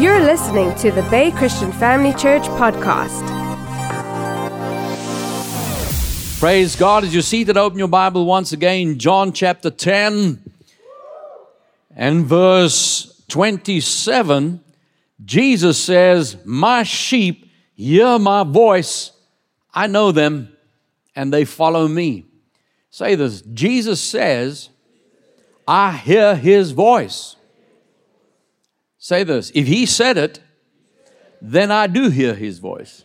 You're 0.00 0.20
listening 0.20 0.74
to 0.76 0.90
the 0.90 1.02
Bay 1.10 1.30
Christian 1.30 1.70
Family 1.72 2.14
Church 2.14 2.44
podcast. 2.44 3.20
Praise 6.38 6.74
God. 6.74 7.04
As 7.04 7.14
you 7.14 7.20
see 7.20 7.44
that, 7.44 7.58
open 7.58 7.78
your 7.78 7.86
Bible 7.86 8.24
once 8.24 8.52
again, 8.52 8.98
John 8.98 9.30
chapter 9.34 9.68
10 9.68 10.42
and 11.94 12.24
verse 12.24 13.22
27. 13.28 14.64
Jesus 15.22 15.78
says, 15.78 16.38
My 16.46 16.82
sheep 16.82 17.50
hear 17.74 18.18
my 18.18 18.42
voice, 18.42 19.12
I 19.74 19.86
know 19.86 20.12
them, 20.12 20.56
and 21.14 21.30
they 21.30 21.44
follow 21.44 21.86
me. 21.86 22.24
Say 22.88 23.16
this 23.16 23.42
Jesus 23.42 24.00
says, 24.00 24.70
I 25.68 25.92
hear 25.92 26.36
his 26.36 26.70
voice. 26.70 27.36
Say 29.02 29.24
this 29.24 29.50
if 29.54 29.66
he 29.66 29.86
said 29.86 30.18
it, 30.18 30.40
then 31.40 31.70
I 31.70 31.86
do 31.86 32.10
hear 32.10 32.34
his 32.34 32.58
voice. 32.58 33.02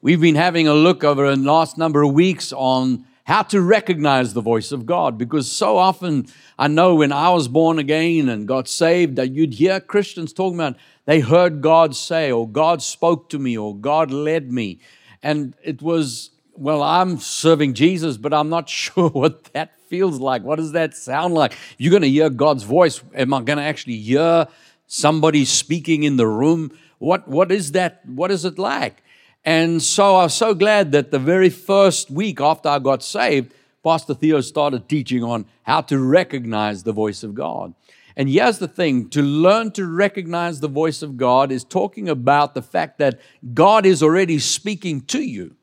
We've 0.00 0.20
been 0.20 0.34
having 0.34 0.66
a 0.66 0.74
look 0.74 1.04
over 1.04 1.30
the 1.30 1.36
last 1.36 1.78
number 1.78 2.02
of 2.02 2.12
weeks 2.12 2.52
on 2.52 3.06
how 3.22 3.42
to 3.44 3.60
recognize 3.60 4.34
the 4.34 4.40
voice 4.40 4.72
of 4.72 4.84
God 4.84 5.16
because 5.16 5.50
so 5.50 5.78
often 5.78 6.26
I 6.58 6.66
know 6.66 6.96
when 6.96 7.12
I 7.12 7.30
was 7.30 7.46
born 7.46 7.78
again 7.78 8.28
and 8.28 8.48
got 8.48 8.66
saved 8.66 9.14
that 9.14 9.30
you'd 9.30 9.54
hear 9.54 9.78
Christians 9.78 10.32
talking 10.32 10.58
about 10.58 10.76
they 11.04 11.20
heard 11.20 11.60
God 11.60 11.94
say 11.94 12.32
or 12.32 12.48
God 12.48 12.82
spoke 12.82 13.28
to 13.30 13.38
me 13.38 13.56
or 13.56 13.76
God 13.76 14.10
led 14.10 14.50
me. 14.50 14.80
And 15.22 15.54
it 15.62 15.80
was 15.80 16.30
well 16.56 16.82
I'm 16.82 17.18
serving 17.18 17.74
Jesus 17.74 18.16
but 18.16 18.34
I'm 18.34 18.48
not 18.48 18.68
sure 18.82 19.08
what 19.08 19.44
that 19.52 19.78
feels 19.86 20.18
like. 20.18 20.42
What 20.42 20.56
does 20.56 20.72
that 20.72 20.96
sound 20.96 21.34
like? 21.34 21.56
You're 21.78 21.92
going 21.92 22.02
to 22.02 22.10
hear 22.10 22.28
God's 22.28 22.64
voice. 22.64 23.00
Am 23.14 23.32
I 23.32 23.42
going 23.42 23.58
to 23.58 23.62
actually 23.62 23.98
hear 23.98 24.48
somebody 24.92 25.44
speaking 25.44 26.02
in 26.02 26.16
the 26.16 26.26
room 26.26 26.70
what 26.98 27.26
what 27.26 27.50
is 27.50 27.72
that 27.72 28.04
what 28.06 28.30
is 28.30 28.44
it 28.44 28.58
like 28.58 29.02
and 29.44 29.82
so 29.82 30.16
I 30.16 30.24
was 30.24 30.34
so 30.34 30.54
glad 30.54 30.92
that 30.92 31.10
the 31.10 31.18
very 31.18 31.50
first 31.50 32.10
week 32.10 32.40
after 32.40 32.68
I 32.68 32.78
got 32.78 33.02
saved, 33.02 33.52
Pastor 33.82 34.14
Theo 34.14 34.40
started 34.40 34.88
teaching 34.88 35.24
on 35.24 35.46
how 35.64 35.80
to 35.82 35.98
recognize 35.98 36.84
the 36.84 36.92
voice 36.92 37.24
of 37.24 37.34
God. 37.34 37.74
And 38.16 38.28
here's 38.28 38.58
the 38.58 38.68
thing 38.68 39.08
to 39.10 39.22
learn 39.22 39.72
to 39.72 39.86
recognize 39.86 40.60
the 40.60 40.68
voice 40.68 41.02
of 41.02 41.16
God 41.16 41.50
is 41.50 41.64
talking 41.64 42.08
about 42.08 42.54
the 42.54 42.62
fact 42.62 42.98
that 42.98 43.18
God 43.52 43.84
is 43.84 44.02
already 44.02 44.38
speaking 44.38 45.00
to 45.06 45.20
you. 45.20 45.56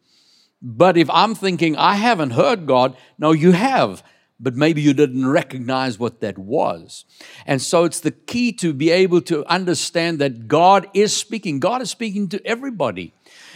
But 0.61 0.97
if 0.97 1.09
I'm 1.11 1.35
thinking, 1.35 1.77
I 1.77 1.95
haven't 1.95 2.31
heard 2.31 2.65
God, 2.65 2.97
no, 3.17 3.31
you 3.31 3.51
have 3.51 4.03
but 4.39 4.55
maybe 4.55 4.81
you 4.81 4.93
didn't 4.93 5.27
recognize 5.27 5.99
what 5.99 6.21
that 6.21 6.37
was. 6.37 7.03
And 7.45 7.61
so 7.61 7.83
it's 7.83 7.99
the 7.99 8.11
key 8.11 8.53
to 8.53 8.73
be 8.73 8.89
able 8.89 9.21
to 9.21 9.45
understand 9.47 10.19
that 10.19 10.47
God 10.47 10.87
is 10.93 11.15
speaking. 11.15 11.59
God 11.59 11.81
is 11.81 11.89
speaking 11.89 12.29
to 12.29 12.47
everybody. 12.47 13.13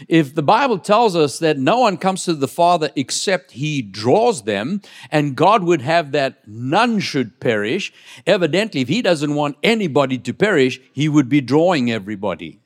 If 0.09 0.35
the 0.35 0.43
Bible 0.43 0.79
tells 0.79 1.15
us 1.15 1.39
that 1.39 1.57
no 1.57 1.79
one 1.79 1.97
comes 1.97 2.25
to 2.25 2.33
the 2.33 2.47
Father 2.47 2.89
except 2.95 3.51
He 3.51 3.81
draws 3.81 4.43
them, 4.43 4.81
and 5.09 5.35
God 5.35 5.63
would 5.63 5.81
have 5.81 6.11
that 6.11 6.47
none 6.47 6.99
should 6.99 7.39
perish, 7.39 7.93
evidently, 8.27 8.81
if 8.81 8.89
He 8.89 9.01
doesn't 9.01 9.35
want 9.35 9.57
anybody 9.63 10.17
to 10.17 10.33
perish, 10.33 10.81
He 10.91 11.07
would 11.07 11.29
be 11.29 11.41
drawing 11.41 11.91
everybody. 11.91 12.59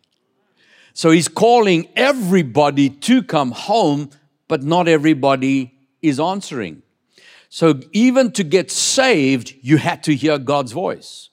So 0.93 1.11
He's 1.11 1.27
calling 1.27 1.87
everybody 1.95 2.89
to 2.89 3.21
come 3.21 3.51
home, 3.51 4.09
but 4.47 4.63
not 4.63 4.87
everybody 4.87 5.73
is 6.01 6.19
answering. 6.19 6.81
So 7.49 7.79
even 7.93 8.31
to 8.33 8.43
get 8.43 8.71
saved, 8.71 9.55
you 9.61 9.77
had 9.77 10.03
to 10.03 10.15
hear 10.15 10.37
God's 10.37 10.71
voice. 10.71 11.29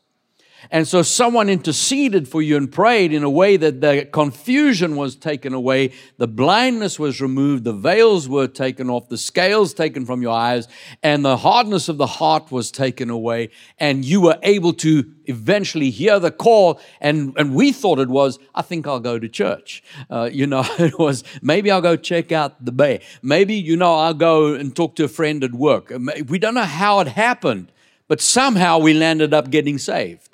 And 0.70 0.86
so 0.86 1.02
someone 1.02 1.48
interceded 1.48 2.28
for 2.28 2.42
you 2.42 2.56
and 2.56 2.70
prayed 2.70 3.12
in 3.12 3.22
a 3.22 3.30
way 3.30 3.56
that 3.56 3.80
the 3.80 4.08
confusion 4.10 4.96
was 4.96 5.16
taken 5.16 5.52
away, 5.54 5.92
the 6.18 6.28
blindness 6.28 6.98
was 6.98 7.20
removed, 7.20 7.64
the 7.64 7.72
veils 7.72 8.28
were 8.28 8.46
taken 8.46 8.90
off, 8.90 9.08
the 9.08 9.18
scales 9.18 9.74
taken 9.74 10.06
from 10.06 10.22
your 10.22 10.32
eyes, 10.32 10.68
and 11.02 11.24
the 11.24 11.36
hardness 11.36 11.88
of 11.88 11.98
the 11.98 12.06
heart 12.06 12.50
was 12.50 12.70
taken 12.70 13.10
away. 13.10 13.50
And 13.78 14.04
you 14.04 14.20
were 14.20 14.38
able 14.42 14.72
to 14.74 15.04
eventually 15.26 15.90
hear 15.90 16.18
the 16.18 16.30
call. 16.30 16.80
And, 17.00 17.34
and 17.36 17.54
we 17.54 17.72
thought 17.72 17.98
it 17.98 18.08
was, 18.08 18.38
I 18.54 18.62
think 18.62 18.86
I'll 18.86 19.00
go 19.00 19.18
to 19.18 19.28
church. 19.28 19.82
Uh, 20.10 20.28
you 20.32 20.46
know, 20.46 20.64
it 20.78 20.98
was, 20.98 21.24
maybe 21.42 21.70
I'll 21.70 21.80
go 21.80 21.96
check 21.96 22.32
out 22.32 22.64
the 22.64 22.72
bay. 22.72 23.00
Maybe, 23.22 23.54
you 23.54 23.76
know, 23.76 23.94
I'll 23.94 24.14
go 24.14 24.54
and 24.54 24.74
talk 24.74 24.96
to 24.96 25.04
a 25.04 25.08
friend 25.08 25.42
at 25.44 25.52
work. 25.52 25.92
We 26.28 26.38
don't 26.38 26.54
know 26.54 26.62
how 26.62 27.00
it 27.00 27.08
happened, 27.08 27.72
but 28.08 28.20
somehow 28.20 28.78
we 28.78 28.94
landed 28.94 29.32
up 29.32 29.50
getting 29.50 29.78
saved. 29.78 30.33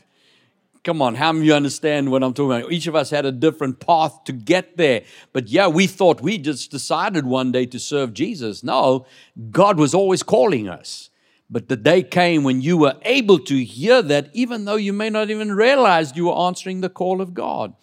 Come 0.82 1.02
on, 1.02 1.14
how 1.14 1.32
many 1.32 1.46
you 1.46 1.54
understand 1.54 2.10
what 2.10 2.22
I'm 2.22 2.32
talking 2.32 2.58
about? 2.58 2.72
Each 2.72 2.86
of 2.86 2.96
us 2.96 3.10
had 3.10 3.26
a 3.26 3.32
different 3.32 3.80
path 3.80 4.24
to 4.24 4.32
get 4.32 4.78
there. 4.78 5.02
But 5.34 5.48
yeah, 5.48 5.66
we 5.68 5.86
thought 5.86 6.22
we 6.22 6.38
just 6.38 6.70
decided 6.70 7.26
one 7.26 7.52
day 7.52 7.66
to 7.66 7.78
serve 7.78 8.14
Jesus. 8.14 8.64
No, 8.64 9.04
God 9.50 9.78
was 9.78 9.92
always 9.92 10.22
calling 10.22 10.68
us. 10.68 11.10
But 11.50 11.68
the 11.68 11.76
day 11.76 12.02
came 12.02 12.44
when 12.44 12.62
you 12.62 12.78
were 12.78 12.94
able 13.02 13.40
to 13.40 13.62
hear 13.62 14.00
that, 14.02 14.30
even 14.32 14.64
though 14.64 14.76
you 14.76 14.92
may 14.94 15.10
not 15.10 15.30
even 15.30 15.52
realize 15.52 16.16
you 16.16 16.26
were 16.26 16.46
answering 16.46 16.80
the 16.80 16.88
call 16.88 17.20
of 17.20 17.34
God. 17.34 17.74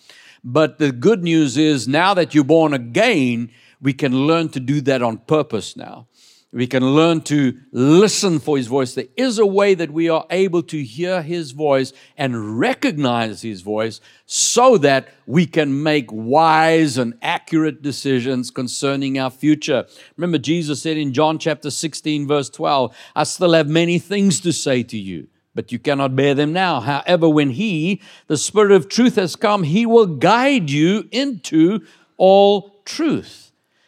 But 0.43 0.79
the 0.79 0.91
good 0.91 1.23
news 1.23 1.57
is 1.57 1.87
now 1.87 2.13
that 2.15 2.33
you're 2.33 2.45
born 2.45 2.73
again, 2.73 3.51
we 3.81 3.93
can 3.93 4.25
learn 4.25 4.49
to 4.49 4.59
do 4.59 4.81
that 4.81 5.03
on 5.03 5.17
purpose 5.17 5.75
now. 5.75 6.07
We 6.53 6.65
can 6.65 6.95
learn 6.95 7.21
to 7.23 7.57
listen 7.73 8.39
for 8.39 8.55
His 8.55 8.67
voice. 8.67 8.95
There 8.95 9.05
is 9.17 9.37
a 9.37 9.45
way 9.45 9.73
that 9.73 9.91
we 9.91 10.07
are 10.07 10.25
able 10.29 10.63
to 10.63 10.81
hear 10.81 11.21
His 11.21 11.51
voice 11.51 11.91
and 12.17 12.57
recognize 12.57 13.41
His 13.41 13.61
voice 13.61 13.99
so 14.25 14.77
that 14.77 15.09
we 15.25 15.45
can 15.45 15.83
make 15.83 16.09
wise 16.09 16.97
and 16.97 17.15
accurate 17.21 17.81
decisions 17.81 18.49
concerning 18.49 19.19
our 19.19 19.29
future. 19.29 19.85
Remember, 20.15 20.37
Jesus 20.37 20.81
said 20.81 20.95
in 20.95 21.13
John 21.13 21.37
chapter 21.37 21.69
16, 21.69 22.25
verse 22.27 22.49
12, 22.49 22.95
I 23.13 23.23
still 23.25 23.51
have 23.51 23.67
many 23.67 23.99
things 23.99 24.39
to 24.41 24.53
say 24.53 24.83
to 24.83 24.97
you 24.97 25.27
but 25.57 25.71
you 25.71 25.79
cannot 25.79 26.15
bear 26.15 26.35
them 26.35 26.53
now. 26.53 26.79
However, 26.79 27.27
when 27.27 27.49
He, 27.49 27.99
the 28.27 28.37
Spirit 28.37 28.71
of 28.71 28.87
truth, 28.87 29.15
has 29.15 29.35
come, 29.35 29.63
He 29.63 29.87
will 29.87 30.05
guide 30.05 30.69
you 30.69 31.09
into 31.11 31.79
all 32.15 32.79
truth. 32.85 33.46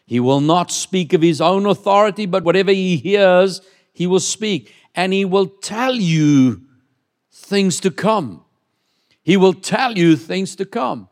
He 0.09 0.19
will 0.19 0.41
not 0.41 0.71
speak 0.71 1.13
of 1.13 1.21
his 1.21 1.39
own 1.39 1.67
authority, 1.67 2.25
but 2.25 2.43
whatever 2.43 2.71
he 2.71 2.97
hears, 2.97 3.61
he 3.93 4.07
will 4.07 4.19
speak. 4.19 4.73
And 4.95 5.13
he 5.13 5.23
will 5.23 5.45
tell 5.45 5.93
you 5.93 6.63
things 7.31 7.79
to 7.81 7.91
come. 7.91 8.43
He 9.21 9.37
will 9.37 9.53
tell 9.53 9.95
you 9.99 10.15
things 10.15 10.55
to 10.55 10.65
come. 10.65 11.09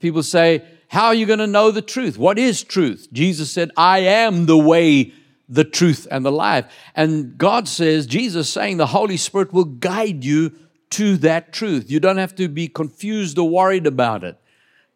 People 0.00 0.24
say, 0.24 0.64
How 0.88 1.06
are 1.06 1.14
you 1.14 1.26
going 1.26 1.38
to 1.38 1.46
know 1.46 1.70
the 1.70 1.80
truth? 1.80 2.18
What 2.18 2.40
is 2.40 2.64
truth? 2.64 3.06
Jesus 3.12 3.52
said, 3.52 3.70
I 3.76 4.00
am 4.00 4.46
the 4.46 4.58
way, 4.58 5.12
the 5.48 5.62
truth, 5.62 6.08
and 6.10 6.26
the 6.26 6.32
life. 6.32 6.64
And 6.96 7.38
God 7.38 7.68
says, 7.68 8.04
Jesus 8.04 8.52
saying, 8.52 8.78
the 8.78 8.86
Holy 8.86 9.16
Spirit 9.16 9.52
will 9.52 9.64
guide 9.64 10.24
you 10.24 10.50
to 10.90 11.18
that 11.18 11.52
truth. 11.52 11.88
You 11.88 12.00
don't 12.00 12.18
have 12.18 12.34
to 12.34 12.48
be 12.48 12.66
confused 12.66 13.38
or 13.38 13.48
worried 13.48 13.86
about 13.86 14.24
it. 14.24 14.40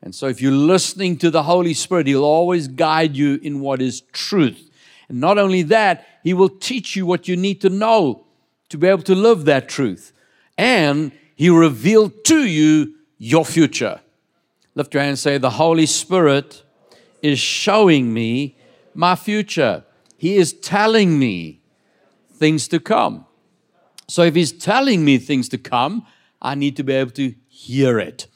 And 0.02 0.14
so, 0.14 0.26
if 0.26 0.42
you're 0.42 0.50
listening 0.50 1.16
to 1.18 1.30
the 1.30 1.44
Holy 1.44 1.74
Spirit, 1.74 2.08
He'll 2.08 2.24
always 2.24 2.66
guide 2.66 3.16
you 3.16 3.38
in 3.42 3.60
what 3.60 3.80
is 3.80 4.00
truth. 4.12 4.70
And 5.08 5.20
not 5.20 5.38
only 5.38 5.62
that, 5.62 6.06
He 6.24 6.34
will 6.34 6.48
teach 6.48 6.96
you 6.96 7.06
what 7.06 7.28
you 7.28 7.36
need 7.36 7.60
to 7.60 7.68
know 7.68 8.26
to 8.68 8.78
be 8.78 8.88
able 8.88 9.04
to 9.04 9.14
live 9.14 9.44
that 9.44 9.68
truth. 9.68 10.12
And 10.58 11.12
He 11.36 11.48
reveal 11.50 12.10
to 12.10 12.44
you 12.44 12.94
your 13.18 13.44
future. 13.44 14.00
Lift 14.74 14.92
your 14.92 15.02
hand 15.02 15.10
and 15.10 15.18
say, 15.18 15.38
The 15.38 15.50
Holy 15.50 15.86
Spirit 15.86 16.64
is 17.22 17.38
showing 17.38 18.12
me 18.12 18.56
my 18.94 19.14
future. 19.14 19.84
He 20.18 20.36
is 20.36 20.52
telling 20.52 21.18
me 21.18 21.60
things 22.34 22.66
to 22.68 22.80
come. 22.80 23.26
So, 24.08 24.22
if 24.22 24.34
He's 24.34 24.50
telling 24.50 25.04
me 25.04 25.18
things 25.18 25.48
to 25.50 25.58
come, 25.58 26.06
I 26.40 26.56
need 26.56 26.76
to 26.76 26.82
be 26.82 26.92
able 26.92 27.12
to 27.12 27.36
hear 27.48 28.00
it. 28.00 28.26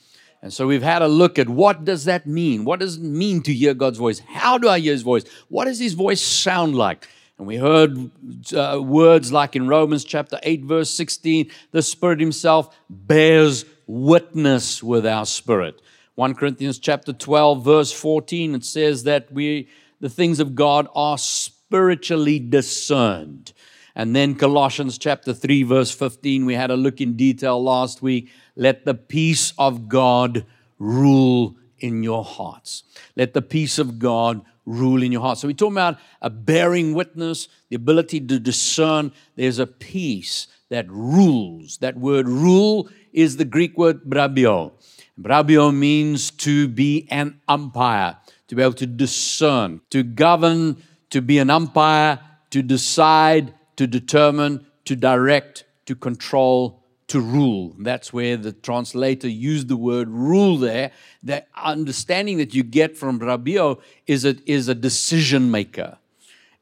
And 0.46 0.52
so 0.52 0.68
we've 0.68 0.80
had 0.80 1.02
a 1.02 1.08
look 1.08 1.40
at 1.40 1.48
what 1.48 1.84
does 1.84 2.04
that 2.04 2.24
mean? 2.24 2.64
What 2.64 2.78
does 2.78 2.98
it 2.98 3.02
mean 3.02 3.42
to 3.42 3.52
hear 3.52 3.74
God's 3.74 3.98
voice? 3.98 4.20
How 4.20 4.58
do 4.58 4.68
I 4.68 4.78
hear 4.78 4.92
his 4.92 5.02
voice? 5.02 5.24
What 5.48 5.64
does 5.64 5.80
his 5.80 5.94
voice 5.94 6.22
sound 6.22 6.76
like? 6.76 7.08
And 7.36 7.48
we 7.48 7.56
heard 7.56 8.12
uh, 8.54 8.80
words 8.80 9.32
like 9.32 9.56
in 9.56 9.66
Romans 9.66 10.04
chapter 10.04 10.38
8 10.44 10.62
verse 10.62 10.90
16, 10.90 11.50
the 11.72 11.82
Spirit 11.82 12.20
himself 12.20 12.78
bears 12.88 13.64
witness 13.88 14.84
with 14.84 15.04
our 15.04 15.26
spirit. 15.26 15.82
1 16.14 16.36
Corinthians 16.36 16.78
chapter 16.78 17.12
12 17.12 17.64
verse 17.64 17.90
14 17.90 18.54
it 18.54 18.64
says 18.64 19.02
that 19.02 19.32
we 19.32 19.68
the 19.98 20.08
things 20.08 20.38
of 20.38 20.54
God 20.54 20.86
are 20.94 21.18
spiritually 21.18 22.38
discerned. 22.38 23.52
And 23.96 24.14
then 24.14 24.36
Colossians 24.36 24.96
chapter 24.96 25.34
3 25.34 25.64
verse 25.64 25.90
15 25.90 26.46
we 26.46 26.54
had 26.54 26.70
a 26.70 26.76
look 26.76 27.00
in 27.00 27.16
detail 27.16 27.60
last 27.60 28.00
week 28.00 28.30
let 28.56 28.84
the 28.84 28.94
peace 28.94 29.52
of 29.58 29.88
God 29.88 30.44
rule 30.78 31.56
in 31.78 32.02
your 32.02 32.24
hearts. 32.24 32.84
Let 33.14 33.34
the 33.34 33.42
peace 33.42 33.78
of 33.78 33.98
God 33.98 34.40
rule 34.64 35.02
in 35.02 35.12
your 35.12 35.20
heart. 35.20 35.38
So 35.38 35.46
we're 35.46 35.54
talking 35.54 35.74
about 35.74 35.98
a 36.20 36.30
bearing 36.30 36.94
witness, 36.94 37.48
the 37.68 37.76
ability 37.76 38.20
to 38.20 38.40
discern. 38.40 39.12
There's 39.36 39.58
a 39.58 39.66
peace 39.66 40.48
that 40.70 40.90
rules. 40.90 41.78
That 41.78 41.96
word 41.96 42.28
rule 42.28 42.88
is 43.12 43.36
the 43.36 43.44
Greek 43.44 43.78
word 43.78 44.04
brabeuo. 44.04 44.72
Brabeuo 45.18 45.74
means 45.74 46.30
to 46.32 46.68
be 46.68 47.06
an 47.10 47.40
umpire, 47.48 48.16
to 48.48 48.54
be 48.54 48.62
able 48.62 48.74
to 48.74 48.86
discern, 48.86 49.80
to 49.90 50.02
govern, 50.02 50.82
to 51.10 51.22
be 51.22 51.38
an 51.38 51.48
umpire, 51.48 52.18
to 52.50 52.62
decide, 52.62 53.54
to 53.76 53.86
determine, 53.86 54.66
to 54.84 54.96
direct, 54.96 55.64
to 55.86 55.94
control, 55.94 56.82
to 57.08 57.20
rule. 57.20 57.74
That's 57.78 58.12
where 58.12 58.36
the 58.36 58.52
translator 58.52 59.28
used 59.28 59.68
the 59.68 59.76
word 59.76 60.08
rule 60.08 60.56
there. 60.56 60.90
The 61.22 61.44
understanding 61.54 62.38
that 62.38 62.54
you 62.54 62.62
get 62.62 62.96
from 62.96 63.20
Brabeuo 63.20 63.80
is 64.06 64.24
a, 64.24 64.36
is 64.50 64.68
a 64.68 64.74
decision 64.74 65.50
maker. 65.50 65.98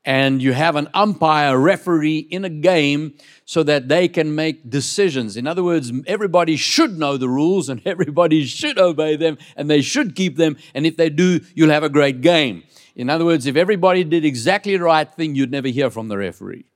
And 0.07 0.43
you 0.43 0.53
have 0.53 0.77
an 0.77 0.89
umpire, 0.93 1.59
referee 1.59 2.19
in 2.19 2.45
a 2.45 2.51
game 2.51 3.15
so 3.47 3.63
that 3.63 3.89
they 3.89 4.07
can 4.07 4.35
make 4.35 4.69
decisions. 4.69 5.39
In 5.39 5.47
other 5.47 5.65
words, 5.65 5.91
everybody 6.07 6.57
should 6.57 6.99
know 6.99 7.17
the 7.17 7.29
rules 7.29 7.71
and 7.71 7.81
everybody 7.87 8.45
should 8.45 8.79
obey 8.79 9.17
them 9.17 9.39
and 9.57 9.71
they 9.71 9.81
should 9.81 10.15
keep 10.15 10.37
them. 10.37 10.59
And 10.75 10.85
if 10.85 10.99
they 10.99 11.09
do, 11.09 11.41
you'll 11.55 11.71
have 11.71 11.85
a 11.85 11.89
great 11.89 12.21
game. 12.21 12.65
In 12.95 13.09
other 13.09 13.25
words, 13.25 13.47
if 13.47 13.57
everybody 13.57 14.05
did 14.05 14.27
exactly 14.27 14.77
the 14.77 14.85
right 14.85 15.11
thing, 15.11 15.35
you'd 15.35 15.51
never 15.51 15.69
hear 15.69 15.91
from 15.91 16.09
the 16.09 16.19
referee. 16.19 16.67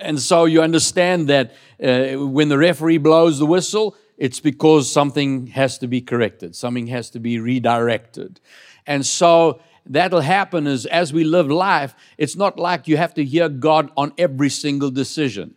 And 0.00 0.20
so 0.20 0.46
you 0.46 0.62
understand 0.62 1.28
that 1.28 1.52
uh, 1.82 2.24
when 2.26 2.48
the 2.48 2.58
referee 2.58 2.98
blows 2.98 3.38
the 3.38 3.46
whistle, 3.46 3.96
it's 4.16 4.40
because 4.40 4.90
something 4.90 5.48
has 5.48 5.78
to 5.78 5.86
be 5.86 6.00
corrected, 6.00 6.54
something 6.54 6.88
has 6.88 7.10
to 7.10 7.20
be 7.20 7.38
redirected. 7.38 8.40
And 8.86 9.06
so 9.06 9.60
that'll 9.86 10.20
happen 10.20 10.66
is 10.66 10.86
as 10.86 11.12
we 11.12 11.24
live 11.24 11.50
life, 11.50 11.94
it's 12.18 12.36
not 12.36 12.58
like 12.58 12.88
you 12.88 12.96
have 12.96 13.14
to 13.14 13.24
hear 13.24 13.48
God 13.48 13.90
on 13.96 14.12
every 14.18 14.50
single 14.50 14.90
decision. 14.90 15.54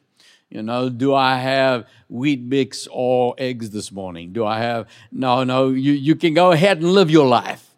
You 0.49 0.61
know, 0.61 0.87
do 0.87 1.15
I 1.15 1.37
have 1.37 1.87
Weet-Bix 2.09 2.87
or 2.91 3.33
eggs 3.37 3.71
this 3.71 3.91
morning? 3.91 4.33
Do 4.33 4.45
I 4.45 4.59
have, 4.59 4.87
no, 5.11 5.43
no, 5.43 5.69
you, 5.69 5.93
you 5.93 6.15
can 6.15 6.33
go 6.33 6.51
ahead 6.51 6.77
and 6.77 6.91
live 6.93 7.09
your 7.09 7.27
life. 7.27 7.72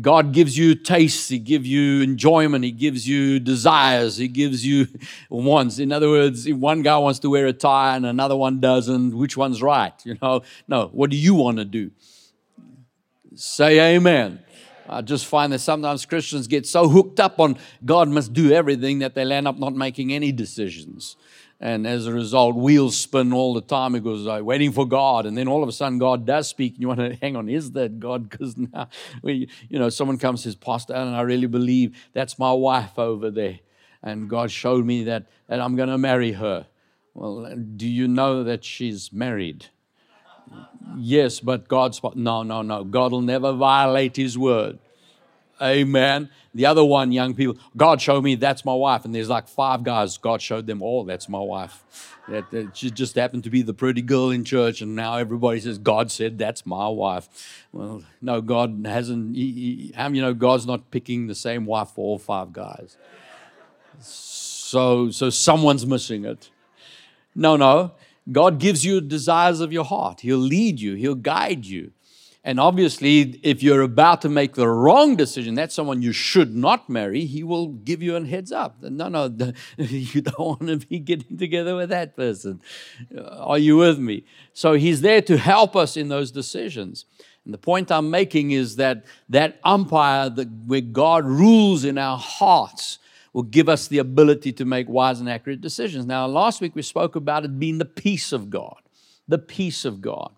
God 0.00 0.32
gives 0.32 0.58
you 0.58 0.74
tastes, 0.74 1.28
He 1.28 1.38
gives 1.38 1.68
you 1.68 2.02
enjoyment, 2.02 2.64
He 2.64 2.72
gives 2.72 3.06
you 3.06 3.38
desires, 3.38 4.16
He 4.16 4.26
gives 4.26 4.66
you 4.66 4.88
wants. 5.30 5.78
In 5.78 5.92
other 5.92 6.08
words, 6.08 6.46
if 6.46 6.56
one 6.56 6.82
guy 6.82 6.98
wants 6.98 7.20
to 7.20 7.30
wear 7.30 7.46
a 7.46 7.52
tie 7.52 7.94
and 7.94 8.04
another 8.04 8.34
one 8.34 8.60
doesn't, 8.60 9.16
which 9.16 9.36
one's 9.36 9.62
right? 9.62 9.92
You 10.04 10.16
know, 10.20 10.42
no, 10.66 10.88
what 10.88 11.10
do 11.10 11.16
you 11.16 11.34
want 11.34 11.58
to 11.58 11.64
do? 11.64 11.92
Say 13.36 13.94
amen. 13.94 14.40
I 14.88 15.02
just 15.02 15.26
find 15.26 15.52
that 15.52 15.60
sometimes 15.60 16.04
Christians 16.04 16.48
get 16.48 16.66
so 16.66 16.88
hooked 16.88 17.20
up 17.20 17.38
on 17.38 17.56
God 17.84 18.08
must 18.08 18.32
do 18.32 18.52
everything 18.52 18.98
that 18.98 19.14
they 19.14 19.22
end 19.30 19.46
up 19.46 19.56
not 19.56 19.72
making 19.72 20.12
any 20.12 20.32
decisions. 20.32 21.16
And 21.62 21.86
as 21.86 22.06
a 22.06 22.12
result, 22.12 22.56
wheels 22.56 22.96
spin 22.96 23.34
all 23.34 23.52
the 23.52 23.60
time 23.60 23.92
because 23.92 24.26
I'm 24.26 24.46
waiting 24.46 24.72
for 24.72 24.88
God. 24.88 25.26
And 25.26 25.36
then 25.36 25.46
all 25.46 25.62
of 25.62 25.68
a 25.68 25.72
sudden, 25.72 25.98
God 25.98 26.24
does 26.24 26.48
speak. 26.48 26.72
And 26.74 26.80
you 26.80 26.88
want 26.88 27.00
to 27.00 27.14
hang 27.20 27.36
on, 27.36 27.50
is 27.50 27.72
that 27.72 28.00
God? 28.00 28.30
Because 28.30 28.56
now, 28.56 28.88
we, 29.22 29.48
you 29.68 29.78
know, 29.78 29.90
someone 29.90 30.16
comes 30.16 30.42
says, 30.42 30.54
Pastor 30.54 30.94
Allan, 30.94 31.12
I 31.12 31.20
really 31.20 31.46
believe 31.46 31.96
that's 32.14 32.38
my 32.38 32.52
wife 32.52 32.98
over 32.98 33.30
there. 33.30 33.60
And 34.02 34.30
God 34.30 34.50
showed 34.50 34.86
me 34.86 35.04
that, 35.04 35.26
that 35.48 35.60
I'm 35.60 35.76
going 35.76 35.90
to 35.90 35.98
marry 35.98 36.32
her. 36.32 36.66
Well, 37.12 37.54
do 37.54 37.86
you 37.86 38.08
know 38.08 38.42
that 38.44 38.64
she's 38.64 39.12
married? 39.12 39.66
Yes, 40.96 41.40
but 41.40 41.68
God's, 41.68 42.00
no, 42.14 42.42
no, 42.42 42.62
no. 42.62 42.84
God 42.84 43.12
will 43.12 43.20
never 43.20 43.52
violate 43.52 44.16
his 44.16 44.38
word. 44.38 44.78
Amen. 45.62 46.30
The 46.54 46.66
other 46.66 46.84
one, 46.84 47.12
young 47.12 47.34
people, 47.34 47.58
God 47.76 48.00
showed 48.00 48.24
me 48.24 48.34
that's 48.34 48.64
my 48.64 48.74
wife. 48.74 49.04
And 49.04 49.14
there's 49.14 49.28
like 49.28 49.46
five 49.46 49.84
guys, 49.84 50.16
God 50.18 50.42
showed 50.42 50.66
them 50.66 50.82
all, 50.82 51.04
that's 51.04 51.28
my 51.28 51.38
wife. 51.38 52.16
That, 52.28 52.50
that 52.50 52.76
she 52.76 52.90
just 52.90 53.14
happened 53.16 53.44
to 53.44 53.50
be 53.50 53.62
the 53.62 53.74
pretty 53.74 54.02
girl 54.02 54.30
in 54.30 54.44
church, 54.44 54.80
and 54.80 54.94
now 54.94 55.16
everybody 55.16 55.60
says, 55.60 55.78
God 55.78 56.10
said 56.10 56.38
that's 56.38 56.64
my 56.64 56.88
wife. 56.88 57.28
Well, 57.72 58.04
no, 58.22 58.40
God 58.40 58.84
hasn't, 58.86 59.36
he, 59.36 59.92
he, 59.96 60.14
you 60.14 60.22
know 60.22 60.34
God's 60.34 60.66
not 60.66 60.90
picking 60.90 61.26
the 61.26 61.34
same 61.34 61.66
wife 61.66 61.90
for 61.90 62.04
all 62.04 62.18
five 62.18 62.52
guys? 62.52 62.96
So, 64.00 65.10
so 65.10 65.30
someone's 65.30 65.84
missing 65.84 66.24
it. 66.24 66.50
No, 67.34 67.56
no. 67.56 67.92
God 68.30 68.58
gives 68.58 68.84
you 68.84 69.00
desires 69.00 69.60
of 69.60 69.72
your 69.72 69.84
heart. 69.84 70.20
He'll 70.20 70.38
lead 70.38 70.80
you, 70.80 70.94
He'll 70.94 71.14
guide 71.14 71.66
you. 71.66 71.92
And 72.42 72.58
obviously, 72.58 73.38
if 73.42 73.62
you're 73.62 73.82
about 73.82 74.22
to 74.22 74.30
make 74.30 74.54
the 74.54 74.66
wrong 74.66 75.14
decision, 75.14 75.54
that's 75.54 75.74
someone 75.74 76.00
you 76.00 76.12
should 76.12 76.56
not 76.56 76.88
marry, 76.88 77.26
he 77.26 77.42
will 77.42 77.68
give 77.68 78.02
you 78.02 78.16
a 78.16 78.24
heads 78.24 78.50
up. 78.50 78.82
No, 78.82 79.08
no, 79.08 79.24
you 79.76 80.22
don't 80.22 80.38
want 80.38 80.66
to 80.68 80.86
be 80.86 81.00
getting 81.00 81.36
together 81.36 81.76
with 81.76 81.90
that 81.90 82.16
person. 82.16 82.62
Are 83.18 83.58
you 83.58 83.76
with 83.76 83.98
me? 83.98 84.24
So 84.54 84.72
he's 84.72 85.02
there 85.02 85.20
to 85.22 85.36
help 85.36 85.76
us 85.76 85.98
in 85.98 86.08
those 86.08 86.30
decisions. 86.30 87.04
And 87.44 87.52
the 87.52 87.58
point 87.58 87.92
I'm 87.92 88.10
making 88.10 88.52
is 88.52 88.76
that 88.76 89.04
that 89.28 89.60
umpire 89.62 90.30
that 90.30 90.48
where 90.66 90.80
God 90.80 91.26
rules 91.26 91.84
in 91.84 91.98
our 91.98 92.16
hearts 92.16 92.98
will 93.34 93.42
give 93.42 93.68
us 93.68 93.88
the 93.88 93.98
ability 93.98 94.52
to 94.52 94.64
make 94.64 94.88
wise 94.88 95.20
and 95.20 95.28
accurate 95.28 95.60
decisions. 95.60 96.06
Now, 96.06 96.26
last 96.26 96.60
week 96.60 96.74
we 96.74 96.82
spoke 96.82 97.16
about 97.16 97.44
it 97.44 97.58
being 97.58 97.78
the 97.78 97.84
peace 97.84 98.32
of 98.32 98.50
God. 98.50 98.80
The 99.28 99.38
peace 99.38 99.84
of 99.84 100.00
God. 100.00 100.32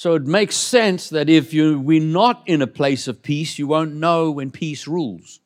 So 0.00 0.14
it 0.14 0.26
makes 0.26 0.56
sense 0.56 1.10
that 1.10 1.28
if 1.28 1.52
you, 1.52 1.78
we're 1.78 2.00
not 2.00 2.42
in 2.46 2.62
a 2.62 2.66
place 2.66 3.06
of 3.06 3.22
peace, 3.22 3.58
you 3.58 3.66
won't 3.66 3.92
know 3.92 4.30
when 4.30 4.50
peace 4.50 4.88
rules. 4.88 5.40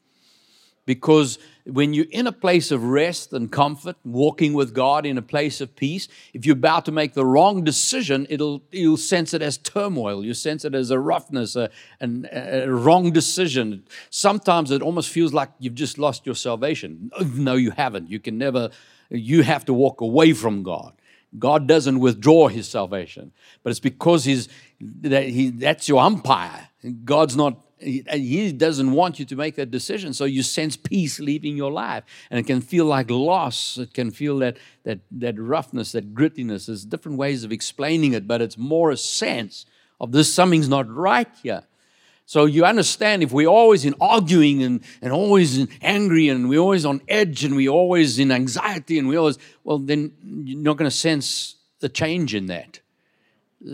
Because 0.87 1.41
when 1.67 1.93
you're 1.93 2.07
in 2.13 2.29
a 2.29 2.33
place 2.33 2.71
of 2.71 2.85
rest 2.85 3.33
and 3.33 3.51
comfort, 3.51 3.97
walking 4.05 4.53
with 4.55 4.73
God 4.73 5.07
in 5.07 5.19
a 5.19 5.23
place 5.23 5.61
of 5.61 5.75
peace, 5.75 6.07
if 6.33 6.47
you're 6.47 6.55
about 6.55 6.85
to 6.85 6.93
make 6.93 7.15
the 7.15 7.27
wrong 7.27 7.65
decision, 7.65 8.29
it'll, 8.31 8.63
you'll 8.71 8.97
sense 8.97 9.35
it 9.35 9.43
as 9.43 9.59
turmoil. 9.59 10.25
You 10.25 10.35
sense 10.35 10.65
it 10.65 10.73
as 10.73 10.93
a 10.93 11.01
roughness, 11.01 11.57
a, 11.57 11.69
an, 11.99 12.29
a 12.31 12.69
wrong 12.69 13.11
decision. 13.11 13.83
Sometimes 14.09 14.71
it 14.71 14.83
almost 14.83 15.11
feels 15.11 15.33
like 15.33 15.51
you've 15.59 15.75
just 15.75 15.99
lost 15.99 16.27
your 16.27 16.37
salvation. 16.37 17.11
No, 17.35 17.57
you 17.57 17.73
haven't. 17.73 18.09
You 18.09 18.21
can 18.21 18.39
never, 18.39 18.71
you 19.11 19.43
have 19.43 19.65
to 19.65 19.75
walk 19.75 20.01
away 20.01 20.33
from 20.33 20.63
God. 20.63 20.93
God 21.39 21.67
doesn't 21.67 21.99
withdraw 21.99 22.49
his 22.49 22.69
salvation, 22.69 23.33
but 23.63 23.71
it's 23.71 23.81
because 23.81 24.25
he's, 24.25 24.49
that 24.81 25.25
he, 25.25 25.51
that's 25.51 25.89
your 25.89 26.01
umpire. 26.01 26.69
God's 27.05 27.37
not, 27.37 27.61
he 27.79 28.53
doesn't 28.53 28.93
want 28.93 29.19
you 29.19 29.25
to 29.25 29.37
make 29.37 29.57
that 29.57 29.71
decision. 29.71 30.15
So 30.15 30.25
you 30.25 30.43
sense 30.43 30.77
peace 30.77 31.19
leaving 31.19 31.57
your 31.57 31.73
life. 31.73 32.05
And 32.31 32.39
it 32.39 32.47
can 32.47 32.61
feel 32.61 32.85
like 32.87 33.11
loss. 33.11 33.77
It 33.79 33.93
can 33.93 34.11
feel 34.11 34.39
that, 34.39 34.57
that, 34.85 35.01
that 35.11 35.39
roughness, 35.39 35.93
that 35.93 36.15
grittiness. 36.15 36.67
There's 36.67 36.85
different 36.85 37.19
ways 37.19 37.45
of 37.45 37.53
explaining 37.53 38.13
it, 38.13 38.27
but 38.27 38.41
it's 38.41 38.57
more 38.57 38.91
a 38.91 38.97
sense 38.97 39.67
of 40.01 40.13
this 40.13 40.33
something's 40.33 40.69
not 40.69 40.89
right 40.89 41.29
here. 41.43 41.65
So 42.27 42.47
you 42.47 42.65
understand 42.65 43.23
if 43.23 43.33
we're 43.33 43.49
always 43.49 43.85
in 43.85 43.95
arguing 44.01 44.63
and, 44.63 44.83
and 45.03 45.13
always 45.13 45.59
in 45.59 45.69
angry 45.83 46.29
and 46.29 46.49
we're 46.49 46.61
always 46.61 46.87
on 46.87 47.03
edge 47.07 47.45
and 47.45 47.55
we're 47.55 47.71
always 47.71 48.19
in 48.19 48.33
anxiety 48.33 48.99
and 48.99 49.09
we 49.09 49.17
always, 49.17 49.39
well, 49.63 49.79
then 49.79 50.13
you're 50.23 50.63
not 50.63 50.79
going 50.79 50.91
to 50.91 50.97
sense 50.97 51.57
the 51.81 51.89
change 51.89 52.35
in 52.35 52.47
that. 52.47 52.81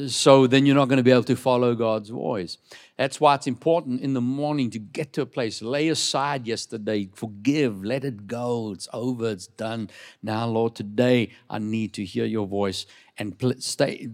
So 0.07 0.47
then 0.47 0.67
you're 0.67 0.77
not 0.77 0.89
going 0.89 0.99
to 0.99 1.03
be 1.03 1.11
able 1.11 1.25
to 1.25 1.37
follow 1.37 1.75
God's 1.75 2.11
voice. 2.11 2.59
That's 2.97 3.21
why 3.21 3.35
it's 3.35 3.47
important 3.47 4.03
in 4.03 4.15
the 4.15 4.21
morning 4.21 4.71
to 4.71 4.79
get 4.79 5.13
to 5.15 5.23
a 5.23 5.27
place, 5.27 5.63
lay 5.63 5.89
aside 5.89 6.47
yesterday, 6.47 7.09
forgive, 7.15 7.85
let 7.85 8.05
it 8.05 8.27
go. 8.27 8.73
It's 8.73 8.89
over, 8.93 9.31
it's 9.31 9.49
done. 9.49 9.91
Now, 10.23 10.47
Lord, 10.47 10.77
today 10.77 11.31
I 11.49 11.59
need 11.59 11.93
to 11.95 12.05
hear 12.05 12.25
your 12.25 12.47
voice 12.47 12.87
and 13.19 13.35
stay 13.59 14.11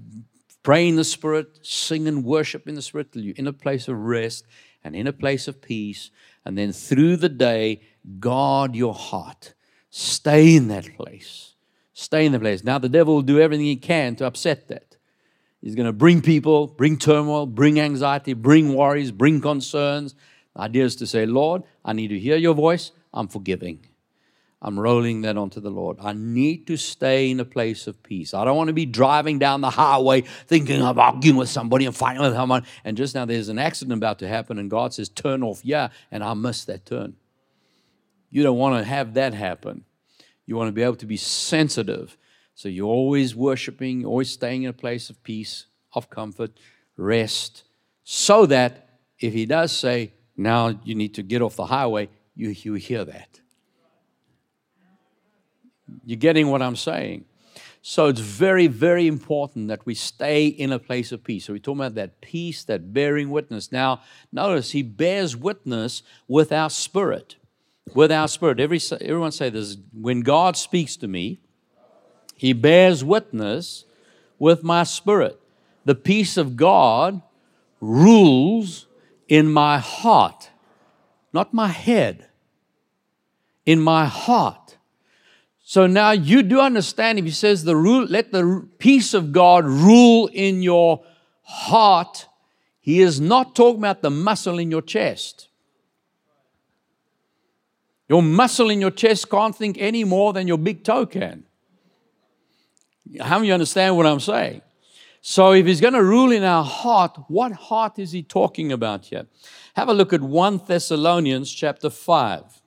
Pray 0.67 0.89
in 0.89 0.97
the 0.97 1.05
Spirit, 1.05 1.61
sing 1.63 2.09
and 2.09 2.25
worship 2.25 2.67
in 2.67 2.75
the 2.75 2.83
Spirit 2.83 3.13
till 3.13 3.23
you're 3.23 3.37
in 3.37 3.47
a 3.47 3.53
place 3.53 3.87
of 3.87 3.97
rest 3.97 4.45
and 4.83 4.97
in 4.97 5.07
a 5.07 5.13
place 5.13 5.47
of 5.47 5.63
peace. 5.63 6.11
And 6.45 6.59
then 6.59 6.73
through 6.73 7.19
the 7.19 7.29
day, 7.29 7.83
guard 8.19 8.75
your 8.75 8.93
heart. 8.93 9.55
Stay 9.91 10.57
in 10.57 10.67
that 10.67 10.97
place. 10.97 11.55
Stay 11.93 12.27
in 12.27 12.33
the 12.33 12.41
place. 12.41 12.65
Now, 12.65 12.81
the 12.81 12.89
devil 12.89 13.15
will 13.15 13.23
do 13.23 13.39
everything 13.39 13.65
he 13.65 13.77
can 13.77 14.17
to 14.17 14.27
upset 14.27 14.67
that. 14.67 14.97
He's 15.63 15.77
going 15.77 15.87
to 15.87 15.93
bring 15.93 16.21
people, 16.21 16.67
bring 16.67 16.99
turmoil, 16.99 17.47
bring 17.47 17.79
anxiety, 17.79 18.33
bring 18.33 18.75
worries, 18.75 19.13
bring 19.13 19.41
concerns. 19.41 20.17
The 20.57 20.63
idea 20.63 20.85
is 20.85 20.97
to 20.97 21.07
say, 21.07 21.27
Lord, 21.27 21.63
I 21.85 21.93
need 21.93 22.09
to 22.09 22.19
hear 22.19 22.39
your 22.39 22.55
voice. 22.55 22.91
I'm 23.15 23.29
forgiving. 23.29 23.87
I'm 24.63 24.81
rolling 24.81 25.21
that 25.23 25.37
onto 25.37 25.61
the 25.61 25.71
Lord. 25.71 25.99
I 26.01 26.15
need 26.15 26.67
to 26.69 26.77
stay 26.79 27.31
in 27.31 27.41
a 27.41 27.45
place 27.45 27.87
of 27.87 28.03
peace. 28.03 28.33
I 28.33 28.45
don't 28.45 28.57
want 28.57 28.69
to 28.69 28.75
be 28.75 28.87
driving 28.87 29.39
down 29.39 29.61
the 29.61 29.71
highway 29.71 30.23
thinking 30.23 30.81
of 30.81 30.99
arguing 30.99 31.37
with 31.37 31.51
somebody 31.51 31.85
and 31.85 31.95
fighting 31.95 32.23
with 32.23 32.33
someone. 32.33 32.65
And 32.83 32.97
just 32.97 33.15
now 33.15 33.27
there's 33.27 33.51
an 33.51 33.59
accident 33.59 33.99
about 33.99 34.19
to 34.21 34.29
happen, 34.29 34.59
and 34.59 34.71
God 34.71 34.95
says, 34.95 35.09
Turn 35.11 35.43
off. 35.43 35.63
Yeah, 35.63 35.89
and 36.11 36.25
I 36.25 36.33
missed 36.35 36.67
that 36.69 36.87
turn. 36.87 37.17
You 38.31 38.43
don't 38.43 38.59
want 38.59 38.79
to 38.79 38.85
have 38.85 39.15
that 39.15 39.35
happen. 39.35 39.85
You 40.47 40.57
want 40.57 40.69
to 40.69 40.73
be 40.73 40.83
able 40.83 40.97
to 40.97 41.07
be 41.07 41.17
sensitive. 41.19 42.17
So 42.55 42.71
you're 42.71 42.87
always 42.87 43.37
worshiping, 43.37 44.07
always 44.07 44.31
staying 44.31 44.63
in 44.63 44.71
a 44.71 44.73
place 44.73 45.11
of 45.11 45.23
peace, 45.23 45.67
of 45.93 46.09
comfort, 46.09 46.53
rest, 46.97 47.65
so 48.05 48.47
that 48.47 48.89
if 49.19 49.35
He 49.35 49.45
does 49.45 49.71
say, 49.71 50.15
Now 50.35 50.81
you 50.83 50.95
need 50.95 51.15
to 51.15 51.23
get 51.23 51.43
off 51.43 51.57
the 51.57 51.67
highway, 51.67 52.09
you, 52.35 52.49
you 52.49 52.75
hear 52.75 53.05
that. 53.05 53.41
You're 56.05 56.17
getting 56.17 56.49
what 56.49 56.63
I'm 56.63 56.77
saying? 56.77 57.25
So 57.83 58.07
it's 58.07 58.21
very, 58.21 58.67
very 58.67 59.07
important 59.07 59.69
that 59.69 59.87
we 59.87 59.95
stay 59.95 60.49
in 60.49 60.73
a 60.73 60.79
place 60.79 61.13
of 61.13 61.23
peace. 61.23 61.45
So 61.45 61.53
we're 61.53 61.61
talking 61.61 61.83
about 61.83 61.95
that 61.95 62.21
peace, 62.21 62.65
that 62.65 62.93
bearing 62.93 63.31
witness. 63.31 63.71
Now, 63.71 64.03
notice 64.33 64.73
he 64.73 64.83
bears 64.83 65.37
witness 65.37 66.03
with 66.27 66.51
our 66.51 66.69
spirit. 66.69 67.37
With 67.95 68.11
our 68.11 68.27
spirit. 68.27 68.59
Every, 68.59 68.81
everyone 69.01 69.31
say 69.31 69.51
this 69.51 69.77
when 69.93 70.23
God 70.23 70.57
speaks 70.57 70.97
to 70.97 71.07
me, 71.07 71.39
he 72.35 72.53
bears 72.53 73.05
witness 73.05 73.85
with 74.37 74.65
my 74.65 74.83
spirit. 74.83 75.41
The 75.85 75.95
peace 75.95 76.37
of 76.37 76.57
God 76.57 77.23
rules 77.81 78.89
in 79.29 79.53
my 79.53 79.79
heart, 79.79 80.51
not 81.33 81.55
my 81.55 81.69
head, 81.69 82.27
in 83.65 83.81
my 83.81 84.07
heart. 84.07 84.66
So 85.69 85.89
now 85.89 86.13
you 86.13 86.45
do 86.45 86.61
understand 86.61 87.19
if 87.19 87.25
he 87.25 87.33
says 87.33 87.65
the 87.65 87.75
rule, 87.75 88.07
let 88.09 88.31
the 88.31 88.69
peace 88.79 89.15
of 89.15 89.33
God 89.33 89.65
rule 89.65 90.31
in 90.33 90.63
your 90.63 91.05
heart, 91.43 92.29
he 92.79 93.01
is 93.01 93.21
not 93.21 93.57
talking 93.57 93.81
about 93.81 94.01
the 94.01 94.09
muscle 94.09 94.61
in 94.61 94.71
your 94.71 94.81
chest. 94.81 95.49
Your 98.09 98.23
muscle 98.23 98.71
in 98.71 98.81
your 98.81 98.93
chest 98.93 99.29
can't 99.29 99.57
think 99.57 99.77
any 99.81 100.05
more 100.05 100.33
than 100.33 100.47
your 100.47 100.57
big 100.57 100.85
toe 100.85 101.05
can. 101.05 101.43
How 103.21 103.41
many 103.41 103.51
understand 103.51 103.97
what 103.97 104.07
I'm 104.07 104.21
saying? 104.21 104.63
So, 105.21 105.51
if 105.51 105.67
he's 105.67 105.81
going 105.81 105.95
to 105.95 106.05
rule 106.05 106.31
in 106.31 106.45
our 106.45 106.63
heart, 106.63 107.19
what 107.27 107.51
heart 107.51 107.99
is 107.99 108.13
he 108.13 108.23
talking 108.23 108.71
about 108.71 109.07
here? 109.07 109.27
Have 109.75 109.89
a 109.89 109.95
look 109.95 110.13
at 110.13 110.21
1 110.21 110.61
Thessalonians 110.69 111.53
chapter 111.53 111.91
5. 111.91 112.63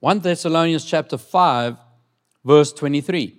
1 0.00 0.20
Thessalonians 0.20 0.84
chapter 0.84 1.18
5, 1.18 1.76
verse 2.44 2.72
23. 2.72 3.36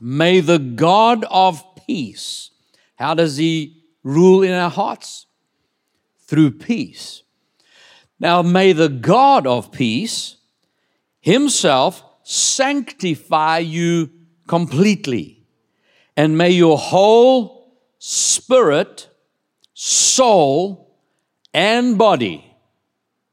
May 0.00 0.40
the 0.40 0.58
God 0.58 1.24
of 1.30 1.62
peace, 1.86 2.50
how 2.96 3.14
does 3.14 3.36
he 3.36 3.84
rule 4.02 4.42
in 4.42 4.50
our 4.50 4.70
hearts? 4.70 5.26
Through 6.26 6.52
peace. 6.52 7.22
Now, 8.18 8.42
may 8.42 8.72
the 8.72 8.88
God 8.88 9.46
of 9.46 9.70
peace 9.70 10.36
himself 11.20 12.02
sanctify 12.24 13.58
you 13.58 14.10
completely, 14.48 15.44
and 16.16 16.36
may 16.36 16.50
your 16.50 16.78
whole 16.78 17.76
spirit, 17.98 19.08
soul, 19.72 20.96
and 21.54 21.96
body 21.96 22.49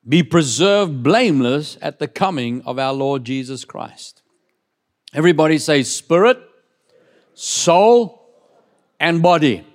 be 0.08 0.24
preserved 0.24 1.04
blameless 1.04 1.78
at 1.82 2.00
the 2.00 2.08
coming 2.08 2.62
of 2.62 2.80
our 2.80 2.94
Lord 2.94 3.24
Jesus 3.26 3.66
Christ. 3.66 4.22
Everybody 5.14 5.58
say 5.58 5.84
spirit, 5.84 6.40
soul, 7.34 8.30
and 9.00 9.22
body. 9.22 9.66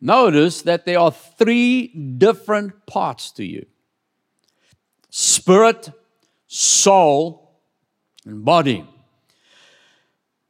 Notice 0.00 0.62
that 0.62 0.84
there 0.84 0.98
are 0.98 1.10
three 1.10 1.88
different 1.88 2.86
parts 2.86 3.30
to 3.32 3.44
you 3.44 3.66
spirit, 5.10 5.90
soul, 6.46 7.58
and 8.24 8.44
body. 8.44 8.86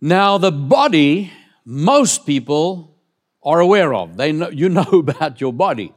Now, 0.00 0.38
the 0.38 0.52
body, 0.52 1.32
most 1.64 2.26
people 2.26 2.96
are 3.42 3.60
aware 3.60 3.94
of. 3.94 4.16
They 4.16 4.32
know, 4.32 4.50
you 4.50 4.68
know 4.78 4.88
about 4.92 5.40
your 5.40 5.52
body. 5.52 5.92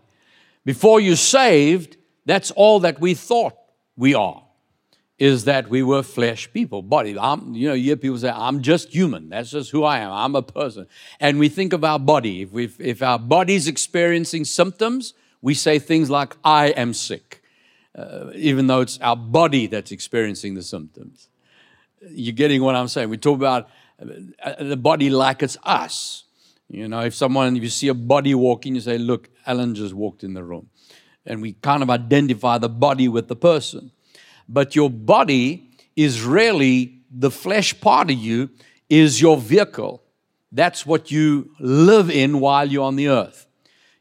Before 0.66 1.00
you're 1.00 1.16
saved, 1.16 1.98
that's 2.26 2.52
all 2.52 2.80
that 2.82 3.00
we 3.00 3.14
thought 3.14 3.56
we 3.96 4.14
are, 4.14 4.44
is 5.18 5.44
that 5.46 5.70
we 5.70 5.84
were 5.84 6.02
flesh 6.02 6.52
people, 6.54 6.82
body. 6.82 7.18
I'm, 7.20 7.54
you 7.54 7.68
know, 7.68 7.74
you 7.74 7.86
hear 7.86 7.98
people 7.98 8.18
say, 8.18 8.30
I'm 8.30 8.62
just 8.62 8.90
human. 8.90 9.30
That's 9.30 9.52
just 9.52 9.72
who 9.72 9.84
I 9.84 10.00
am. 10.00 10.12
I'm 10.12 10.36
a 10.36 10.42
person. 10.42 10.88
And 11.20 11.40
we 11.40 11.50
think 11.50 11.74
of 11.74 11.84
our 11.84 12.00
body. 12.00 12.44
If, 12.44 12.52
we 12.52 12.72
if 12.80 13.04
our 13.04 13.20
body's 13.20 13.68
experiencing 13.68 14.46
symptoms, 14.46 15.14
we 15.42 15.54
say 15.54 15.80
things 15.80 16.10
like, 16.10 16.38
I 16.44 16.68
am 16.68 16.94
sick, 16.94 17.44
uh, 17.98 18.32
even 18.34 18.68
though 18.68 18.82
it's 18.82 18.98
our 19.00 19.18
body 19.18 19.68
that's 19.68 19.92
experiencing 19.92 20.56
the 20.56 20.64
symptoms. 20.64 21.28
You're 22.10 22.34
getting 22.34 22.62
what 22.62 22.76
I'm 22.76 22.88
saying? 22.88 23.10
We 23.10 23.18
talk 23.18 23.36
about 23.36 23.70
uh, 24.02 24.64
the 24.64 24.78
body 24.78 25.10
like 25.10 25.44
it's 25.44 25.58
us. 25.64 26.24
You 26.70 26.88
know, 26.88 27.02
if 27.02 27.16
someone, 27.16 27.58
if 27.58 27.64
you 27.64 27.70
see 27.70 27.88
a 27.90 27.94
body 27.94 28.34
walking, 28.36 28.76
you 28.76 28.82
say, 28.82 28.98
Look, 28.98 29.30
Allan 29.46 29.76
just 29.76 29.94
walked 29.94 30.24
in 30.24 30.34
the 30.34 30.44
room 30.44 30.70
and 31.30 31.42
we 31.42 31.54
kind 31.54 31.84
of 31.84 31.90
identify 31.90 32.58
the 32.58 32.68
body 32.68 33.08
with 33.08 33.28
the 33.28 33.36
person. 33.36 33.92
But 34.50 34.76
your 34.76 34.90
body 34.90 35.70
is 35.96 36.24
really 36.24 37.02
the 37.12 37.32
flesh 37.32 37.80
part 37.80 38.10
of 38.10 38.18
you, 38.18 38.50
is 38.90 39.22
your 39.22 39.38
vehicle. 39.38 40.04
That's 40.52 40.86
what 40.86 41.12
you 41.12 41.52
live 41.60 42.10
in 42.10 42.40
while 42.40 42.68
you're 42.68 42.84
on 42.84 42.96
the 42.96 43.10
earth. 43.10 43.46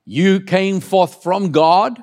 You 0.04 0.40
came 0.40 0.80
forth 0.80 1.22
from 1.22 1.52
God. 1.52 2.02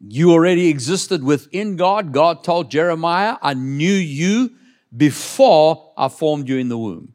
You 0.00 0.32
already 0.32 0.68
existed 0.68 1.22
within 1.22 1.76
God. 1.76 2.12
God 2.12 2.42
told 2.42 2.70
Jeremiah, 2.70 3.36
I 3.40 3.54
knew 3.54 3.92
you 3.92 4.52
before 4.94 5.92
I 5.96 6.08
formed 6.08 6.48
you 6.48 6.58
in 6.58 6.68
the 6.68 6.78
womb. 6.78 7.14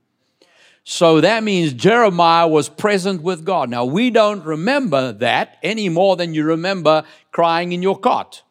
So 0.83 1.21
that 1.21 1.43
means 1.43 1.73
Jeremiah 1.73 2.47
was 2.47 2.67
present 2.67 3.21
with 3.21 3.45
God. 3.45 3.69
Now, 3.69 3.85
we 3.85 4.09
don't 4.09 4.43
remember 4.43 5.11
that 5.13 5.57
any 5.61 5.89
more 5.89 6.15
than 6.15 6.33
you 6.33 6.43
remember 6.43 7.03
crying 7.31 7.71
in 7.71 7.83
your 7.83 7.99
cot. 7.99 8.41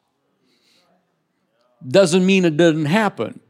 Doesn't 1.86 2.24
mean 2.24 2.44
it 2.44 2.56
didn't 2.56 2.86
happen. 2.86 3.40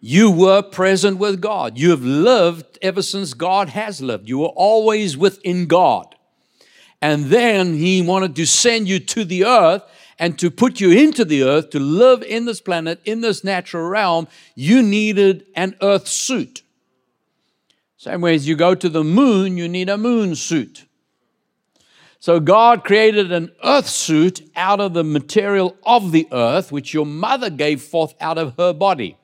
You 0.00 0.30
were 0.30 0.62
present 0.62 1.18
with 1.18 1.42
God. 1.42 1.76
You 1.76 1.90
have 1.90 2.02
lived 2.02 2.78
ever 2.80 3.02
since 3.02 3.34
God 3.34 3.68
has 3.70 4.00
lived. 4.00 4.28
You 4.28 4.38
were 4.38 4.48
always 4.48 5.16
within 5.16 5.66
God. 5.66 6.14
And 7.02 7.26
then 7.26 7.74
He 7.74 8.00
wanted 8.00 8.34
to 8.36 8.46
send 8.46 8.88
you 8.88 8.98
to 9.00 9.24
the 9.24 9.44
earth 9.44 9.82
and 10.18 10.38
to 10.38 10.50
put 10.50 10.80
you 10.80 10.90
into 10.90 11.24
the 11.24 11.42
earth 11.42 11.70
to 11.70 11.80
live 11.80 12.22
in 12.22 12.46
this 12.46 12.60
planet, 12.60 13.00
in 13.04 13.20
this 13.20 13.44
natural 13.44 13.88
realm. 13.88 14.28
You 14.54 14.82
needed 14.82 15.46
an 15.54 15.76
earth 15.82 16.08
suit. 16.08 16.62
Same 18.00 18.22
way 18.22 18.34
as 18.34 18.48
you 18.48 18.56
go 18.56 18.74
to 18.74 18.88
the 18.88 19.04
moon, 19.04 19.58
you 19.58 19.68
need 19.68 19.90
a 19.90 19.98
moon 19.98 20.34
suit. 20.34 20.86
So 22.18 22.40
God 22.40 22.82
created 22.82 23.30
an 23.30 23.52
earth 23.62 23.90
suit 23.90 24.40
out 24.56 24.80
of 24.80 24.94
the 24.94 25.04
material 25.04 25.76
of 25.82 26.10
the 26.10 26.26
earth, 26.32 26.72
which 26.72 26.94
your 26.94 27.04
mother 27.04 27.50
gave 27.50 27.82
forth 27.82 28.14
out 28.18 28.38
of 28.38 28.54
her 28.56 28.72
body. 28.72 29.18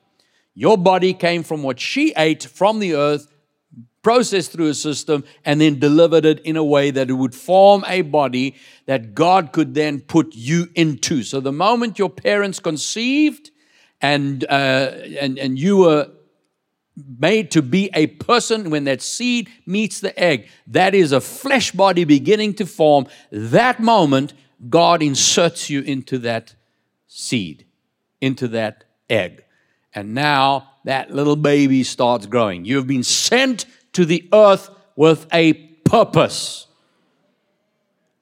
Your 0.53 0.77
body 0.77 1.15
came 1.15 1.41
from 1.41 1.63
what 1.63 1.79
she 1.79 2.13
ate 2.15 2.43
from 2.43 2.77
the 2.77 2.93
earth, 2.93 3.27
processed 4.03 4.51
through 4.51 4.67
a 4.67 4.75
system, 4.75 5.23
and 5.43 5.59
then 5.59 5.79
delivered 5.79 6.25
it 6.25 6.39
in 6.41 6.55
a 6.55 6.63
way 6.63 6.91
that 6.91 7.09
it 7.09 7.13
would 7.13 7.33
form 7.33 7.83
a 7.87 8.03
body 8.03 8.57
that 8.85 9.15
God 9.15 9.53
could 9.53 9.73
then 9.73 10.01
put 10.01 10.35
you 10.35 10.69
into. 10.75 11.23
So 11.23 11.39
the 11.39 11.51
moment 11.51 11.97
your 11.97 12.11
parents 12.11 12.59
conceived 12.59 13.49
and, 14.01 14.45
uh, 14.47 14.91
and, 15.19 15.39
and 15.39 15.57
you 15.57 15.77
were 15.77 16.11
made 17.19 17.51
to 17.51 17.61
be 17.61 17.89
a 17.93 18.07
person 18.07 18.69
when 18.69 18.85
that 18.85 19.01
seed 19.01 19.49
meets 19.65 19.99
the 19.99 20.17
egg. 20.19 20.47
That 20.65 20.95
is 20.95 21.11
a 21.11 21.21
flesh 21.21 21.71
body 21.71 22.03
beginning 22.03 22.55
to 22.55 22.65
form. 22.65 23.07
That 23.31 23.79
moment, 23.79 24.33
God 24.69 25.03
inserts 25.03 25.69
you 25.69 25.81
into 25.81 26.17
that 26.19 26.55
seed, 27.07 27.65
into 28.19 28.47
that 28.49 28.83
egg. 29.09 29.43
And 29.93 30.13
now 30.13 30.69
that 30.85 31.11
little 31.11 31.35
baby 31.35 31.83
starts 31.83 32.25
growing. 32.25 32.65
You 32.65 32.77
have 32.77 32.87
been 32.87 33.03
sent 33.03 33.65
to 33.93 34.05
the 34.05 34.27
earth 34.33 34.69
with 34.95 35.27
a 35.31 35.53
purpose. 35.53 36.67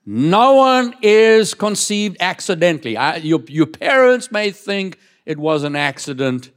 No 0.05 0.55
one 0.55 0.95
is 1.01 1.53
conceived 1.53 2.17
accidentally. 2.19 2.95
I, 2.95 3.17
your, 3.17 3.41
your 3.47 3.65
parents 3.65 4.31
may 4.31 4.51
think 4.51 4.99
it 5.25 5.39
was 5.39 5.63
an 5.63 5.75
accident 5.75 6.51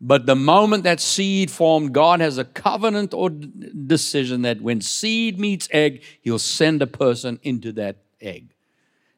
but 0.00 0.24
the 0.24 0.36
moment 0.36 0.84
that 0.84 0.98
seed 0.98 1.50
formed, 1.50 1.92
God 1.92 2.20
has 2.20 2.38
a 2.38 2.44
covenant 2.44 3.12
or 3.12 3.28
decision 3.28 4.42
that 4.42 4.62
when 4.62 4.80
seed 4.80 5.38
meets 5.38 5.68
egg, 5.72 6.02
He'll 6.22 6.38
send 6.38 6.80
a 6.80 6.86
person 6.86 7.38
into 7.42 7.72
that 7.72 7.96
egg. 8.20 8.54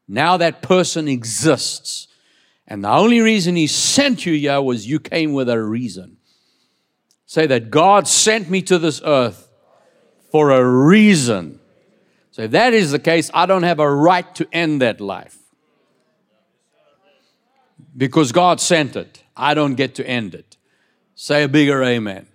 Now 0.08 0.36
that 0.38 0.60
person 0.60 1.06
exists. 1.06 2.08
And 2.66 2.82
the 2.82 2.90
only 2.90 3.20
reason 3.20 3.54
He 3.54 3.68
sent 3.68 4.26
you 4.26 4.34
here 4.34 4.60
was 4.60 4.86
you 4.86 4.98
came 4.98 5.32
with 5.32 5.48
a 5.48 5.62
reason. 5.62 6.16
Say 7.26 7.46
that 7.46 7.70
God 7.70 8.08
sent 8.08 8.50
me 8.50 8.60
to 8.62 8.78
this 8.78 9.00
earth 9.04 9.48
for 10.32 10.50
a 10.50 10.64
reason. 10.68 11.60
So 12.32 12.42
if 12.42 12.50
that 12.50 12.72
is 12.74 12.90
the 12.90 12.98
case, 12.98 13.30
I 13.32 13.46
don't 13.46 13.62
have 13.62 13.78
a 13.78 13.94
right 13.94 14.34
to 14.34 14.48
end 14.52 14.82
that 14.82 15.00
life. 15.00 15.38
Because 17.96 18.32
God 18.32 18.60
sent 18.60 18.96
it, 18.96 19.22
I 19.36 19.54
don't 19.54 19.74
get 19.74 19.94
to 19.96 20.06
end 20.06 20.34
it. 20.34 20.51
Say 21.22 21.44
a 21.44 21.48
bigger 21.48 21.84
amen. 21.84 22.26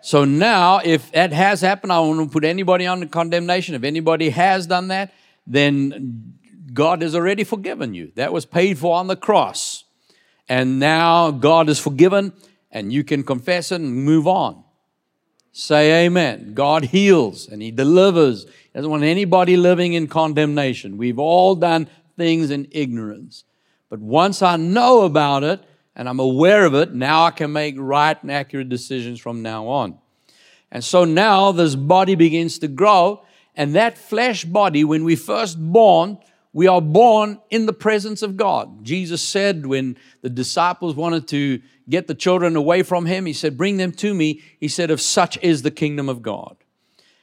So 0.00 0.24
now, 0.24 0.78
if 0.82 1.12
that 1.12 1.34
has 1.34 1.60
happened, 1.60 1.92
I 1.92 1.96
don't 1.96 2.16
want 2.16 2.30
to 2.30 2.32
put 2.32 2.46
anybody 2.46 2.86
under 2.86 3.04
condemnation. 3.04 3.74
If 3.74 3.84
anybody 3.84 4.30
has 4.30 4.66
done 4.66 4.88
that, 4.88 5.12
then 5.46 6.32
God 6.72 7.02
has 7.02 7.14
already 7.14 7.44
forgiven 7.44 7.92
you. 7.92 8.10
That 8.14 8.32
was 8.32 8.46
paid 8.46 8.78
for 8.78 8.96
on 8.96 9.06
the 9.08 9.16
cross. 9.16 9.84
and 10.48 10.80
now 10.80 11.30
God 11.30 11.68
is 11.68 11.78
forgiven, 11.78 12.32
and 12.70 12.90
you 12.90 13.04
can 13.04 13.22
confess 13.22 13.70
it 13.70 13.82
and 13.82 13.94
move 13.94 14.26
on. 14.26 14.64
Say 15.52 16.06
amen. 16.06 16.54
God 16.54 16.84
heals 16.86 17.48
and 17.48 17.60
He 17.60 17.70
delivers. 17.70 18.44
He 18.44 18.70
doesn't 18.76 18.90
want 18.90 19.02
anybody 19.02 19.58
living 19.58 19.92
in 19.92 20.06
condemnation. 20.06 20.96
We've 20.96 21.18
all 21.18 21.54
done 21.54 21.86
things 22.16 22.50
in 22.50 22.66
ignorance. 22.70 23.44
But 23.90 23.98
once 23.98 24.40
I 24.40 24.56
know 24.56 25.02
about 25.02 25.44
it 25.44 25.62
and 26.00 26.08
I'm 26.08 26.18
aware 26.18 26.64
of 26.64 26.74
it, 26.74 26.94
now 26.94 27.24
I 27.24 27.30
can 27.30 27.52
make 27.52 27.74
right 27.76 28.16
and 28.22 28.32
accurate 28.32 28.70
decisions 28.70 29.20
from 29.20 29.42
now 29.42 29.68
on. 29.68 29.98
And 30.72 30.82
so 30.82 31.04
now 31.04 31.52
this 31.52 31.74
body 31.74 32.14
begins 32.14 32.58
to 32.60 32.68
grow, 32.68 33.22
and 33.54 33.74
that 33.74 33.98
flesh 33.98 34.46
body, 34.46 34.82
when 34.82 35.04
we 35.04 35.14
first 35.14 35.60
born, 35.60 36.16
we 36.54 36.66
are 36.66 36.80
born 36.80 37.38
in 37.50 37.66
the 37.66 37.74
presence 37.74 38.22
of 38.22 38.38
God. 38.38 38.82
Jesus 38.82 39.20
said 39.20 39.66
when 39.66 39.98
the 40.22 40.30
disciples 40.30 40.94
wanted 40.94 41.28
to 41.28 41.60
get 41.86 42.06
the 42.06 42.14
children 42.14 42.56
away 42.56 42.82
from 42.82 43.04
him, 43.04 43.26
he 43.26 43.34
said, 43.34 43.58
Bring 43.58 43.76
them 43.76 43.92
to 43.92 44.14
me. 44.14 44.40
He 44.58 44.68
said, 44.68 44.90
Of 44.90 45.02
such 45.02 45.36
is 45.42 45.60
the 45.60 45.70
kingdom 45.70 46.08
of 46.08 46.22
God. 46.22 46.56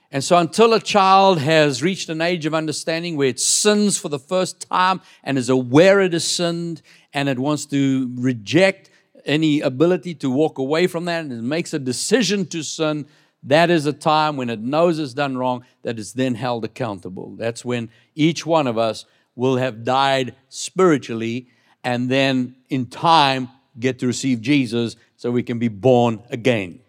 And 0.10 0.24
so, 0.24 0.38
until 0.38 0.74
a 0.74 0.80
child 0.80 1.40
has 1.40 1.84
reached 1.84 2.08
an 2.08 2.22
age 2.22 2.46
of 2.46 2.54
understanding 2.54 3.18
where 3.18 3.28
it 3.28 3.40
sins 3.40 3.98
for 3.98 4.08
the 4.08 4.20
first 4.20 4.70
time 4.70 5.02
and 5.24 5.38
is 5.38 5.50
aware 5.50 6.00
it 6.00 6.14
has 6.14 6.26
sinned 6.26 6.82
and 7.14 7.28
it 7.28 7.38
wants 7.38 7.66
to 7.68 8.10
reject 8.16 8.90
any 9.26 9.60
ability 9.60 10.16
to 10.16 10.30
walk 10.30 10.58
away 10.58 10.88
from 10.88 11.06
that 11.06 11.26
and 11.26 11.34
it 11.34 11.42
makes 11.42 11.74
a 11.74 11.80
decision 11.80 12.46
to 12.46 12.64
sin, 12.64 13.06
that 13.44 13.70
is 13.70 13.86
a 13.86 13.94
time 13.94 14.38
when 14.38 14.50
it 14.50 14.60
knows 14.60 14.98
it's 14.98 15.14
done 15.14 15.38
wrong 15.38 15.66
that 15.84 16.00
it's 16.00 16.14
then 16.14 16.36
held 16.36 16.64
accountable. 16.64 17.36
That's 17.36 17.66
when 17.66 17.90
each 18.16 18.46
one 18.46 18.68
of 18.68 18.78
us 18.78 19.06
will 19.36 19.58
have 19.58 19.84
died 19.84 20.36
spiritually 20.50 21.50
and 21.84 22.10
then 22.10 22.56
in 22.70 22.88
time 22.88 23.50
get 23.80 24.00
to 24.00 24.08
receive 24.08 24.42
Jesus 24.42 24.96
so 25.18 25.32
we 25.32 25.44
can 25.44 25.60
be 25.60 25.68
born 25.68 26.24
again. 26.30 26.80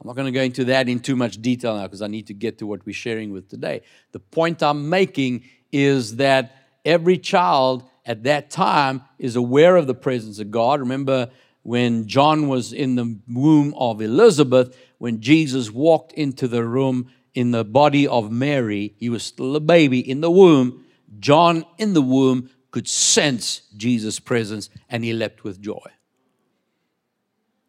I'm 0.00 0.06
not 0.06 0.16
going 0.16 0.26
to 0.26 0.32
go 0.32 0.42
into 0.42 0.64
that 0.66 0.88
in 0.88 1.00
too 1.00 1.16
much 1.16 1.40
detail 1.40 1.76
now 1.76 1.84
because 1.84 2.02
I 2.02 2.06
need 2.06 2.26
to 2.26 2.34
get 2.34 2.58
to 2.58 2.66
what 2.66 2.84
we're 2.84 2.94
sharing 2.94 3.32
with 3.32 3.48
today. 3.48 3.82
The 4.12 4.20
point 4.20 4.62
I'm 4.62 4.90
making 4.90 5.44
is 5.72 6.16
that 6.16 6.54
every 6.84 7.18
child 7.18 7.88
at 8.04 8.22
that 8.24 8.50
time 8.50 9.02
is 9.18 9.36
aware 9.36 9.76
of 9.76 9.86
the 9.86 9.94
presence 9.94 10.38
of 10.38 10.50
God. 10.50 10.80
Remember 10.80 11.30
when 11.62 12.06
John 12.06 12.46
was 12.46 12.72
in 12.72 12.94
the 12.94 13.18
womb 13.28 13.74
of 13.76 14.00
Elizabeth, 14.00 14.78
when 14.98 15.20
Jesus 15.20 15.70
walked 15.70 16.12
into 16.12 16.46
the 16.46 16.64
room 16.64 17.10
in 17.34 17.50
the 17.50 17.64
body 17.64 18.06
of 18.06 18.30
Mary, 18.30 18.94
he 18.98 19.08
was 19.08 19.24
still 19.24 19.56
a 19.56 19.60
baby 19.60 19.98
in 19.98 20.20
the 20.20 20.30
womb. 20.30 20.84
John 21.18 21.64
in 21.78 21.92
the 21.92 22.02
womb 22.02 22.50
could 22.70 22.86
sense 22.86 23.62
Jesus' 23.76 24.20
presence 24.20 24.70
and 24.88 25.02
he 25.02 25.12
leapt 25.12 25.42
with 25.42 25.60
joy. 25.60 25.90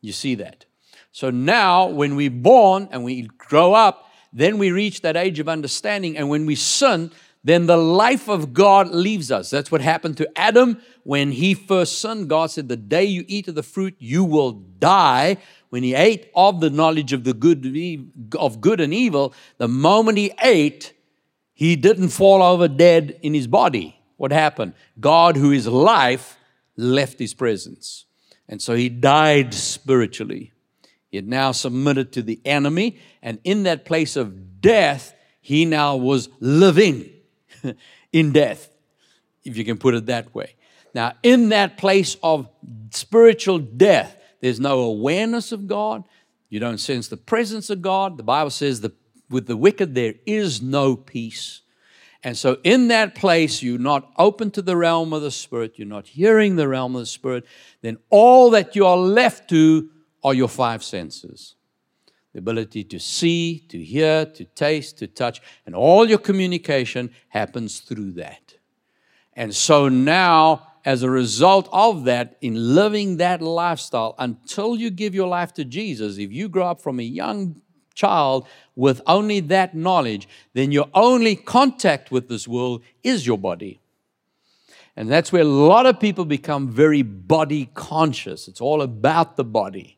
You 0.01 0.13
see 0.13 0.35
that? 0.35 0.66
So 1.17 1.31
now, 1.31 1.87
when 1.87 2.15
we're 2.15 2.29
born 2.29 2.89
and 2.91 3.03
we 3.03 3.23
grow 3.23 3.73
up, 3.73 4.07
then 4.31 4.59
we 4.59 4.69
reach 4.69 5.01
that 5.01 5.17
age 5.17 5.39
of 5.39 5.49
understanding. 5.49 6.15
And 6.15 6.29
when 6.29 6.45
we 6.45 6.53
sin, 6.53 7.09
then 7.43 7.65
the 7.65 7.75
life 7.75 8.29
of 8.29 8.53
God 8.53 8.89
leaves 8.89 9.31
us. 9.31 9.49
That's 9.49 9.71
what 9.71 9.81
happened 9.81 10.17
to 10.17 10.29
Adam 10.37 10.79
when 11.01 11.31
he 11.31 11.55
first 11.55 11.97
sinned. 11.97 12.29
God 12.29 12.51
said, 12.51 12.69
The 12.69 12.77
day 12.77 13.03
you 13.03 13.25
eat 13.27 13.47
of 13.47 13.55
the 13.55 13.63
fruit, 13.63 13.95
you 13.97 14.23
will 14.23 14.51
die. 14.51 15.37
When 15.69 15.81
he 15.81 15.95
ate 15.95 16.29
of 16.35 16.59
the 16.59 16.69
knowledge 16.69 17.13
of 17.13 17.23
the 17.23 17.33
good 17.33 17.65
of 18.37 18.61
good 18.61 18.79
and 18.79 18.93
evil, 18.93 19.33
the 19.57 19.67
moment 19.67 20.19
he 20.19 20.33
ate, 20.43 20.93
he 21.55 21.75
didn't 21.75 22.09
fall 22.09 22.43
over 22.43 22.67
dead 22.67 23.17
in 23.23 23.33
his 23.33 23.47
body. 23.47 23.99
What 24.17 24.31
happened? 24.31 24.75
God, 24.99 25.35
who 25.35 25.51
is 25.51 25.65
life, 25.65 26.37
left 26.75 27.17
his 27.17 27.33
presence. 27.33 28.05
And 28.47 28.61
so 28.61 28.75
he 28.75 28.87
died 28.87 29.55
spiritually. 29.55 30.53
He 31.09 31.17
had 31.17 31.27
now 31.27 31.51
submitted 31.51 32.11
to 32.13 32.21
the 32.21 32.39
enemy, 32.43 32.99
and 33.21 33.39
in 33.43 33.63
that 33.63 33.85
place 33.85 34.15
of 34.15 34.61
death, 34.61 35.13
he 35.41 35.65
now 35.65 35.95
was 35.95 36.29
living 36.39 37.09
in 38.11 38.33
death, 38.33 38.69
if 39.43 39.55
you 39.55 39.63
can 39.63 39.77
put 39.77 39.95
it 39.95 40.07
that 40.07 40.35
way. 40.35 40.55
Now, 40.93 41.13
in 41.23 41.49
that 41.49 41.77
place 41.77 42.17
of 42.21 42.49
spiritual 42.91 43.59
death, 43.59 44.17
there's 44.41 44.59
no 44.59 44.79
awareness 44.79 45.51
of 45.51 45.67
God. 45.67 46.03
You 46.49 46.59
don't 46.59 46.79
sense 46.79 47.07
the 47.07 47.17
presence 47.17 47.69
of 47.69 47.81
God. 47.81 48.17
The 48.17 48.23
Bible 48.23 48.49
says 48.49 48.81
that 48.81 48.93
with 49.29 49.47
the 49.47 49.57
wicked 49.57 49.95
there 49.95 50.15
is 50.25 50.61
no 50.61 50.95
peace. 50.95 51.61
And 52.23 52.37
so, 52.37 52.57
in 52.63 52.87
that 52.87 53.15
place, 53.15 53.61
you're 53.61 53.77
not 53.77 54.11
open 54.17 54.51
to 54.51 54.61
the 54.61 54.75
realm 54.75 55.13
of 55.13 55.21
the 55.21 55.31
Spirit, 55.31 55.77
you're 55.77 55.87
not 55.87 56.07
hearing 56.07 56.55
the 56.55 56.67
realm 56.67 56.95
of 56.95 57.01
the 57.01 57.05
Spirit, 57.05 57.45
then 57.81 57.97
all 58.09 58.49
that 58.49 58.75
you 58.75 58.85
are 58.85 58.97
left 58.97 59.49
to 59.49 59.89
are 60.23 60.33
your 60.33 60.49
five 60.49 60.83
senses 60.83 61.55
the 62.37 62.39
ability 62.39 62.83
to 62.83 62.99
see, 62.99 63.65
to 63.67 63.83
hear, 63.83 64.23
to 64.23 64.45
taste, 64.45 64.99
to 64.99 65.07
touch, 65.07 65.41
and 65.65 65.73
all 65.73 66.07
your 66.07 66.19
communication 66.19 67.09
happens 67.29 67.79
through 67.79 68.11
that. 68.11 68.53
And 69.33 69.55
so 69.55 69.89
now, 69.89 70.67
as 70.85 71.01
a 71.01 71.09
result 71.09 71.67
of 71.71 72.05
that, 72.05 72.37
in 72.41 72.75
living 72.75 73.17
that 73.17 73.41
lifestyle, 73.41 74.13
until 74.19 74.75
you 74.75 74.91
give 74.91 75.15
your 75.15 75.27
life 75.27 75.51
to 75.55 75.65
Jesus, 75.65 76.19
if 76.19 76.31
you 76.31 76.47
grow 76.47 76.67
up 76.67 76.79
from 76.79 76.99
a 76.99 77.03
young 77.03 77.59
child 77.95 78.47
with 78.75 79.01
only 79.07 79.39
that 79.39 79.75
knowledge, 79.75 80.27
then 80.53 80.71
your 80.71 80.89
only 80.93 81.35
contact 81.35 82.11
with 82.11 82.29
this 82.29 82.47
world 82.47 82.83
is 83.01 83.25
your 83.25 83.39
body. 83.39 83.79
And 84.95 85.09
that's 85.09 85.31
where 85.31 85.41
a 85.41 85.45
lot 85.45 85.87
of 85.87 85.99
people 85.99 86.23
become 86.23 86.69
very 86.69 87.01
body 87.01 87.71
conscious. 87.73 88.47
It's 88.47 88.61
all 88.61 88.83
about 88.83 89.37
the 89.37 89.43
body 89.43 89.96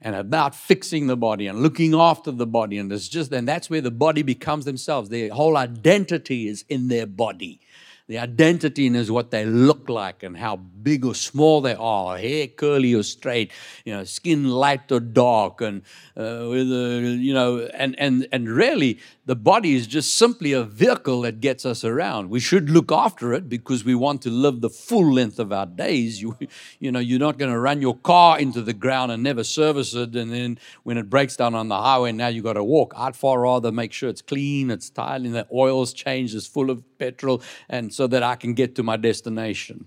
and 0.00 0.14
about 0.14 0.54
fixing 0.54 1.06
the 1.06 1.16
body 1.16 1.46
and 1.46 1.62
looking 1.62 1.94
after 1.94 2.30
the 2.30 2.46
body. 2.46 2.78
And 2.78 2.90
it's 2.92 3.08
just, 3.08 3.32
and 3.32 3.46
that's 3.46 3.68
where 3.68 3.80
the 3.80 3.90
body 3.90 4.22
becomes 4.22 4.64
themselves. 4.64 5.08
Their 5.08 5.32
whole 5.32 5.56
identity 5.56 6.48
is 6.48 6.64
in 6.68 6.88
their 6.88 7.06
body. 7.06 7.60
The 8.08 8.18
identity 8.18 8.88
is 8.88 9.08
what 9.08 9.30
they 9.30 9.44
look 9.44 9.88
like 9.88 10.24
and 10.24 10.36
how 10.36 10.56
big 10.56 11.04
or 11.04 11.14
small 11.14 11.60
they 11.60 11.76
are, 11.76 12.18
hair 12.18 12.48
curly 12.48 12.92
or 12.92 13.04
straight, 13.04 13.52
you 13.84 13.94
know, 13.94 14.02
skin 14.02 14.48
light 14.48 14.90
or 14.90 14.98
dark, 14.98 15.60
and 15.60 15.82
uh, 16.16 16.44
whether, 16.48 17.00
you 17.02 17.32
know, 17.32 17.68
and 17.72 17.96
and 18.00 18.26
and 18.32 18.48
really 18.48 18.98
the 19.30 19.36
body 19.36 19.76
is 19.76 19.86
just 19.86 20.14
simply 20.14 20.52
a 20.52 20.64
vehicle 20.64 21.20
that 21.20 21.40
gets 21.40 21.64
us 21.64 21.84
around. 21.84 22.30
We 22.30 22.40
should 22.40 22.68
look 22.68 22.90
after 22.90 23.32
it 23.32 23.48
because 23.48 23.84
we 23.84 23.94
want 23.94 24.22
to 24.22 24.28
live 24.28 24.60
the 24.60 24.68
full 24.68 25.12
length 25.12 25.38
of 25.38 25.52
our 25.52 25.66
days. 25.66 26.20
You, 26.20 26.36
you 26.80 26.90
know, 26.90 26.98
you're 26.98 27.20
not 27.20 27.38
going 27.38 27.52
to 27.52 27.60
run 27.60 27.80
your 27.80 27.96
car 27.96 28.40
into 28.40 28.60
the 28.60 28.72
ground 28.72 29.12
and 29.12 29.22
never 29.22 29.44
service 29.44 29.94
it, 29.94 30.16
and 30.16 30.32
then 30.32 30.58
when 30.82 30.98
it 30.98 31.08
breaks 31.08 31.36
down 31.36 31.54
on 31.54 31.68
the 31.68 31.80
highway, 31.80 32.10
now 32.10 32.26
you've 32.26 32.42
got 32.42 32.54
to 32.54 32.64
walk. 32.64 32.92
I'd 32.96 33.14
far 33.14 33.42
rather 33.42 33.70
make 33.70 33.92
sure 33.92 34.08
it's 34.08 34.20
clean, 34.20 34.68
it's 34.68 34.90
and 34.96 35.32
the 35.32 35.46
oil's 35.54 35.92
changed, 35.92 36.34
it's 36.34 36.48
full 36.48 36.68
of 36.68 36.82
petrol, 36.98 37.40
and 37.68 37.94
so 37.94 38.08
that 38.08 38.24
I 38.24 38.34
can 38.34 38.54
get 38.54 38.74
to 38.74 38.82
my 38.82 38.96
destination. 38.96 39.86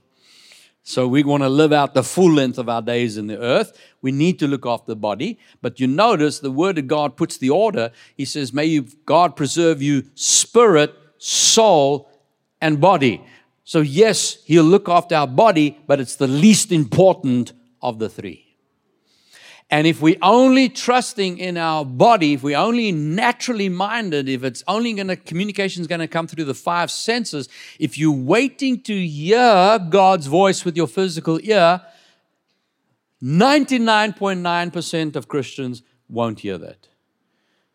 So 0.86 1.08
we 1.08 1.24
want 1.24 1.44
to 1.44 1.50
live 1.50 1.72
out 1.72 1.94
the 1.94 2.04
full 2.04 2.32
length 2.32 2.58
of 2.58 2.68
our 2.68 2.82
days 2.82 3.16
in 3.16 3.28
the 3.28 3.40
earth. 3.40 3.72
We 4.02 4.12
need 4.12 4.38
to 4.40 4.48
look 4.48 4.66
after 4.66 4.88
the 4.88 4.98
body. 4.98 5.40
But 5.62 5.80
you 5.80 5.88
notice 5.88 6.40
the 6.40 6.52
word 6.52 6.78
of 6.78 6.88
God 6.88 7.16
puts 7.16 7.38
the 7.38 7.50
order. 7.50 7.92
He 8.18 8.26
says, 8.26 8.52
May 8.52 8.66
you, 8.66 8.88
God 9.06 9.38
preserve 9.38 9.82
you 9.82 10.04
spirit, 10.14 10.94
soul, 11.18 12.12
and 12.60 12.82
body. 12.82 13.24
So, 13.64 13.80
yes, 13.80 14.44
He'll 14.44 14.66
look 14.66 14.90
after 14.90 15.16
our 15.16 15.28
body, 15.28 15.80
but 15.88 16.02
it's 16.02 16.18
the 16.18 16.28
least 16.28 16.74
important 16.74 17.54
of 17.82 17.98
the 18.00 18.10
three. 18.10 18.43
And 19.74 19.88
if 19.88 20.04
we're 20.04 20.20
only 20.22 20.70
trusting 20.70 21.40
in 21.40 21.58
our 21.58 21.84
body, 21.84 22.34
if 22.34 22.44
we're 22.44 22.56
only 22.56 22.92
naturally 22.92 23.70
minded, 23.70 24.30
if 24.30 24.44
it's 24.44 24.64
only 24.68 24.94
going 24.94 25.08
to 25.08 25.16
communication 25.16 25.82
is 25.82 25.88
going 25.88 26.00
to 26.00 26.08
come 26.08 26.28
through 26.28 26.44
the 26.44 26.54
five 26.54 26.92
senses, 26.92 27.50
if 27.80 27.98
you're 27.98 28.12
waiting 28.12 28.82
to 28.82 29.08
hear 29.08 29.80
God's 29.90 30.28
voice 30.28 30.64
with 30.64 30.78
your 30.78 30.86
physical 30.86 31.40
ear, 31.42 31.82
99.9% 33.24 35.16
of 35.16 35.28
Christians 35.28 35.82
won't 36.08 36.42
hear 36.42 36.60
that. 36.60 36.90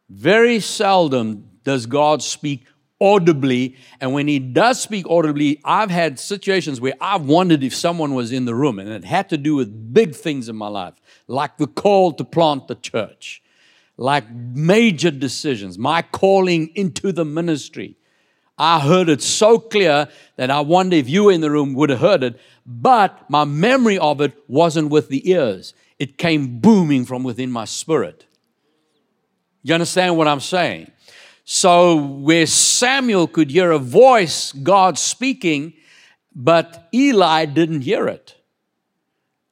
Very 0.09 0.61
seldom 0.61 1.51
does 1.65 1.87
God 1.87 2.23
speak 2.23 2.65
audibly. 3.01 3.77
And 4.01 4.13
when 4.13 4.29
he 4.29 4.39
does 4.39 4.81
speak 4.81 5.09
audibly, 5.09 5.61
I've 5.65 5.91
had 5.91 6.19
situations 6.19 6.81
where 6.81 6.95
I've 7.01 7.27
wondered 7.27 7.63
if 7.63 7.75
someone 7.75 8.15
was 8.15 8.33
in 8.33 8.45
the 8.45 8.55
room, 8.55 8.79
and 8.79 8.89
it 8.89 9.05
had 9.05 9.29
to 9.31 9.37
do 9.37 9.55
with 9.55 9.93
big 9.93 10.15
things 10.15 10.49
in 10.49 10.57
my 10.57 10.69
life, 10.69 10.95
like 11.27 11.59
the 11.59 11.67
call 11.67 12.13
to 12.15 12.25
plant 12.25 12.69
the 12.69 12.75
church, 12.75 13.43
like 13.97 14.31
major 14.31 15.11
decisions, 15.11 15.79
my 15.79 16.03
calling 16.03 16.69
into 16.75 17.13
the 17.13 17.25
ministry. 17.25 17.97
I 18.61 18.81
heard 18.81 19.09
it 19.09 19.23
so 19.23 19.61
clear 19.61 20.09
that 20.37 20.51
I 20.51 20.61
wonder 20.61 20.97
if 20.97 21.09
you 21.09 21.29
in 21.29 21.41
the 21.41 21.51
room 21.51 21.75
would 21.75 21.91
have 21.91 22.01
heard 22.01 22.25
it, 22.25 22.41
but 22.67 23.31
my 23.31 23.45
memory 23.45 23.99
of 23.99 24.21
it 24.21 24.33
wasn't 24.49 24.91
with 24.91 25.09
the 25.09 25.31
ears. 25.31 25.75
It 26.01 26.19
came 26.19 26.59
booming 26.59 27.05
from 27.05 27.23
within 27.23 27.53
my 27.53 27.65
spirit. 27.65 28.27
You 29.63 29.75
understand 29.75 30.17
what 30.17 30.27
I'm 30.27 30.41
saying? 30.41 30.91
So, 31.51 31.97
where 31.97 32.45
Samuel 32.45 33.27
could 33.27 33.51
hear 33.51 33.71
a 33.71 33.79
voice, 33.79 34.53
God 34.53 34.99
speaking, 34.99 35.73
but 36.35 36.91
Eli 36.93 37.47
didn't 37.47 37.81
hear 37.81 38.07
it. 38.07 38.37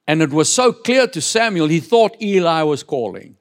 And 0.05 0.21
it 0.21 0.29
was 0.29 0.53
so 0.53 0.71
clear 0.71 1.07
to 1.07 1.19
Samuel, 1.19 1.65
he 1.69 1.79
thought 1.79 2.21
Eli 2.21 2.61
was 2.61 2.83
calling. 2.83 3.37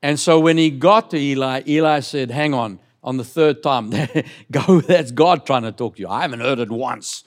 And 0.00 0.18
so 0.18 0.40
when 0.40 0.56
he 0.56 0.70
got 0.70 1.10
to 1.10 1.18
Eli, 1.18 1.60
Eli 1.66 2.00
said, 2.00 2.30
Hang 2.30 2.54
on, 2.54 2.78
on 3.02 3.18
the 3.18 3.24
third 3.24 3.62
time, 3.62 3.90
go, 4.50 4.80
that's 4.80 5.10
God 5.10 5.44
trying 5.44 5.64
to 5.64 5.72
talk 5.72 5.96
to 5.96 6.00
you. 6.00 6.08
I 6.08 6.22
haven't 6.22 6.40
heard 6.40 6.60
it 6.60 6.70
once. 6.70 7.24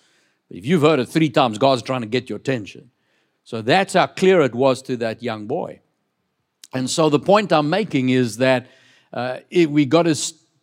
If 0.50 0.66
you've 0.66 0.82
heard 0.82 0.98
it 0.98 1.06
three 1.06 1.30
times, 1.30 1.60
God's 1.60 1.84
trying 1.84 2.02
to 2.02 2.08
get 2.08 2.30
your 2.30 2.40
attention. 2.40 2.90
So 3.44 3.62
that's 3.62 3.94
how 3.94 4.08
clear 4.08 4.42
it 4.42 4.56
was 4.56 4.82
to 4.84 4.98
that 4.98 5.22
young 5.22 5.46
boy. 5.46 5.82
And 6.74 6.90
so 6.90 7.12
the 7.12 7.20
point 7.20 7.54
I'm 7.54 7.70
making 7.70 8.10
is 8.10 8.38
that 8.38 8.66
uh, 9.14 9.42
it, 9.52 9.70
we 9.70 9.86
got 9.86 10.04
to 10.04 10.16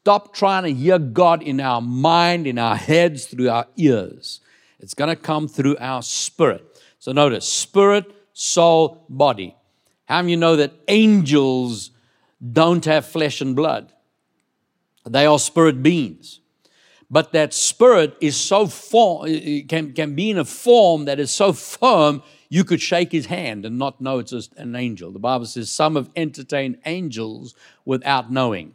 stop 0.04 0.34
trying 0.34 0.64
to 0.64 0.70
hear 0.70 0.98
God 0.98 1.42
in 1.42 1.60
our 1.60 1.80
mind, 1.80 2.46
in 2.46 2.58
our 2.58 2.76
heads, 2.76 3.24
through 3.24 3.48
our 3.48 3.66
ears. 3.78 4.40
It's 4.78 4.92
going 4.92 5.08
to 5.08 5.16
come 5.16 5.48
through 5.48 5.78
our 5.80 6.02
spirit. 6.02 6.62
So 6.98 7.12
notice 7.12 7.48
spirit, 7.48 8.14
soul, 8.34 9.06
body. 9.08 9.56
How 10.04 10.20
many 10.20 10.32
you 10.32 10.36
know 10.36 10.56
that 10.56 10.74
angels 10.88 11.90
don't 12.52 12.84
have 12.84 13.06
flesh 13.06 13.40
and 13.40 13.56
blood? 13.56 13.94
They 15.08 15.24
are 15.24 15.38
spirit 15.38 15.82
beings. 15.82 16.40
But 17.10 17.32
that 17.32 17.54
spirit 17.54 18.14
is 18.20 18.36
so 18.36 18.66
form, 18.66 19.26
can, 19.68 19.94
can 19.94 20.14
be 20.14 20.28
in 20.28 20.36
a 20.36 20.44
form 20.44 21.06
that 21.06 21.18
is 21.18 21.30
so 21.30 21.54
firm 21.54 22.22
you 22.50 22.64
could 22.64 22.82
shake 22.82 23.10
his 23.10 23.24
hand 23.24 23.64
and 23.64 23.78
not 23.78 24.02
know 24.02 24.18
it's 24.18 24.32
just 24.32 24.54
an 24.56 24.76
angel. 24.76 25.12
The 25.12 25.18
Bible 25.18 25.46
says 25.46 25.70
some 25.70 25.96
have 25.96 26.10
entertained 26.14 26.76
angels 26.84 27.54
without 27.86 28.30
knowing. 28.30 28.74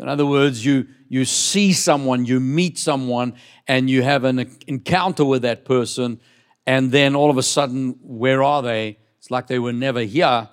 So, 0.00 0.04
in 0.04 0.08
other 0.08 0.24
words, 0.24 0.64
you, 0.64 0.86
you 1.10 1.26
see 1.26 1.74
someone, 1.74 2.24
you 2.24 2.40
meet 2.40 2.78
someone, 2.78 3.34
and 3.68 3.90
you 3.90 4.00
have 4.02 4.24
an 4.24 4.50
encounter 4.66 5.26
with 5.26 5.42
that 5.42 5.66
person, 5.66 6.22
and 6.66 6.90
then 6.90 7.14
all 7.14 7.28
of 7.28 7.36
a 7.36 7.42
sudden, 7.42 7.98
where 8.00 8.42
are 8.42 8.62
they? 8.62 8.96
It's 9.18 9.30
like 9.30 9.46
they 9.46 9.58
were 9.58 9.74
never 9.74 10.00
here. 10.00 10.48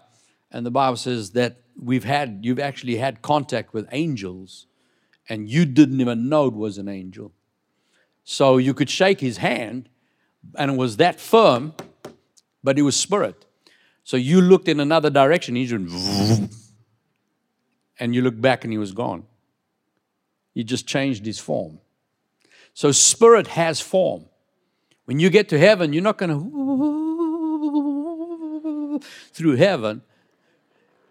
And 0.51 0.65
the 0.65 0.71
Bible 0.71 0.97
says 0.97 1.31
that 1.31 1.61
we've 1.81 2.03
had, 2.03 2.39
you've 2.41 2.59
actually 2.59 2.97
had 2.97 3.21
contact 3.21 3.73
with 3.73 3.87
angels, 3.93 4.67
and 5.29 5.49
you 5.49 5.63
didn't 5.63 6.01
even 6.01 6.27
know 6.27 6.47
it 6.47 6.53
was 6.53 6.77
an 6.77 6.89
angel. 6.89 7.31
So 8.25 8.57
you 8.57 8.73
could 8.73 8.89
shake 8.89 9.21
his 9.21 9.37
hand, 9.37 9.87
and 10.55 10.71
it 10.71 10.77
was 10.77 10.97
that 10.97 11.21
firm, 11.21 11.73
but 12.61 12.77
it 12.77 12.81
was 12.81 12.97
spirit. 12.97 13.45
So 14.03 14.17
you 14.17 14.41
looked 14.41 14.67
in 14.67 14.81
another 14.81 15.09
direction, 15.09 15.55
he 15.55 15.65
just, 15.65 16.41
and 17.97 18.13
you 18.13 18.21
looked 18.21 18.41
back, 18.41 18.65
and 18.65 18.73
he 18.73 18.77
was 18.77 18.91
gone. 18.91 19.23
He 20.57 20.63
just 20.63 20.87
changed 20.87 21.23
his 21.23 21.37
form. 21.37 21.77
So 22.73 22.91
spirit 22.91 23.45
has 23.45 23.79
form. 23.79 24.25
When 25.05 25.19
you 25.19 25.29
get 25.29 25.49
to 25.49 25.59
heaven, 25.59 25.93
you're 25.93 26.01
not 26.01 26.17
going 26.17 26.31
to 26.31 26.39
through 29.33 29.57
heaven. 29.57 30.01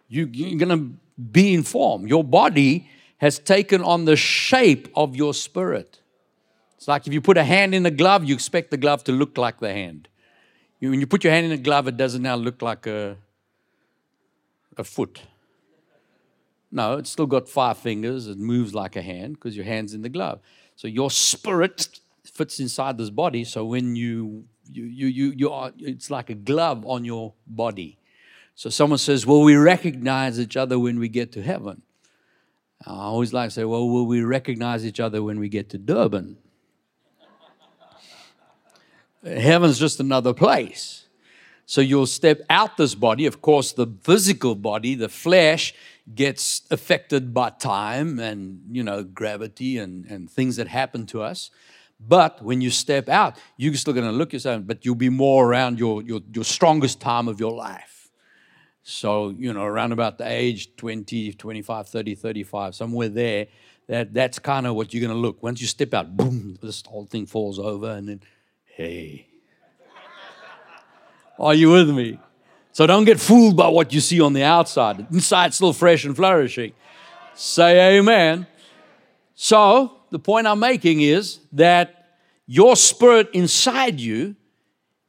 You, 0.09 0.29
you're 0.33 0.59
going 0.59 0.77
to 0.77 0.91
be 1.23 1.55
in 1.55 1.63
form. 1.63 2.09
Your 2.09 2.25
body 2.25 2.91
has 3.19 3.39
taken 3.39 3.83
on 3.83 4.05
the 4.05 4.17
shape 4.17 4.89
of 4.97 5.15
your 5.15 5.33
spirit. 5.33 6.01
It's 6.77 6.89
like 6.89 7.07
if 7.07 7.13
you 7.13 7.21
put 7.21 7.37
a 7.37 7.45
hand 7.45 7.73
in 7.73 7.87
a 7.87 7.93
glove, 7.93 8.25
you 8.25 8.35
expect 8.35 8.73
the 8.73 8.77
glove 8.77 9.05
to 9.05 9.13
look 9.13 9.39
like 9.39 9.61
the 9.61 9.73
hand. 9.73 10.09
When 10.81 10.99
you 10.99 11.07
put 11.07 11.23
your 11.23 11.33
hand 11.33 11.47
in 11.47 11.53
a 11.53 11.57
glove, 11.57 11.87
it 11.87 11.97
doesn't 11.97 12.23
now 12.23 12.35
look 12.35 12.63
like 12.63 12.89
a, 12.89 13.17
a 14.77 14.83
foot. 14.83 15.23
No, 16.71 16.95
it's 16.99 17.11
still 17.11 17.27
got 17.27 17.49
five 17.49 17.79
fingers. 17.79 18.27
It 18.27 18.39
moves 18.39 18.75
like 18.75 18.97
a 18.97 19.03
hand 19.03 19.35
because 19.35 19.57
your 19.57 19.65
hand's 19.65 19.95
in 19.95 20.03
the 20.03 20.09
glove. 20.09 20.41
So 20.75 20.89
your 20.89 21.11
spirit 21.11 21.89
fits 22.25 22.61
inside 22.61 22.99
this 22.99 23.11
body. 23.11 23.45
So 23.45 23.65
when 23.65 23.97
you 23.97 24.45
you 24.71 24.85
you 24.85 25.07
you, 25.07 25.33
you 25.37 25.51
are, 25.51 25.73
it's 25.79 26.11
like 26.11 26.29
a 26.31 26.35
glove 26.35 26.85
on 26.87 27.05
your 27.05 27.35
body. 27.47 27.99
So 28.55 28.71
someone 28.71 28.99
says, 28.99 29.27
"Well, 29.27 29.43
we 29.43 29.57
recognize 29.57 30.41
each 30.41 30.57
other 30.57 30.79
when 30.79 30.99
we 30.99 31.09
get 31.09 31.33
to 31.33 31.43
heaven." 31.43 31.83
I 32.87 32.93
always 32.93 33.33
like 33.33 33.49
to 33.49 33.55
say, 33.55 33.65
"Well, 33.65 33.89
will 33.89 34.07
we 34.07 34.23
recognize 34.23 34.85
each 34.85 35.01
other 35.01 35.23
when 35.23 35.39
we 35.39 35.49
get 35.49 35.71
to 35.71 35.79
Durban?" 35.79 36.37
Heaven's 39.23 39.79
just 39.79 39.99
another 39.99 40.33
place. 40.33 41.07
So 41.65 41.81
you'll 41.81 42.07
step 42.07 42.43
out 42.49 42.77
this 42.77 42.95
body. 42.95 43.27
Of 43.27 43.43
course, 43.43 43.73
the 43.73 43.89
physical 44.03 44.55
body, 44.55 44.95
the 44.95 45.09
flesh, 45.09 45.75
gets 46.15 46.63
affected 46.71 47.35
by 47.35 47.51
time 47.51 48.19
and 48.21 48.61
you 48.71 48.83
know 48.83 49.03
gravity 49.03 49.79
and, 49.79 50.05
and 50.07 50.31
things 50.31 50.57
that 50.57 50.69
happen 50.69 51.07
to 51.07 51.23
us. 51.23 51.51
But 51.99 52.43
when 52.43 52.61
you 52.61 52.71
step 52.71 53.09
out 53.09 53.37
you're 53.57 53.75
still 53.75 53.95
going 53.95 54.07
to 54.07 54.13
look 54.13 54.33
yourself 54.33 54.63
but 54.67 54.85
you'll 54.85 54.95
be 54.95 55.09
more 55.09 55.49
around 55.49 55.79
your, 55.79 56.03
your, 56.03 56.21
your 56.33 56.45
strongest 56.45 57.01
time 57.01 57.27
of 57.27 57.41
your 57.41 57.53
life. 57.53 58.11
So 58.83 59.31
you 59.31 59.53
know 59.53 59.65
around 59.65 59.93
about 59.93 60.19
the 60.19 60.31
age 60.31 60.77
20 60.77 61.33
25 61.33 61.89
30 61.89 62.15
35 62.15 62.75
somewhere 62.75 63.09
there 63.09 63.47
that, 63.89 64.13
that's 64.13 64.39
kind 64.39 64.67
of 64.67 64.75
what 64.75 64.93
you're 64.93 65.01
going 65.01 65.15
to 65.15 65.21
look. 65.21 65.43
Once 65.43 65.61
you 65.61 65.67
step 65.67 65.93
out 65.95 66.17
boom 66.17 66.57
this 66.63 66.83
whole 66.87 67.07
thing 67.07 67.27
falls 67.27 67.59
over 67.59 67.91
and 67.91 68.09
then 68.09 68.21
hey. 68.65 69.27
Are 71.39 71.55
you 71.55 71.71
with 71.71 71.91
me 71.91 72.19
so 72.77 72.87
don't 72.87 73.07
get 73.07 73.19
fooled 73.19 73.57
by 73.57 73.69
what 73.69 73.95
you 73.95 74.01
see 74.01 74.21
on 74.21 74.35
the 74.35 74.43
outside. 74.43 75.07
Inside, 75.11 75.55
still 75.55 75.73
fresh 75.73 76.05
and 76.05 76.15
flourishing. 76.15 76.75
Say 77.35 77.97
amen. 77.97 78.47
So, 79.35 79.93
the 80.11 80.19
point 80.19 80.47
I'm 80.47 80.59
making 80.59 81.01
is 81.01 81.39
that 81.53 82.19
your 82.47 82.77
spirit 82.77 83.31
inside 83.33 83.99
you 83.99 84.37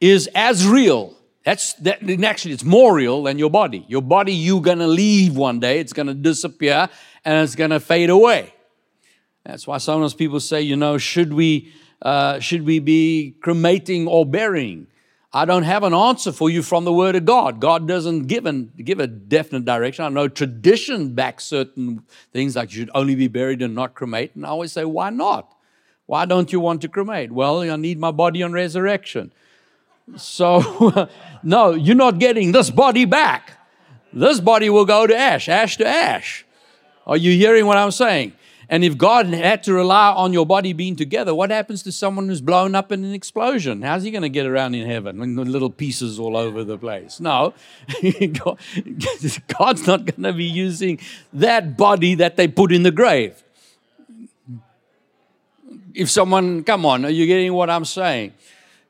is 0.00 0.30
as 0.34 0.66
real. 0.66 1.14
That's 1.44 1.74
that, 1.74 1.98
actually 2.24 2.54
it's 2.54 2.64
more 2.64 2.94
real 2.94 3.24
than 3.24 3.38
your 3.38 3.50
body. 3.50 3.84
Your 3.86 4.00
body 4.00 4.32
you're 4.32 4.62
gonna 4.62 4.88
leave 4.88 5.36
one 5.36 5.60
day, 5.60 5.78
it's 5.78 5.92
gonna 5.92 6.14
disappear 6.14 6.88
and 7.22 7.44
it's 7.44 7.54
gonna 7.54 7.80
fade 7.80 8.08
away. 8.08 8.54
That's 9.44 9.66
why 9.66 9.76
sometimes 9.76 10.14
people 10.14 10.40
say, 10.40 10.62
you 10.62 10.76
know, 10.76 10.96
should 10.96 11.34
we 11.34 11.70
uh, 12.00 12.40
should 12.40 12.64
we 12.64 12.78
be 12.78 13.36
cremating 13.42 14.06
or 14.06 14.24
burying? 14.24 14.86
I 15.32 15.44
don't 15.44 15.64
have 15.64 15.82
an 15.82 15.92
answer 15.92 16.32
for 16.32 16.48
you 16.48 16.62
from 16.62 16.84
the 16.84 16.92
Word 16.92 17.14
of 17.14 17.26
God. 17.26 17.60
God 17.60 17.86
doesn't 17.86 18.28
give, 18.28 18.46
an, 18.46 18.72
give 18.82 18.98
a 18.98 19.06
definite 19.06 19.66
direction. 19.66 20.06
I 20.06 20.08
know 20.08 20.26
tradition 20.26 21.14
backs 21.14 21.44
certain 21.44 22.02
things 22.32 22.56
like 22.56 22.72
you 22.72 22.80
should 22.80 22.90
only 22.94 23.14
be 23.14 23.28
buried 23.28 23.60
and 23.60 23.74
not 23.74 23.94
cremate. 23.94 24.34
And 24.34 24.46
I 24.46 24.48
always 24.48 24.72
say, 24.72 24.86
why 24.86 25.10
not? 25.10 25.54
Why 26.06 26.24
don't 26.24 26.50
you 26.50 26.60
want 26.60 26.80
to 26.82 26.88
cremate? 26.88 27.30
Well, 27.30 27.60
I 27.60 27.76
need 27.76 27.98
my 27.98 28.10
body 28.10 28.42
on 28.42 28.52
resurrection. 28.52 29.30
So, 30.16 31.10
no, 31.42 31.74
you're 31.74 31.94
not 31.94 32.18
getting 32.18 32.52
this 32.52 32.70
body 32.70 33.04
back. 33.04 33.52
This 34.14 34.40
body 34.40 34.70
will 34.70 34.86
go 34.86 35.06
to 35.06 35.14
ash, 35.14 35.50
ash 35.50 35.76
to 35.76 35.86
ash. 35.86 36.46
Are 37.06 37.18
you 37.18 37.32
hearing 37.32 37.66
what 37.66 37.76
I'm 37.76 37.90
saying? 37.90 38.32
And 38.70 38.84
if 38.84 38.98
God 38.98 39.26
had 39.28 39.62
to 39.62 39.72
rely 39.72 40.12
on 40.12 40.34
your 40.34 40.44
body 40.44 40.74
being 40.74 40.94
together, 40.94 41.34
what 41.34 41.50
happens 41.50 41.82
to 41.84 41.92
someone 41.92 42.28
who's 42.28 42.42
blown 42.42 42.74
up 42.74 42.92
in 42.92 43.02
an 43.02 43.14
explosion? 43.14 43.80
How's 43.80 44.02
he 44.02 44.10
going 44.10 44.22
to 44.22 44.28
get 44.28 44.44
around 44.44 44.74
in 44.74 44.86
heaven 44.86 45.18
with 45.36 45.48
little 45.48 45.70
pieces 45.70 46.18
all 46.18 46.36
over 46.36 46.64
the 46.64 46.76
place? 46.76 47.18
No, 47.18 47.54
God's 48.02 49.86
not 49.86 50.04
going 50.04 50.22
to 50.22 50.34
be 50.34 50.44
using 50.44 51.00
that 51.32 51.78
body 51.78 52.14
that 52.16 52.36
they 52.36 52.46
put 52.46 52.70
in 52.70 52.82
the 52.82 52.90
grave. 52.90 53.42
If 55.94 56.10
someone, 56.10 56.62
come 56.62 56.84
on, 56.84 57.06
are 57.06 57.10
you 57.10 57.26
getting 57.26 57.54
what 57.54 57.70
I'm 57.70 57.86
saying? 57.86 58.34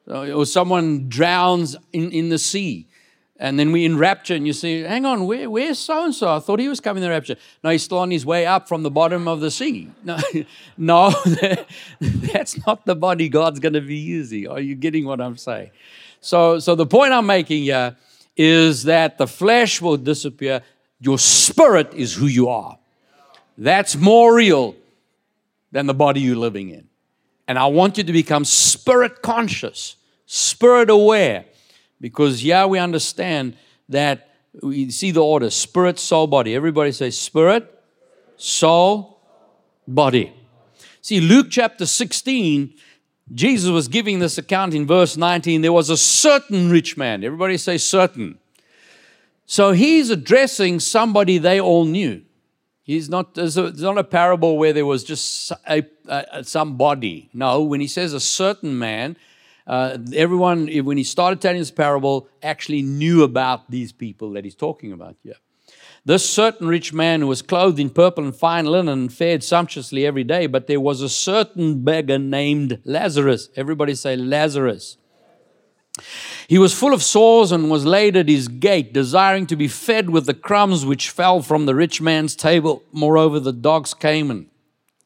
Or 0.08 0.44
someone 0.44 1.08
drowns 1.08 1.76
in, 1.92 2.10
in 2.10 2.30
the 2.30 2.38
sea 2.38 2.88
and 3.40 3.58
then 3.58 3.70
we 3.70 3.84
in 3.84 3.96
rapture, 3.96 4.34
and 4.34 4.46
you 4.46 4.52
say, 4.52 4.80
hang 4.80 5.04
on, 5.04 5.24
where, 5.24 5.48
where's 5.48 5.78
so 5.78 6.04
and 6.04 6.14
so? 6.14 6.36
I 6.36 6.40
thought 6.40 6.58
he 6.58 6.68
was 6.68 6.80
coming 6.80 7.02
in 7.02 7.08
the 7.08 7.14
rapture. 7.14 7.36
No, 7.62 7.70
he's 7.70 7.84
still 7.84 7.98
on 7.98 8.10
his 8.10 8.26
way 8.26 8.46
up 8.46 8.66
from 8.66 8.82
the 8.82 8.90
bottom 8.90 9.28
of 9.28 9.40
the 9.40 9.50
sea. 9.50 9.90
No, 10.02 10.18
no 10.76 11.14
that's 12.00 12.66
not 12.66 12.84
the 12.84 12.96
body 12.96 13.28
God's 13.28 13.60
going 13.60 13.74
to 13.74 13.80
be 13.80 13.96
using. 13.96 14.48
Are 14.48 14.60
you 14.60 14.74
getting 14.74 15.04
what 15.04 15.20
I'm 15.20 15.36
saying? 15.36 15.70
So, 16.20 16.58
so 16.58 16.74
the 16.74 16.86
point 16.86 17.12
I'm 17.12 17.26
making 17.26 17.62
here 17.62 17.96
is 18.36 18.84
that 18.84 19.18
the 19.18 19.26
flesh 19.28 19.80
will 19.80 19.96
disappear, 19.96 20.62
your 21.00 21.18
spirit 21.18 21.94
is 21.94 22.14
who 22.14 22.26
you 22.26 22.48
are. 22.48 22.76
That's 23.56 23.94
more 23.94 24.34
real 24.34 24.74
than 25.70 25.86
the 25.86 25.94
body 25.94 26.20
you're 26.20 26.36
living 26.36 26.70
in. 26.70 26.88
And 27.46 27.56
I 27.56 27.66
want 27.66 27.98
you 27.98 28.04
to 28.04 28.12
become 28.12 28.44
spirit 28.44 29.22
conscious, 29.22 29.96
spirit 30.26 30.90
aware 30.90 31.44
because, 32.00 32.44
yeah, 32.44 32.66
we 32.66 32.78
understand 32.78 33.56
that 33.88 34.28
we 34.62 34.90
see 34.90 35.10
the 35.10 35.22
order 35.22 35.50
spirit, 35.50 35.98
soul, 35.98 36.26
body. 36.26 36.54
Everybody 36.54 36.92
say 36.92 37.10
spirit, 37.10 37.72
soul, 38.36 39.20
body. 39.86 40.32
See, 41.00 41.20
Luke 41.20 41.46
chapter 41.50 41.86
16, 41.86 42.74
Jesus 43.32 43.70
was 43.70 43.88
giving 43.88 44.18
this 44.18 44.38
account 44.38 44.74
in 44.74 44.86
verse 44.86 45.16
19. 45.16 45.60
There 45.60 45.72
was 45.72 45.90
a 45.90 45.96
certain 45.96 46.70
rich 46.70 46.96
man. 46.96 47.24
Everybody 47.24 47.56
say 47.56 47.78
certain. 47.78 48.38
So 49.46 49.72
he's 49.72 50.10
addressing 50.10 50.80
somebody 50.80 51.38
they 51.38 51.60
all 51.60 51.84
knew. 51.84 52.22
He's 52.82 53.08
not, 53.10 53.34
there's 53.34 53.56
not 53.56 53.98
a 53.98 54.04
parable 54.04 54.56
where 54.56 54.72
there 54.72 54.86
was 54.86 55.04
just 55.04 55.52
a, 55.68 55.84
a, 56.06 56.42
somebody. 56.42 57.28
No, 57.34 57.62
when 57.62 57.80
he 57.80 57.86
says 57.86 58.14
a 58.14 58.20
certain 58.20 58.78
man, 58.78 59.16
uh, 59.68 59.98
everyone, 60.14 60.68
when 60.84 60.96
he 60.96 61.04
started 61.04 61.40
telling 61.42 61.58
this 61.58 61.70
parable, 61.70 62.26
actually 62.42 62.82
knew 62.82 63.22
about 63.22 63.70
these 63.70 63.92
people 63.92 64.32
that 64.32 64.44
he's 64.44 64.54
talking 64.56 64.92
about 64.92 65.16
here. 65.22 65.36
This 66.06 66.28
certain 66.28 66.68
rich 66.68 66.94
man 66.94 67.20
who 67.20 67.26
was 67.26 67.42
clothed 67.42 67.78
in 67.78 67.90
purple 67.90 68.24
and 68.24 68.34
fine 68.34 68.64
linen 68.64 68.88
and 68.88 69.12
fared 69.12 69.44
sumptuously 69.44 70.06
every 70.06 70.24
day, 70.24 70.46
but 70.46 70.68
there 70.68 70.80
was 70.80 71.02
a 71.02 71.08
certain 71.08 71.84
beggar 71.84 72.18
named 72.18 72.80
Lazarus. 72.84 73.50
Everybody 73.56 73.94
say 73.94 74.16
Lazarus. 74.16 74.96
He 76.48 76.56
was 76.56 76.72
full 76.72 76.94
of 76.94 77.02
sores 77.02 77.52
and 77.52 77.70
was 77.70 77.84
laid 77.84 78.16
at 78.16 78.28
his 78.28 78.48
gate, 78.48 78.94
desiring 78.94 79.46
to 79.48 79.56
be 79.56 79.68
fed 79.68 80.08
with 80.08 80.24
the 80.24 80.32
crumbs 80.32 80.86
which 80.86 81.10
fell 81.10 81.42
from 81.42 81.66
the 81.66 81.74
rich 81.74 82.00
man's 82.00 82.34
table. 82.34 82.82
Moreover, 82.90 83.38
the 83.38 83.52
dogs 83.52 83.92
came 83.92 84.30
and 84.30 84.46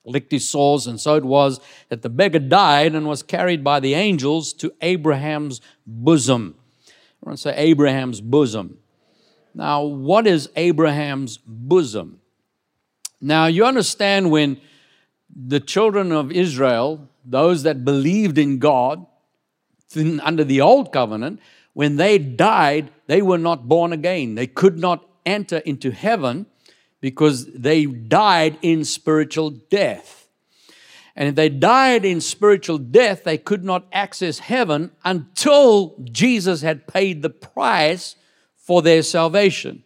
licked 0.04 0.32
his 0.32 0.48
sores, 0.48 0.86
and 0.86 1.00
so 1.00 1.14
it 1.14 1.24
was 1.24 1.60
that 1.88 2.02
the 2.02 2.08
beggar 2.08 2.38
died 2.38 2.94
and 2.94 3.06
was 3.06 3.22
carried 3.22 3.62
by 3.62 3.80
the 3.80 3.94
angels 3.94 4.52
to 4.54 4.72
Abraham's 4.80 5.60
bosom. 5.86 6.56
To 7.28 7.36
say 7.36 7.54
Abraham's 7.56 8.20
bosom. 8.20 8.78
Now, 9.54 9.84
what 9.84 10.26
is 10.26 10.48
Abraham's 10.56 11.38
bosom? 11.38 12.20
Now, 13.20 13.46
you 13.46 13.64
understand 13.64 14.30
when 14.30 14.60
the 15.34 15.60
children 15.60 16.10
of 16.10 16.32
Israel, 16.32 17.08
those 17.24 17.62
that 17.62 17.84
believed 17.84 18.38
in 18.38 18.58
God 18.58 19.06
under 19.96 20.42
the 20.42 20.60
old 20.60 20.92
covenant, 20.92 21.38
when 21.74 21.96
they 21.96 22.18
died, 22.18 22.90
they 23.06 23.22
were 23.22 23.38
not 23.38 23.68
born 23.68 23.92
again. 23.92 24.34
They 24.34 24.46
could 24.46 24.78
not 24.78 25.06
enter 25.24 25.58
into 25.58 25.90
heaven 25.92 26.46
because 27.02 27.46
they 27.52 27.84
died 27.84 28.56
in 28.62 28.84
spiritual 28.84 29.50
death. 29.50 30.28
And 31.14 31.28
if 31.28 31.34
they 31.34 31.50
died 31.50 32.06
in 32.06 32.22
spiritual 32.22 32.78
death, 32.78 33.24
they 33.24 33.36
could 33.36 33.64
not 33.64 33.86
access 33.92 34.38
heaven 34.38 34.92
until 35.04 35.96
Jesus 36.04 36.62
had 36.62 36.86
paid 36.86 37.20
the 37.20 37.28
price 37.28 38.16
for 38.56 38.80
their 38.80 39.02
salvation. 39.02 39.82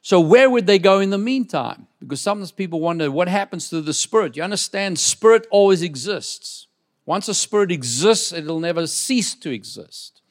So, 0.00 0.18
where 0.18 0.50
would 0.50 0.66
they 0.66 0.80
go 0.80 0.98
in 0.98 1.10
the 1.10 1.18
meantime? 1.18 1.86
Because 2.00 2.20
sometimes 2.20 2.50
people 2.50 2.80
wonder 2.80 3.10
what 3.10 3.28
happens 3.28 3.68
to 3.68 3.80
the 3.80 3.92
spirit. 3.92 4.36
You 4.36 4.42
understand, 4.42 4.98
spirit 4.98 5.46
always 5.50 5.82
exists. 5.82 6.66
Once 7.04 7.28
a 7.28 7.34
spirit 7.34 7.70
exists, 7.70 8.32
it'll 8.32 8.58
never 8.58 8.86
cease 8.86 9.34
to 9.34 9.50
exist. 9.50 10.21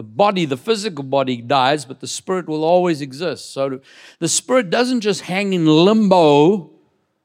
The 0.00 0.04
body, 0.04 0.46
the 0.46 0.56
physical 0.56 1.04
body 1.04 1.42
dies, 1.42 1.84
but 1.84 2.00
the 2.00 2.06
spirit 2.06 2.48
will 2.48 2.64
always 2.64 3.02
exist. 3.02 3.52
So 3.52 3.80
the 4.18 4.28
spirit 4.28 4.70
doesn't 4.70 5.02
just 5.02 5.20
hang 5.20 5.52
in 5.52 5.66
limbo 5.66 6.70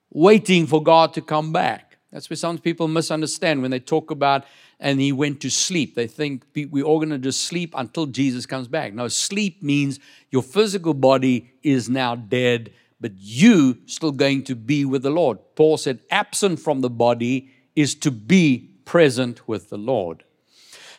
waiting 0.09 0.67
for 0.67 0.83
God 0.83 1.13
to 1.13 1.21
come 1.21 1.53
back. 1.53 1.97
That's 2.11 2.29
where 2.29 2.35
some 2.35 2.57
people 2.57 2.89
misunderstand 2.89 3.61
when 3.61 3.71
they 3.71 3.79
talk 3.79 4.11
about 4.11 4.43
and 4.77 4.99
he 4.99 5.13
went 5.13 5.39
to 5.43 5.49
sleep. 5.49 5.95
They 5.95 6.05
think 6.05 6.43
we're 6.53 6.83
all 6.83 6.99
going 6.99 7.11
to 7.11 7.17
just 7.17 7.43
sleep 7.43 7.73
until 7.77 8.07
Jesus 8.07 8.45
comes 8.45 8.67
back. 8.67 8.93
No, 8.93 9.07
sleep 9.07 9.63
means 9.63 10.01
your 10.29 10.43
physical 10.43 10.93
body 10.93 11.53
is 11.63 11.89
now 11.89 12.17
dead, 12.17 12.73
but 12.99 13.13
you 13.15 13.77
still 13.85 14.11
going 14.11 14.43
to 14.43 14.53
be 14.53 14.83
with 14.83 15.03
the 15.03 15.11
Lord. 15.11 15.37
Paul 15.55 15.77
said, 15.77 16.01
absent 16.11 16.59
from 16.59 16.81
the 16.81 16.89
body 16.89 17.51
is 17.73 17.95
to 17.95 18.11
be 18.11 18.71
present 18.83 19.47
with 19.47 19.69
the 19.69 19.77
Lord. 19.77 20.25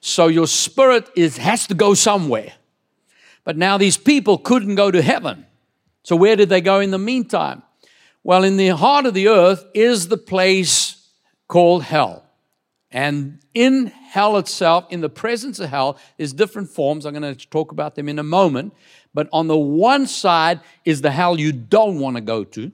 So 0.07 0.29
your 0.29 0.47
spirit 0.47 1.11
is, 1.17 1.37
has 1.37 1.67
to 1.67 1.75
go 1.75 1.93
somewhere. 1.95 2.53
But 3.43 3.57
now 3.57 3.77
these 3.77 3.97
people 3.97 4.39
couldn't 4.39 4.77
go 4.77 4.89
to 4.89 5.03
heaven. 5.03 5.47
So 6.05 6.15
where 6.15 6.37
did 6.37 6.49
they 6.49 6.61
go 6.61 6.79
in 6.79 6.93
the 6.93 6.99
meantime? 6.99 7.65
Well, 8.23 8.45
in 8.45 8.57
the 8.57 8.69
heart 8.69 9.07
of 9.07 9.15
the 9.15 9.27
earth 9.27 9.65
is 9.75 10.07
the 10.07 10.17
place 10.17 11.09
called 11.49 11.83
hell. 11.83 12.25
And 12.93 13.41
in 13.53 13.87
hell 13.87 14.37
itself, 14.37 14.87
in 14.91 15.01
the 15.01 15.09
presence 15.09 15.59
of 15.59 15.71
hell, 15.71 15.99
there's 16.19 16.33
different 16.33 16.71
forms. 16.71 17.05
I'm 17.05 17.13
going 17.13 17.35
to 17.35 17.49
talk 17.49 17.73
about 17.73 17.97
them 17.97 18.09
in 18.09 18.21
a 18.21 18.23
moment. 18.23 18.75
But 19.13 19.29
on 19.33 19.49
the 19.49 19.59
one 19.59 20.07
side 20.07 20.61
is 20.85 21.01
the 21.01 21.11
hell 21.11 21.41
you 21.41 21.51
don't 21.51 21.99
want 21.99 22.15
to 22.15 22.23
go 22.23 22.45
to. 22.45 22.71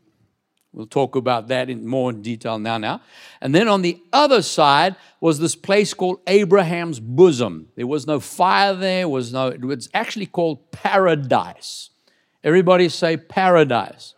We'll 0.72 0.86
talk 0.86 1.16
about 1.16 1.48
that 1.48 1.68
in 1.68 1.86
more 1.86 2.12
detail 2.12 2.58
now. 2.58 2.78
Now, 2.78 3.02
and 3.42 3.54
then 3.54 3.68
on 3.68 3.82
the 3.82 4.00
other 4.12 4.40
side 4.40 4.96
was 5.20 5.38
this 5.38 5.54
place 5.54 5.92
called 5.92 6.20
Abraham's 6.26 6.98
bosom. 6.98 7.68
There 7.76 7.86
was 7.86 8.06
no 8.06 8.20
fire 8.20 8.74
there. 8.74 9.06
Was 9.06 9.32
no. 9.32 9.48
It 9.48 9.64
was 9.64 9.90
actually 9.92 10.26
called 10.26 10.70
paradise. 10.72 11.90
Everybody 12.42 12.88
say 12.88 13.18
paradise. 13.18 14.14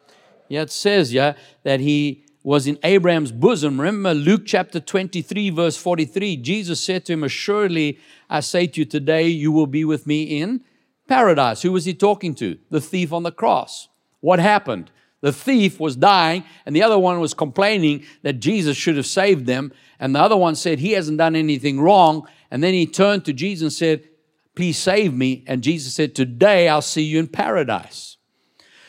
Yeah, 0.48 0.62
it 0.62 0.70
says 0.70 1.12
yeah 1.12 1.34
that 1.64 1.80
he 1.80 2.24
was 2.44 2.66
in 2.68 2.78
Abraham's 2.84 3.32
bosom. 3.32 3.80
Remember 3.80 4.14
Luke 4.14 4.42
chapter 4.46 4.78
23, 4.78 5.50
verse 5.50 5.76
43. 5.76 6.36
Jesus 6.36 6.78
said 6.78 7.06
to 7.06 7.14
him, 7.14 7.24
Assuredly, 7.24 7.98
I 8.28 8.40
say 8.40 8.66
to 8.66 8.80
you 8.80 8.84
today, 8.84 9.26
you 9.26 9.50
will 9.50 9.66
be 9.66 9.84
with 9.84 10.06
me 10.06 10.40
in 10.40 10.62
paradise. 11.08 11.62
Who 11.62 11.72
was 11.72 11.86
he 11.86 11.94
talking 11.94 12.34
to? 12.36 12.58
The 12.70 12.82
thief 12.82 13.12
on 13.12 13.22
the 13.22 13.32
cross. 13.32 13.88
What 14.20 14.38
happened? 14.38 14.90
The 15.24 15.32
thief 15.32 15.80
was 15.80 15.96
dying, 15.96 16.44
and 16.66 16.76
the 16.76 16.82
other 16.82 16.98
one 16.98 17.18
was 17.18 17.32
complaining 17.32 18.04
that 18.20 18.40
Jesus 18.40 18.76
should 18.76 18.98
have 18.98 19.06
saved 19.06 19.46
them. 19.46 19.72
And 19.98 20.14
the 20.14 20.20
other 20.20 20.36
one 20.36 20.54
said, 20.54 20.80
He 20.80 20.92
hasn't 20.92 21.16
done 21.16 21.34
anything 21.34 21.80
wrong. 21.80 22.28
And 22.50 22.62
then 22.62 22.74
he 22.74 22.86
turned 22.86 23.24
to 23.24 23.32
Jesus 23.32 23.62
and 23.62 23.72
said, 23.72 24.08
Please 24.54 24.76
save 24.76 25.14
me. 25.14 25.42
And 25.46 25.62
Jesus 25.62 25.94
said, 25.94 26.14
Today 26.14 26.68
I'll 26.68 26.82
see 26.82 27.00
you 27.00 27.18
in 27.18 27.28
paradise. 27.28 28.18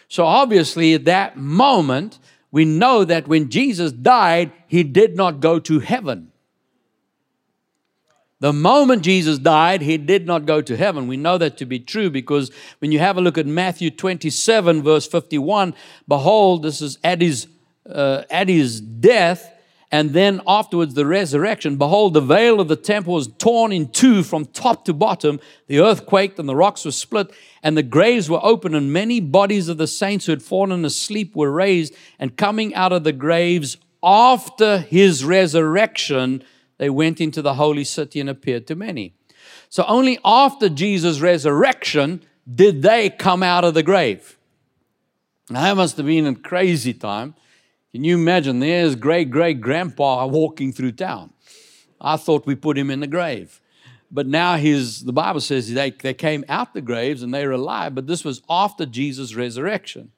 So 0.09 0.25
obviously, 0.25 0.93
at 0.93 1.05
that 1.05 1.37
moment, 1.37 2.19
we 2.51 2.65
know 2.65 3.05
that 3.05 3.29
when 3.29 3.49
Jesus 3.49 3.93
died, 3.93 4.51
he 4.67 4.83
did 4.83 5.15
not 5.15 5.39
go 5.39 5.57
to 5.59 5.79
heaven. 5.79 6.33
The 8.41 8.51
moment 8.51 9.03
Jesus 9.03 9.37
died, 9.37 9.81
he 9.81 9.97
did 9.97 10.27
not 10.27 10.45
go 10.45 10.61
to 10.61 10.75
heaven. 10.75 11.07
We 11.07 11.15
know 11.15 11.37
that 11.37 11.57
to 11.57 11.65
be 11.65 11.79
true 11.79 12.09
because 12.09 12.51
when 12.79 12.91
you 12.91 12.99
have 12.99 13.17
a 13.17 13.21
look 13.21 13.37
at 13.37 13.45
Matthew 13.45 13.89
27, 13.89 14.83
verse 14.83 15.07
51, 15.07 15.73
behold, 16.07 16.63
this 16.63 16.81
is 16.81 16.97
at 17.03 17.21
his, 17.21 17.47
uh, 17.89 18.23
at 18.29 18.49
his 18.49 18.81
death, 18.81 19.53
and 19.89 20.11
then 20.11 20.41
afterwards 20.45 20.95
the 20.95 21.05
resurrection. 21.05 21.77
Behold, 21.77 22.13
the 22.13 22.19
veil 22.19 22.59
of 22.59 22.67
the 22.67 22.75
temple 22.75 23.13
was 23.13 23.29
torn 23.37 23.71
in 23.71 23.87
two 23.87 24.21
from 24.21 24.45
top 24.45 24.83
to 24.85 24.93
bottom. 24.93 25.39
The 25.67 25.79
earth 25.79 26.05
quaked 26.05 26.37
and 26.37 26.49
the 26.49 26.55
rocks 26.57 26.83
were 26.83 26.91
split, 26.91 27.31
and 27.63 27.77
the 27.77 27.83
graves 27.83 28.29
were 28.29 28.43
opened, 28.43 28.75
and 28.75 28.91
many 28.91 29.21
bodies 29.21 29.69
of 29.69 29.77
the 29.77 29.87
saints 29.87 30.25
who 30.25 30.33
had 30.33 30.43
fallen 30.43 30.83
asleep 30.83 31.37
were 31.37 31.51
raised, 31.51 31.95
and 32.19 32.35
coming 32.35 32.75
out 32.75 32.91
of 32.91 33.05
the 33.05 33.13
graves 33.13 33.77
after 34.03 34.79
his 34.79 35.23
resurrection, 35.23 36.43
they 36.77 36.89
went 36.89 37.21
into 37.21 37.41
the 37.41 37.55
holy 37.55 37.83
city 37.83 38.19
and 38.19 38.29
appeared 38.29 38.67
to 38.67 38.75
many. 38.75 39.13
So 39.69 39.83
only 39.87 40.19
after 40.23 40.69
Jesus' 40.69 41.19
resurrection 41.19 42.21
did 42.53 42.81
they 42.81 43.09
come 43.09 43.43
out 43.43 43.63
of 43.63 43.73
the 43.73 43.83
grave. 43.83 44.37
Now, 45.49 45.61
that 45.61 45.75
must 45.75 45.97
have 45.97 46.05
been 46.05 46.25
a 46.25 46.35
crazy 46.35 46.93
time. 46.93 47.35
Can 47.91 48.03
you 48.03 48.17
imagine? 48.17 48.59
There's 48.59 48.95
great 48.95 49.29
great 49.29 49.61
grandpa 49.61 50.25
walking 50.25 50.73
through 50.73 50.93
town. 50.93 51.31
I 52.01 52.17
thought 52.17 52.45
we 52.45 52.55
put 52.55 52.77
him 52.77 52.91
in 52.91 52.99
the 52.99 53.07
grave. 53.07 53.61
But 54.11 54.27
now 54.27 54.57
he's, 54.57 55.03
the 55.03 55.13
Bible 55.13 55.41
says 55.41 55.73
they, 55.73 55.91
they 55.91 56.13
came 56.13 56.45
out 56.47 56.73
the 56.73 56.81
graves 56.81 57.23
and 57.23 57.33
they 57.33 57.45
were 57.45 57.53
alive, 57.53 57.95
but 57.95 58.07
this 58.07 58.23
was 58.23 58.41
after 58.49 58.85
Jesus' 58.85 59.35
resurrection. 59.35 60.11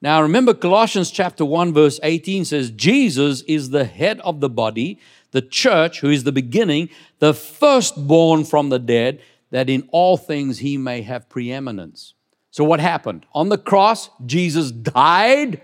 Now 0.00 0.22
remember, 0.22 0.54
Colossians 0.54 1.10
chapter 1.10 1.44
1, 1.44 1.72
verse 1.72 2.00
18 2.02 2.44
says, 2.44 2.70
Jesus 2.70 3.42
is 3.42 3.70
the 3.70 3.84
head 3.84 4.20
of 4.20 4.40
the 4.40 4.48
body, 4.48 4.98
the 5.32 5.42
church, 5.42 6.00
who 6.00 6.10
is 6.10 6.24
the 6.24 6.32
beginning, 6.32 6.88
the 7.18 7.34
firstborn 7.34 8.44
from 8.44 8.68
the 8.68 8.78
dead, 8.78 9.20
that 9.50 9.70
in 9.70 9.88
all 9.92 10.16
things 10.16 10.58
he 10.58 10.76
may 10.76 11.02
have 11.02 11.28
preeminence. 11.28 12.14
So, 12.50 12.64
what 12.64 12.80
happened? 12.80 13.26
On 13.34 13.48
the 13.48 13.58
cross, 13.58 14.08
Jesus 14.24 14.70
died, 14.70 15.60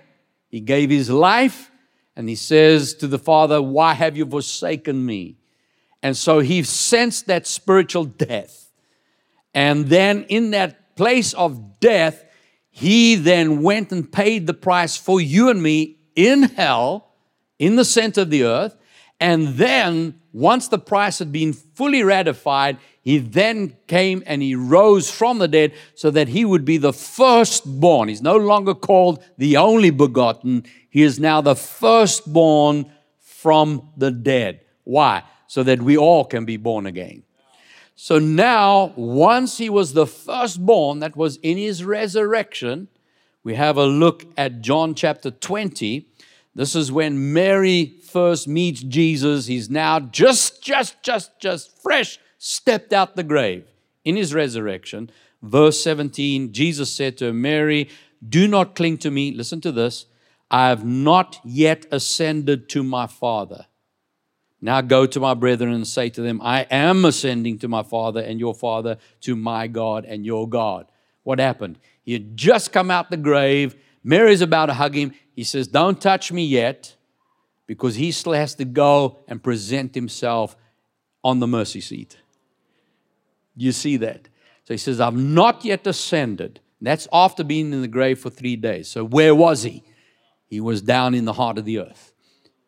he 0.48 0.60
gave 0.60 0.90
his 0.90 1.08
life, 1.08 1.70
and 2.14 2.28
he 2.28 2.34
says 2.34 2.94
to 2.94 3.06
the 3.06 3.18
Father, 3.18 3.62
Why 3.62 3.94
have 3.94 4.16
you 4.16 4.26
forsaken 4.26 5.04
me? 5.04 5.36
And 6.02 6.16
so 6.16 6.40
he 6.40 6.62
sensed 6.64 7.26
that 7.26 7.46
spiritual 7.46 8.04
death. 8.04 8.70
And 9.54 9.86
then 9.86 10.24
in 10.24 10.50
that 10.50 10.96
place 10.96 11.32
of 11.32 11.80
death, 11.80 12.24
he 12.70 13.14
then 13.14 13.62
went 13.62 13.92
and 13.92 14.10
paid 14.10 14.46
the 14.46 14.54
price 14.54 14.96
for 14.96 15.20
you 15.20 15.48
and 15.48 15.62
me 15.62 15.98
in 16.16 16.42
hell, 16.42 17.12
in 17.58 17.76
the 17.76 17.84
center 17.84 18.22
of 18.22 18.30
the 18.30 18.44
earth. 18.44 18.76
And 19.22 19.50
then, 19.50 20.20
once 20.32 20.66
the 20.66 20.80
price 20.80 21.20
had 21.20 21.30
been 21.30 21.52
fully 21.52 22.02
ratified, 22.02 22.78
he 23.02 23.18
then 23.18 23.76
came 23.86 24.24
and 24.26 24.42
he 24.42 24.56
rose 24.56 25.12
from 25.12 25.38
the 25.38 25.46
dead 25.46 25.74
so 25.94 26.10
that 26.10 26.26
he 26.26 26.44
would 26.44 26.64
be 26.64 26.76
the 26.76 26.92
firstborn. 26.92 28.08
He's 28.08 28.20
no 28.20 28.36
longer 28.36 28.74
called 28.74 29.22
the 29.38 29.58
only 29.58 29.90
begotten, 29.90 30.64
he 30.90 31.02
is 31.02 31.20
now 31.20 31.40
the 31.40 31.54
firstborn 31.54 32.90
from 33.20 33.90
the 33.96 34.10
dead. 34.10 34.62
Why? 34.82 35.22
So 35.46 35.62
that 35.62 35.80
we 35.82 35.96
all 35.96 36.24
can 36.24 36.44
be 36.44 36.56
born 36.56 36.86
again. 36.86 37.22
So 37.94 38.18
now, 38.18 38.92
once 38.96 39.58
he 39.58 39.70
was 39.70 39.92
the 39.92 40.08
firstborn, 40.08 40.98
that 40.98 41.16
was 41.16 41.36
in 41.44 41.58
his 41.58 41.84
resurrection, 41.84 42.88
we 43.44 43.54
have 43.54 43.76
a 43.76 43.86
look 43.86 44.26
at 44.36 44.62
John 44.62 44.96
chapter 44.96 45.30
20. 45.30 46.08
This 46.54 46.76
is 46.76 46.92
when 46.92 47.32
Mary 47.32 47.98
first 48.04 48.46
meets 48.46 48.82
Jesus. 48.82 49.46
He's 49.46 49.70
now 49.70 50.00
just, 50.00 50.62
just, 50.62 51.02
just, 51.02 51.40
just 51.40 51.82
fresh 51.82 52.18
stepped 52.38 52.92
out 52.92 53.16
the 53.16 53.22
grave 53.22 53.64
in 54.04 54.16
his 54.16 54.34
resurrection. 54.34 55.10
Verse 55.42 55.82
17, 55.82 56.52
Jesus 56.52 56.92
said 56.92 57.16
to 57.18 57.32
Mary, 57.32 57.88
do 58.26 58.46
not 58.46 58.74
cling 58.74 58.98
to 58.98 59.10
me. 59.10 59.32
Listen 59.32 59.60
to 59.62 59.72
this. 59.72 60.06
I 60.50 60.68
have 60.68 60.84
not 60.84 61.40
yet 61.44 61.86
ascended 61.90 62.68
to 62.70 62.82
my 62.82 63.06
Father. 63.06 63.66
Now 64.60 64.80
go 64.80 65.06
to 65.06 65.18
my 65.18 65.34
brethren 65.34 65.72
and 65.72 65.86
say 65.86 66.08
to 66.10 66.20
them, 66.20 66.40
I 66.40 66.66
am 66.70 67.04
ascending 67.04 67.58
to 67.60 67.68
my 67.68 67.82
Father 67.82 68.20
and 68.20 68.38
your 68.38 68.54
Father, 68.54 68.98
to 69.22 69.34
my 69.34 69.66
God 69.66 70.04
and 70.04 70.24
your 70.24 70.48
God. 70.48 70.86
What 71.24 71.40
happened? 71.40 71.78
He 72.02 72.12
had 72.12 72.36
just 72.36 72.72
come 72.72 72.90
out 72.90 73.10
the 73.10 73.16
grave. 73.16 73.74
Mary's 74.04 74.40
about 74.40 74.66
to 74.66 74.74
hug 74.74 74.94
him. 74.94 75.14
He 75.34 75.44
says, 75.44 75.68
Don't 75.68 76.00
touch 76.00 76.32
me 76.32 76.44
yet, 76.44 76.96
because 77.66 77.96
he 77.96 78.12
still 78.12 78.32
has 78.32 78.54
to 78.56 78.64
go 78.64 79.18
and 79.28 79.42
present 79.42 79.94
himself 79.94 80.56
on 81.24 81.40
the 81.40 81.46
mercy 81.46 81.80
seat. 81.80 82.18
You 83.56 83.72
see 83.72 83.96
that? 83.98 84.28
So 84.64 84.74
he 84.74 84.78
says, 84.78 85.00
I've 85.00 85.16
not 85.16 85.64
yet 85.64 85.86
ascended. 85.86 86.60
That's 86.80 87.06
after 87.12 87.44
being 87.44 87.72
in 87.72 87.80
the 87.80 87.88
grave 87.88 88.18
for 88.18 88.30
three 88.30 88.56
days. 88.56 88.88
So 88.88 89.04
where 89.04 89.34
was 89.34 89.62
he? 89.62 89.84
He 90.48 90.60
was 90.60 90.82
down 90.82 91.14
in 91.14 91.24
the 91.24 91.32
heart 91.32 91.58
of 91.58 91.64
the 91.64 91.78
earth. 91.78 92.12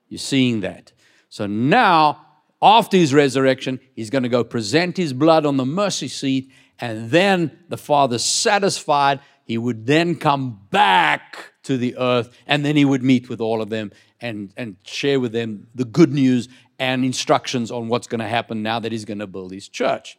You're 0.09 0.19
seeing 0.19 0.61
that. 0.61 0.93
So 1.29 1.47
now, 1.47 2.25
after 2.63 2.97
his 2.97 3.13
resurrection, 3.13 3.81
he's 3.95 4.11
going 4.11 4.23
to 4.23 4.29
go 4.29 4.45
present 4.45 4.97
his 4.97 5.13
blood 5.13 5.45
on 5.45 5.57
the 5.57 5.67
mercy 5.67 6.09
seat, 6.09 6.51
and 6.79 7.11
then 7.11 7.59
the 7.69 7.77
Father 7.77 8.19
satisfied, 8.19 9.21
he 9.45 9.59
would 9.59 9.87
then 9.87 10.15
come 10.15 10.61
back 10.71 11.54
to 11.65 11.77
the 11.77 11.97
earth, 11.97 12.31
and 12.47 12.65
then 12.65 12.77
he 12.77 12.85
would 12.85 13.03
meet 13.03 13.29
with 13.29 13.41
all 13.41 13.61
of 13.61 13.71
them 13.71 13.93
and, 14.21 14.53
and 14.57 14.77
share 14.85 15.21
with 15.21 15.33
them 15.33 15.67
the 15.75 15.85
good 15.85 16.13
news 16.13 16.49
and 16.79 17.05
instructions 17.05 17.71
on 17.71 17.89
what's 17.89 18.07
going 18.07 18.21
to 18.21 18.29
happen 18.29 18.63
now 18.63 18.81
that 18.81 18.93
he's 18.93 19.05
going 19.05 19.19
to 19.19 19.27
build 19.27 19.53
his 19.53 19.69
church. 19.69 20.19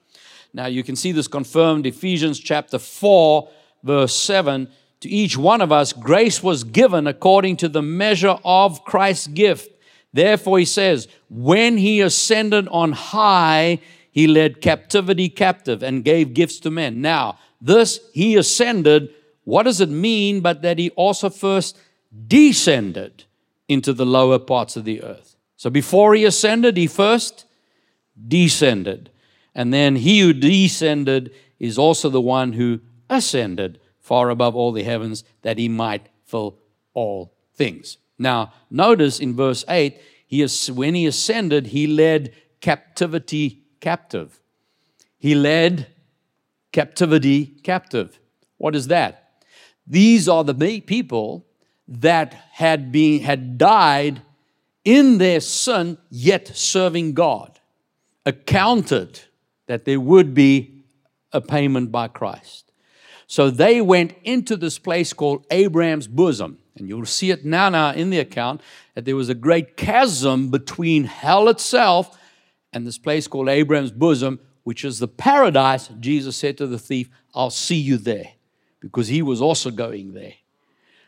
Now, 0.53 0.67
you 0.67 0.83
can 0.83 0.95
see 0.95 1.11
this 1.11 1.27
confirmed 1.27 1.85
Ephesians 1.85 2.39
chapter 2.39 2.79
4, 2.79 3.49
verse 3.83 4.15
7. 4.15 4.69
To 5.01 5.09
each 5.09 5.37
one 5.37 5.61
of 5.61 5.71
us, 5.71 5.91
grace 5.91 6.41
was 6.41 6.63
given 6.63 7.07
according 7.07 7.57
to 7.57 7.69
the 7.69 7.81
measure 7.81 8.37
of 8.45 8.83
Christ's 8.85 9.27
gift. 9.27 9.69
Therefore, 10.13 10.59
he 10.59 10.65
says, 10.65 11.09
when 11.29 11.77
he 11.77 11.99
ascended 11.99 12.69
on 12.69 12.93
high, 12.93 13.79
he 14.09 14.27
led 14.27 14.61
captivity 14.61 15.27
captive 15.27 15.83
and 15.83 16.05
gave 16.05 16.33
gifts 16.33 16.59
to 16.61 16.71
men. 16.71 17.01
Now, 17.01 17.37
this 17.59 17.99
he 18.13 18.37
ascended, 18.37 19.13
what 19.45 19.63
does 19.63 19.79
it 19.79 19.89
mean 19.89 20.41
but 20.41 20.61
that 20.61 20.77
he 20.77 20.89
also 20.91 21.29
first 21.29 21.77
descended 22.27 23.23
into 23.67 23.93
the 23.93 24.05
lower 24.05 24.37
parts 24.37 24.75
of 24.75 24.83
the 24.83 25.01
earth? 25.01 25.35
So 25.55 25.69
before 25.69 26.13
he 26.13 26.25
ascended, 26.25 26.75
he 26.75 26.87
first 26.87 27.45
descended. 28.27 29.09
And 29.53 29.73
then 29.73 29.95
he 29.95 30.19
who 30.19 30.33
descended 30.33 31.31
is 31.59 31.77
also 31.77 32.09
the 32.09 32.21
one 32.21 32.53
who 32.53 32.81
ascended 33.09 33.79
far 33.99 34.29
above 34.29 34.55
all 34.55 34.71
the 34.71 34.83
heavens 34.83 35.23
that 35.43 35.57
he 35.57 35.69
might 35.69 36.09
fill 36.25 36.57
all 36.93 37.33
things. 37.53 37.97
Now, 38.17 38.53
notice 38.69 39.19
in 39.19 39.35
verse 39.35 39.63
8, 39.67 39.99
he 40.27 40.41
is, 40.41 40.71
when 40.71 40.95
he 40.95 41.05
ascended, 41.05 41.67
he 41.67 41.87
led 41.87 42.33
captivity 42.61 43.63
captive. 43.79 44.41
He 45.17 45.35
led 45.35 45.87
captivity 46.71 47.45
captive. 47.63 48.19
What 48.57 48.75
is 48.75 48.87
that? 48.87 49.24
These 49.87 50.27
are 50.27 50.43
the 50.43 50.81
people 50.81 51.45
that 51.87 52.33
had 52.51 52.91
been 52.91 53.21
had 53.21 53.57
died 53.57 54.21
in 54.83 55.17
their 55.17 55.39
sin, 55.39 55.97
yet 56.09 56.47
serving 56.47 57.13
God, 57.13 57.59
accounted 58.25 59.21
that 59.67 59.85
there 59.85 59.99
would 59.99 60.33
be 60.33 60.83
a 61.31 61.41
payment 61.41 61.91
by 61.91 62.07
Christ. 62.07 62.71
So 63.27 63.49
they 63.49 63.81
went 63.81 64.13
into 64.23 64.55
this 64.55 64.77
place 64.77 65.11
called 65.11 65.45
Abraham's 65.49 66.07
bosom. 66.07 66.59
And 66.77 66.87
you'll 66.87 67.05
see 67.05 67.31
it 67.31 67.45
now, 67.45 67.69
now 67.69 67.91
in 67.93 68.09
the 68.09 68.19
account 68.19 68.61
that 68.93 69.05
there 69.05 69.15
was 69.15 69.29
a 69.29 69.35
great 69.35 69.77
chasm 69.77 70.49
between 70.49 71.05
hell 71.05 71.47
itself 71.49 72.17
and 72.73 72.85
this 72.85 72.97
place 72.97 73.27
called 73.27 73.49
Abraham's 73.49 73.91
bosom, 73.91 74.39
which 74.63 74.83
is 74.83 74.99
the 74.99 75.07
paradise. 75.07 75.89
Jesus 75.99 76.35
said 76.35 76.57
to 76.57 76.67
the 76.67 76.77
thief, 76.77 77.09
I'll 77.33 77.49
see 77.49 77.77
you 77.77 77.97
there, 77.97 78.33
because 78.85 79.07
he 79.07 79.23
was 79.23 79.41
also 79.41 79.71
going 79.71 80.13
there. 80.13 80.35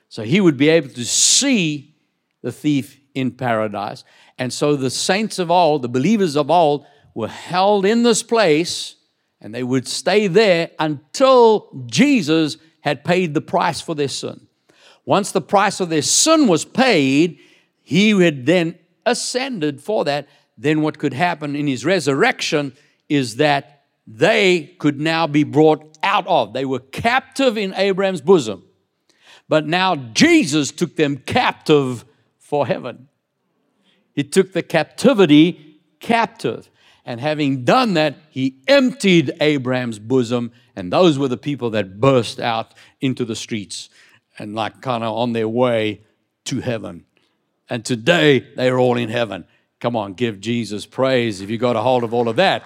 So 0.09 0.23
he 0.23 0.41
would 0.41 0.57
be 0.57 0.69
able 0.69 0.89
to 0.89 1.05
see 1.05 1.93
the 2.41 2.51
thief 2.51 2.99
in 3.13 3.29
paradise. 3.29 4.03
And 4.39 4.51
so 4.51 4.75
the 4.75 4.89
saints 4.89 5.37
of 5.37 5.51
old, 5.51 5.83
the 5.83 5.87
believers 5.87 6.35
of 6.35 6.49
old, 6.49 6.87
were 7.13 7.27
held 7.27 7.85
in 7.85 8.01
this 8.01 8.23
place 8.23 8.95
and 9.39 9.53
they 9.53 9.61
would 9.61 9.87
stay 9.87 10.25
there 10.25 10.71
until 10.79 11.69
Jesus 11.85 12.57
had 12.81 13.03
paid 13.03 13.35
the 13.35 13.41
price 13.41 13.79
for 13.79 13.93
their 13.93 14.07
sin. 14.07 14.47
Once 15.05 15.31
the 15.31 15.39
price 15.39 15.79
of 15.79 15.89
their 15.89 16.01
sin 16.01 16.47
was 16.47 16.65
paid, 16.65 17.37
he 17.83 18.09
had 18.09 18.47
then 18.47 18.73
ascended 19.05 19.81
for 19.81 20.03
that. 20.05 20.27
Then, 20.57 20.81
what 20.81 20.97
could 20.97 21.13
happen 21.13 21.55
in 21.55 21.67
his 21.67 21.85
resurrection 21.85 22.75
is 23.07 23.35
that 23.35 23.76
they 24.07 24.73
could 24.79 24.99
now 24.99 25.27
be 25.27 25.43
brought 25.43 25.97
out 26.01 26.25
of. 26.27 26.53
They 26.53 26.63
were 26.63 26.79
captive 26.79 27.57
in 27.57 27.73
Abraham's 27.75 28.21
bosom. 28.21 28.63
But 29.49 29.67
now 29.67 29.95
Jesus 29.95 30.71
took 30.71 30.95
them 30.95 31.17
captive 31.17 32.05
for 32.39 32.65
heaven. 32.65 33.09
He 34.13 34.23
took 34.23 34.53
the 34.53 34.63
captivity 34.63 35.81
captive. 35.99 36.69
And 37.05 37.19
having 37.19 37.63
done 37.63 37.93
that, 37.93 38.15
he 38.29 38.55
emptied 38.67 39.33
Abraham's 39.39 39.99
bosom, 39.99 40.51
and 40.75 40.91
those 40.91 41.17
were 41.17 41.29
the 41.29 41.37
people 41.37 41.69
that 41.71 41.99
burst 42.01 42.39
out 42.39 42.73
into 42.99 43.23
the 43.23 43.35
streets 43.35 43.89
and, 44.37 44.55
like, 44.55 44.81
kind 44.81 45.03
of 45.03 45.15
on 45.15 45.33
their 45.33 45.47
way 45.47 46.01
to 46.45 46.59
heaven. 46.59 47.05
And 47.69 47.85
today, 47.85 48.45
they 48.55 48.69
are 48.69 48.77
all 48.77 48.97
in 48.97 49.09
heaven. 49.09 49.45
Come 49.79 49.95
on, 49.95 50.13
give 50.13 50.41
Jesus 50.41 50.85
praise 50.85 51.39
if 51.39 51.49
you 51.49 51.57
got 51.57 51.75
a 51.75 51.81
hold 51.81 52.03
of 52.03 52.13
all 52.13 52.27
of 52.27 52.35
that. 52.37 52.63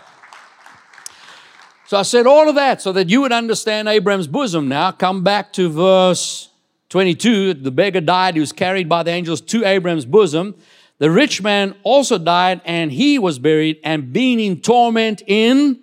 So 1.91 1.97
I 1.97 2.03
said 2.03 2.25
all 2.25 2.47
of 2.47 2.55
that 2.55 2.81
so 2.81 2.93
that 2.93 3.09
you 3.09 3.19
would 3.19 3.33
understand 3.33 3.89
Abraham's 3.89 4.25
bosom 4.25 4.69
now. 4.69 4.93
Come 4.93 5.25
back 5.25 5.51
to 5.51 5.67
verse 5.67 6.47
22. 6.87 7.55
The 7.55 7.69
beggar 7.69 7.99
died, 7.99 8.35
he 8.35 8.39
was 8.39 8.53
carried 8.53 8.87
by 8.87 9.03
the 9.03 9.11
angels 9.11 9.41
to 9.41 9.65
Abraham's 9.65 10.05
bosom. 10.05 10.55
The 10.99 11.11
rich 11.11 11.41
man 11.41 11.75
also 11.83 12.17
died, 12.17 12.61
and 12.63 12.93
he 12.93 13.19
was 13.19 13.39
buried, 13.39 13.77
and 13.83 14.13
being 14.13 14.39
in 14.39 14.61
torment 14.61 15.21
in 15.27 15.81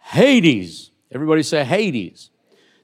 Hades. 0.00 0.90
Everybody 1.12 1.44
say 1.44 1.62
Hades. 1.62 2.30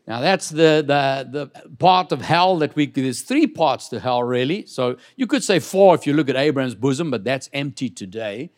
Now 0.07 0.21
that's 0.21 0.49
the, 0.49 0.85
the, 0.87 1.29
the 1.29 1.69
part 1.79 2.12
of 2.12 2.23
hell 2.23 2.59
that 2.59 2.77
we, 2.77 2.87
there's 2.87 3.23
three 3.23 3.49
parts 3.49 3.88
to 3.88 3.99
hell 3.99 4.23
really. 4.23 4.64
So 4.67 4.97
you 5.17 5.27
could 5.27 5.43
say 5.43 5.59
four 5.59 5.97
if 5.97 6.07
you 6.07 6.12
look 6.12 6.29
at 6.29 6.37
Abraham's 6.37 6.77
bosom, 6.77 7.11
but 7.11 7.25
that's 7.25 7.51
empty 7.53 7.90
today. 7.90 8.53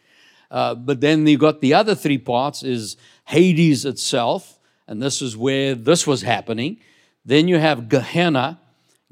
Uh, 0.51 0.75
but 0.75 1.01
then 1.01 1.27
you've 1.27 1.41
got 1.41 1.61
the 1.61 1.75
other 1.75 1.95
three 1.95 2.19
parts 2.19 2.63
is 2.63 2.97
Hades 3.27 3.85
itself, 3.85 4.59
and 4.89 5.03
this 5.03 5.21
is 5.21 5.37
where 5.37 5.75
this 5.75 6.07
was 6.07 6.23
happening. 6.23 6.79
Then 7.25 7.49
you 7.49 7.59
have 7.59 7.89
Gehenna. 7.89 8.61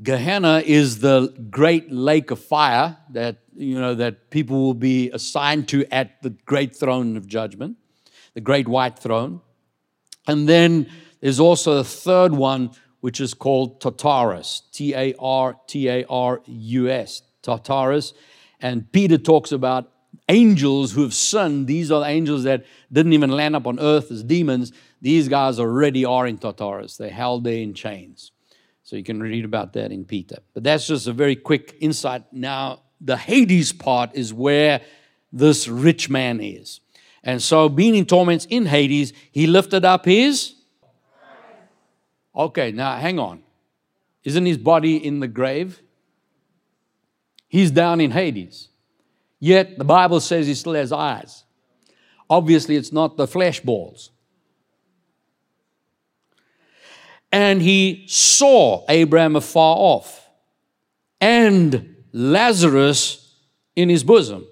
Gehenna 0.03 0.62
is 0.64 1.00
the 1.00 1.35
great 1.50 1.92
lake 1.92 2.31
of 2.31 2.40
fire 2.40 2.96
that 3.11 3.38
you 3.57 3.79
know, 3.79 3.94
that 3.94 4.31
people 4.31 4.61
will 4.61 4.74
be 4.74 5.11
assigned 5.11 5.68
to 5.68 5.87
at 5.92 6.22
the 6.22 6.31
great 6.31 6.77
throne 6.77 7.16
of 7.16 7.27
judgment, 7.27 7.77
the 8.35 8.40
great 8.40 8.68
white 8.68 8.98
throne. 8.98 9.40
And 10.27 10.48
then 10.48 10.90
there's 11.20 11.40
also 11.40 11.79
a 11.79 11.85
third 11.85 12.33
one, 12.33 12.70
which 13.00 13.20
is 13.20 13.35
called 13.35 13.81
Tartarus, 13.81 14.62
T 14.72 14.94
A 14.94 15.14
R 15.18 15.57
T 15.66 15.88
A 15.88 16.05
R 16.09 16.40
U 16.46 16.88
S, 16.88 17.22
Tartarus. 17.42 18.14
And 18.61 18.90
Peter 18.90 19.18
talks 19.18 19.53
about 19.53 19.90
angels 20.28 20.92
who 20.92 21.02
have 21.02 21.14
sinned. 21.14 21.66
These 21.66 21.90
are 21.90 22.01
the 22.01 22.09
angels 22.09 22.44
that 22.44 22.64
didn't 22.92 23.12
even 23.12 23.30
land 23.30 23.55
up 23.55 23.66
on 23.66 23.78
earth 23.78 24.11
as 24.11 24.22
demons. 24.22 24.72
These 25.01 25.28
guys 25.28 25.59
already 25.59 26.05
are 26.05 26.26
in 26.26 26.38
Tartarus. 26.38 26.96
They're 26.96 27.11
held 27.11 27.44
there 27.44 27.61
in 27.61 27.74
chains. 27.74 28.32
So 28.82 28.96
you 28.96 29.05
can 29.05 29.22
read 29.22 29.44
about 29.44 29.72
that 29.74 29.92
in 29.92 30.05
Peter. 30.05 30.38
But 30.53 30.64
that's 30.64 30.86
just 30.86 31.07
a 31.07 31.12
very 31.12 31.36
quick 31.36 31.76
insight 31.80 32.24
now 32.32 32.80
the 33.05 33.16
Hades 33.16 33.72
part 33.72 34.11
is 34.14 34.32
where 34.32 34.80
this 35.32 35.68
rich 35.68 36.09
man 36.09 36.40
is. 36.40 36.80
And 37.22 37.42
so, 37.42 37.68
being 37.68 37.94
in 37.94 38.07
torments 38.07 38.46
in 38.46 38.66
Hades, 38.66 39.12
he 39.30 39.46
lifted 39.46 39.84
up 39.84 40.05
his. 40.05 40.55
Okay, 42.34 42.72
now 42.72 42.96
hang 42.96 43.18
on. 43.18 43.42
Isn't 44.24 44.46
his 44.46 44.59
body 44.59 44.96
in 44.96 45.20
the 45.20 45.28
grave? 45.28 45.82
He's 47.46 47.70
down 47.70 48.01
in 48.01 48.11
Hades. 48.11 48.68
Yet 49.45 49.76
the 49.76 49.84
Bible 49.84 50.20
says 50.20 50.47
he 50.47 50.55
still 50.55 50.72
has 50.72 50.90
eyes. 50.90 51.45
Obviously, 52.30 52.76
it's 52.76 52.92
not 52.92 53.18
the 53.18 53.26
flesh 53.26 53.61
balls. 53.61 54.11
And 57.30 57.61
he 57.61 58.07
saw 58.09 58.86
Abraham 58.88 59.36
afar 59.36 59.76
off 59.76 60.30
and 61.20 61.95
Lazarus 62.11 63.34
in 63.76 63.90
his 63.90 64.03
bosom. 64.03 64.47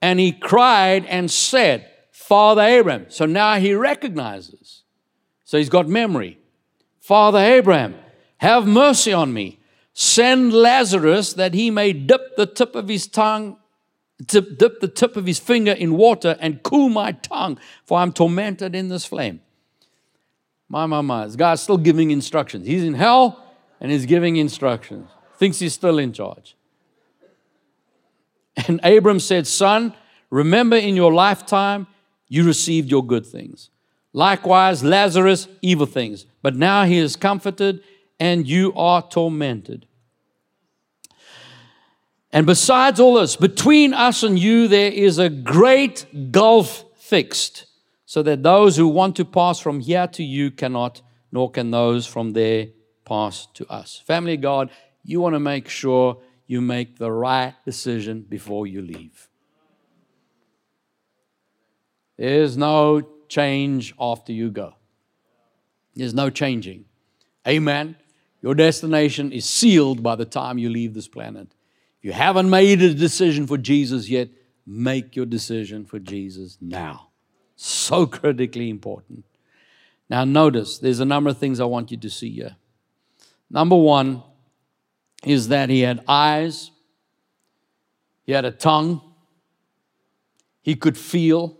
And 0.00 0.20
he 0.20 0.30
cried 0.30 1.06
and 1.06 1.28
said, 1.28 1.90
Father 2.12 2.62
Abraham. 2.62 3.06
So 3.08 3.26
now 3.26 3.58
he 3.58 3.74
recognizes. 3.74 4.84
So 5.44 5.58
he's 5.58 5.68
got 5.68 5.88
memory. 5.88 6.38
Father 7.00 7.40
Abraham, 7.40 7.96
have 8.36 8.64
mercy 8.64 9.12
on 9.12 9.32
me. 9.32 9.58
Send 9.92 10.52
Lazarus 10.52 11.32
that 11.32 11.52
he 11.52 11.72
may 11.72 11.92
dip 11.92 12.36
the 12.36 12.46
tip 12.46 12.76
of 12.76 12.86
his 12.86 13.08
tongue, 13.08 13.56
dip, 14.26 14.58
dip 14.58 14.80
the 14.80 14.88
tip 14.88 15.16
of 15.16 15.26
his 15.26 15.38
finger 15.38 15.72
in 15.72 15.96
water 15.96 16.36
and 16.40 16.62
cool 16.62 16.88
my 16.88 17.12
tongue, 17.12 17.58
for 17.84 17.98
I'm 17.98 18.12
tormented 18.12 18.74
in 18.74 18.88
this 18.88 19.04
flame. 19.04 19.40
My, 20.68 20.86
my, 20.86 21.00
my. 21.00 21.26
This 21.26 21.36
guy's 21.36 21.62
still 21.62 21.78
giving 21.78 22.10
instructions. 22.10 22.66
He's 22.66 22.84
in 22.84 22.94
hell 22.94 23.44
and 23.80 23.90
he's 23.90 24.06
giving 24.06 24.36
instructions. 24.36 25.08
Thinks 25.36 25.58
he's 25.58 25.74
still 25.74 25.98
in 25.98 26.12
charge. 26.12 26.56
And 28.68 28.80
Abram 28.84 29.20
said, 29.20 29.46
Son, 29.46 29.94
remember 30.28 30.76
in 30.76 30.94
your 30.96 31.12
lifetime 31.12 31.86
you 32.28 32.44
received 32.44 32.90
your 32.90 33.04
good 33.04 33.26
things. 33.26 33.70
Likewise, 34.12 34.84
Lazarus, 34.84 35.48
evil 35.62 35.86
things. 35.86 36.26
But 36.42 36.56
now 36.56 36.84
he 36.84 36.98
is 36.98 37.16
comforted 37.16 37.82
and 38.18 38.46
you 38.46 38.72
are 38.74 39.02
tormented. 39.02 39.86
And 42.32 42.46
besides 42.46 43.00
all 43.00 43.14
this, 43.14 43.36
between 43.36 43.92
us 43.92 44.22
and 44.22 44.38
you, 44.38 44.68
there 44.68 44.92
is 44.92 45.18
a 45.18 45.28
great 45.28 46.30
gulf 46.30 46.84
fixed 46.96 47.66
so 48.06 48.22
that 48.22 48.42
those 48.42 48.76
who 48.76 48.86
want 48.86 49.16
to 49.16 49.24
pass 49.24 49.58
from 49.58 49.80
here 49.80 50.06
to 50.08 50.22
you 50.22 50.50
cannot, 50.50 51.02
nor 51.32 51.50
can 51.50 51.70
those 51.70 52.06
from 52.06 52.32
there 52.32 52.68
pass 53.04 53.48
to 53.54 53.66
us. 53.68 54.02
Family 54.06 54.36
God, 54.36 54.70
you 55.04 55.20
want 55.20 55.34
to 55.34 55.40
make 55.40 55.68
sure 55.68 56.20
you 56.46 56.60
make 56.60 56.98
the 56.98 57.10
right 57.10 57.54
decision 57.64 58.22
before 58.28 58.66
you 58.66 58.82
leave. 58.82 59.28
There's 62.16 62.56
no 62.56 63.02
change 63.28 63.94
after 63.98 64.32
you 64.32 64.50
go. 64.50 64.74
There's 65.94 66.14
no 66.14 66.30
changing. 66.30 66.84
Amen. 67.46 67.96
Your 68.42 68.54
destination 68.54 69.32
is 69.32 69.44
sealed 69.44 70.02
by 70.02 70.16
the 70.16 70.24
time 70.24 70.58
you 70.58 70.70
leave 70.70 70.94
this 70.94 71.08
planet. 71.08 71.48
If 72.00 72.04
you 72.06 72.12
haven't 72.12 72.48
made 72.48 72.80
a 72.80 72.94
decision 72.94 73.46
for 73.46 73.58
Jesus 73.58 74.08
yet, 74.08 74.30
make 74.66 75.16
your 75.16 75.26
decision 75.26 75.84
for 75.84 75.98
Jesus 75.98 76.56
now. 76.60 77.08
So 77.56 78.06
critically 78.06 78.70
important. 78.70 79.26
Now, 80.08 80.24
notice 80.24 80.78
there's 80.78 81.00
a 81.00 81.04
number 81.04 81.28
of 81.28 81.36
things 81.36 81.60
I 81.60 81.66
want 81.66 81.90
you 81.90 81.98
to 81.98 82.08
see 82.08 82.30
here. 82.30 82.56
Number 83.50 83.76
one 83.76 84.22
is 85.24 85.48
that 85.48 85.68
he 85.68 85.80
had 85.80 86.02
eyes, 86.08 86.70
he 88.22 88.32
had 88.32 88.46
a 88.46 88.50
tongue, 88.50 89.02
he 90.62 90.74
could 90.76 90.96
feel 90.96 91.58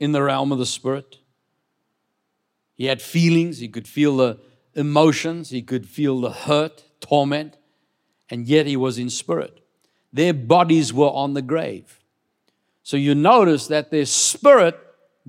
in 0.00 0.10
the 0.10 0.22
realm 0.22 0.50
of 0.50 0.58
the 0.58 0.66
Spirit. 0.66 1.18
He 2.74 2.86
had 2.86 3.00
feelings, 3.00 3.58
he 3.58 3.68
could 3.68 3.86
feel 3.86 4.16
the 4.16 4.40
emotions, 4.74 5.50
he 5.50 5.62
could 5.62 5.86
feel 5.86 6.20
the 6.20 6.30
hurt, 6.30 6.84
torment, 7.00 7.57
and 8.30 8.46
yet 8.46 8.66
he 8.66 8.76
was 8.76 8.98
in 8.98 9.10
spirit. 9.10 9.60
Their 10.12 10.34
bodies 10.34 10.92
were 10.92 11.10
on 11.10 11.34
the 11.34 11.42
grave. 11.42 12.00
So 12.82 12.96
you 12.96 13.14
notice 13.14 13.66
that 13.66 13.90
their 13.90 14.06
spirit 14.06 14.78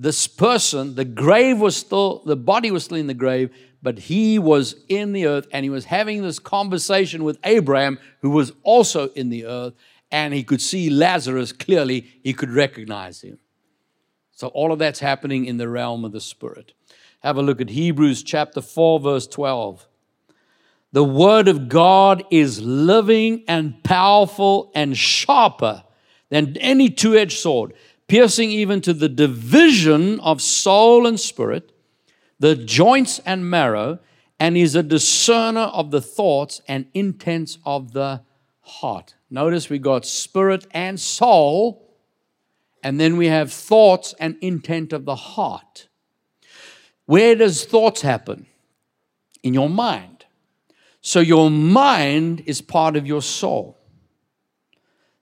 this 0.00 0.26
person, 0.26 0.94
the 0.94 1.04
grave 1.04 1.60
was 1.60 1.76
still, 1.76 2.22
the 2.24 2.34
body 2.34 2.70
was 2.70 2.84
still 2.84 2.96
in 2.96 3.06
the 3.06 3.12
grave, 3.12 3.54
but 3.82 3.98
he 3.98 4.38
was 4.38 4.74
in 4.88 5.12
the 5.12 5.26
earth 5.26 5.46
and 5.52 5.62
he 5.62 5.68
was 5.68 5.84
having 5.84 6.22
this 6.22 6.38
conversation 6.38 7.22
with 7.22 7.38
Abraham, 7.44 7.98
who 8.22 8.30
was 8.30 8.52
also 8.62 9.08
in 9.10 9.28
the 9.28 9.44
earth, 9.44 9.74
and 10.10 10.32
he 10.32 10.42
could 10.42 10.62
see 10.62 10.88
Lazarus 10.88 11.52
clearly, 11.52 12.08
he 12.22 12.32
could 12.32 12.48
recognize 12.48 13.20
him. 13.20 13.38
So 14.32 14.48
all 14.48 14.72
of 14.72 14.78
that's 14.78 15.00
happening 15.00 15.44
in 15.44 15.58
the 15.58 15.68
realm 15.68 16.06
of 16.06 16.12
the 16.12 16.20
spirit. 16.20 16.72
Have 17.22 17.36
a 17.36 17.42
look 17.42 17.60
at 17.60 17.68
Hebrews 17.68 18.22
chapter 18.22 18.62
4, 18.62 19.00
verse 19.00 19.26
12. 19.26 19.86
The 20.92 21.04
word 21.04 21.48
of 21.48 21.68
God 21.68 22.24
is 22.30 22.60
living 22.60 23.44
and 23.46 23.82
powerful 23.84 24.72
and 24.74 24.96
sharper 24.96 25.84
than 26.30 26.56
any 26.56 26.90
two 26.90 27.16
edged 27.16 27.38
sword 27.38 27.74
piercing 28.10 28.50
even 28.50 28.80
to 28.80 28.92
the 28.92 29.08
division 29.08 30.18
of 30.18 30.42
soul 30.42 31.06
and 31.06 31.20
spirit, 31.20 31.70
the 32.40 32.56
joints 32.56 33.20
and 33.24 33.48
marrow, 33.48 34.00
and 34.40 34.56
is 34.56 34.74
a 34.74 34.82
discerner 34.82 35.60
of 35.60 35.92
the 35.92 36.00
thoughts 36.00 36.60
and 36.66 36.86
intents 36.92 37.58
of 37.64 37.92
the 37.92 38.20
heart. 38.62 39.14
Notice 39.30 39.70
we 39.70 39.78
got 39.78 40.04
spirit 40.04 40.66
and 40.72 40.98
soul, 40.98 41.94
and 42.82 42.98
then 42.98 43.16
we 43.16 43.28
have 43.28 43.52
thoughts 43.52 44.12
and 44.18 44.36
intent 44.40 44.92
of 44.92 45.04
the 45.04 45.14
heart. 45.14 45.86
Where 47.06 47.36
does 47.36 47.64
thoughts 47.64 48.02
happen? 48.02 48.46
In 49.44 49.54
your 49.54 49.70
mind. 49.70 50.19
So 51.00 51.20
your 51.20 51.50
mind 51.50 52.42
is 52.46 52.60
part 52.60 52.96
of 52.96 53.06
your 53.06 53.22
soul. 53.22 53.78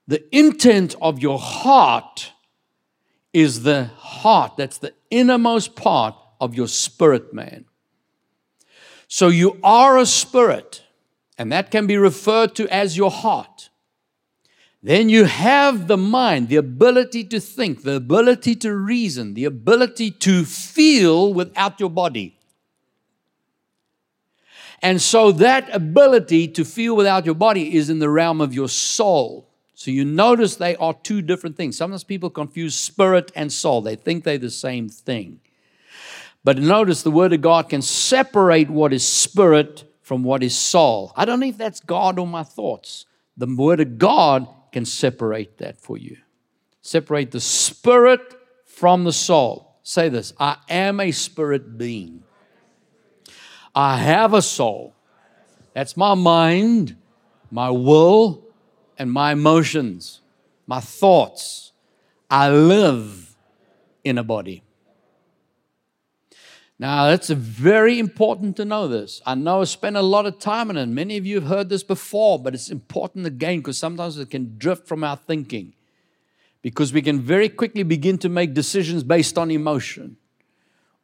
The 0.07 0.23
intent 0.35 0.95
of 1.01 1.19
your 1.19 1.39
heart 1.39 2.33
is 3.31 3.63
the 3.63 3.85
heart, 3.85 4.57
that's 4.57 4.79
the 4.79 4.93
innermost 5.11 5.75
part 5.75 6.15
of 6.41 6.55
your 6.55 6.67
spirit 6.67 7.33
man. 7.33 7.65
So 9.07 9.27
you 9.27 9.59
are 9.63 9.97
a 9.97 10.05
spirit, 10.05 10.83
and 11.37 11.51
that 11.51 11.69
can 11.71 11.87
be 11.87 11.97
referred 11.97 12.55
to 12.55 12.67
as 12.69 12.97
your 12.97 13.11
heart. 13.11 13.69
Then 14.81 15.09
you 15.09 15.25
have 15.25 15.87
the 15.87 15.97
mind, 15.97 16.47
the 16.47 16.55
ability 16.55 17.25
to 17.25 17.39
think, 17.39 17.83
the 17.83 17.95
ability 17.95 18.55
to 18.57 18.73
reason, 18.73 19.33
the 19.33 19.45
ability 19.45 20.11
to 20.11 20.45
feel 20.45 21.33
without 21.33 21.79
your 21.79 21.89
body. 21.89 22.38
And 24.81 25.01
so 25.01 25.31
that 25.33 25.73
ability 25.73 26.47
to 26.49 26.63
feel 26.63 26.95
without 26.95 27.25
your 27.25 27.35
body 27.35 27.75
is 27.75 27.89
in 27.89 27.99
the 27.99 28.09
realm 28.09 28.39
of 28.41 28.53
your 28.53 28.69
soul. 28.69 29.49
So 29.73 29.91
you 29.91 30.05
notice 30.05 30.55
they 30.55 30.75
are 30.75 30.93
two 30.93 31.21
different 31.21 31.55
things. 31.57 31.77
Sometimes 31.77 32.03
people 32.03 32.29
confuse 32.29 32.75
spirit 32.75 33.31
and 33.35 33.51
soul, 33.51 33.81
they 33.81 33.95
think 33.95 34.23
they're 34.23 34.37
the 34.37 34.49
same 34.49 34.89
thing. 34.89 35.39
But 36.43 36.57
notice 36.57 37.03
the 37.03 37.11
Word 37.11 37.33
of 37.33 37.41
God 37.41 37.69
can 37.69 37.81
separate 37.81 38.69
what 38.69 38.93
is 38.93 39.05
spirit 39.05 39.83
from 40.01 40.23
what 40.23 40.41
is 40.41 40.55
soul. 40.55 41.13
I 41.15 41.25
don't 41.25 41.39
know 41.39 41.47
if 41.47 41.57
that's 41.57 41.81
God 41.81 42.17
or 42.17 42.25
my 42.25 42.43
thoughts. 42.43 43.05
The 43.37 43.53
Word 43.53 43.79
of 43.79 43.97
God 43.97 44.47
can 44.71 44.85
separate 44.85 45.57
that 45.57 45.79
for 45.79 45.97
you. 45.97 46.17
Separate 46.81 47.31
the 47.31 47.41
spirit 47.41 48.21
from 48.65 49.03
the 49.03 49.13
soul. 49.13 49.77
Say 49.83 50.09
this 50.09 50.33
I 50.39 50.57
am 50.69 50.99
a 50.99 51.11
spirit 51.11 51.77
being, 51.77 52.23
I 53.75 53.97
have 53.97 54.33
a 54.33 54.41
soul. 54.41 54.93
That's 55.73 55.95
my 55.95 56.13
mind, 56.13 56.95
my 57.51 57.69
will, 57.69 58.43
and 58.97 59.11
my 59.11 59.31
emotions, 59.31 60.21
my 60.67 60.79
thoughts. 60.79 61.71
I 62.29 62.49
live 62.49 63.35
in 64.03 64.17
a 64.17 64.23
body. 64.23 64.63
Now, 66.77 67.09
it's 67.09 67.29
very 67.29 67.99
important 67.99 68.55
to 68.57 68.65
know 68.65 68.87
this. 68.87 69.21
I 69.25 69.35
know 69.35 69.61
I 69.61 69.65
spent 69.65 69.97
a 69.97 70.01
lot 70.01 70.25
of 70.25 70.39
time 70.39 70.69
on 70.69 70.77
it. 70.77 70.85
Many 70.85 71.17
of 71.17 71.25
you 71.25 71.35
have 71.35 71.49
heard 71.49 71.69
this 71.69 71.83
before, 71.83 72.39
but 72.39 72.53
it's 72.53 72.69
important 72.69 73.25
again 73.25 73.57
because 73.57 73.77
sometimes 73.77 74.17
it 74.17 74.29
can 74.29 74.57
drift 74.57 74.87
from 74.87 75.03
our 75.03 75.17
thinking. 75.17 75.73
Because 76.61 76.93
we 76.93 77.01
can 77.01 77.19
very 77.19 77.49
quickly 77.49 77.83
begin 77.83 78.17
to 78.19 78.29
make 78.29 78.53
decisions 78.53 79.03
based 79.03 79.37
on 79.37 79.51
emotion 79.51 80.17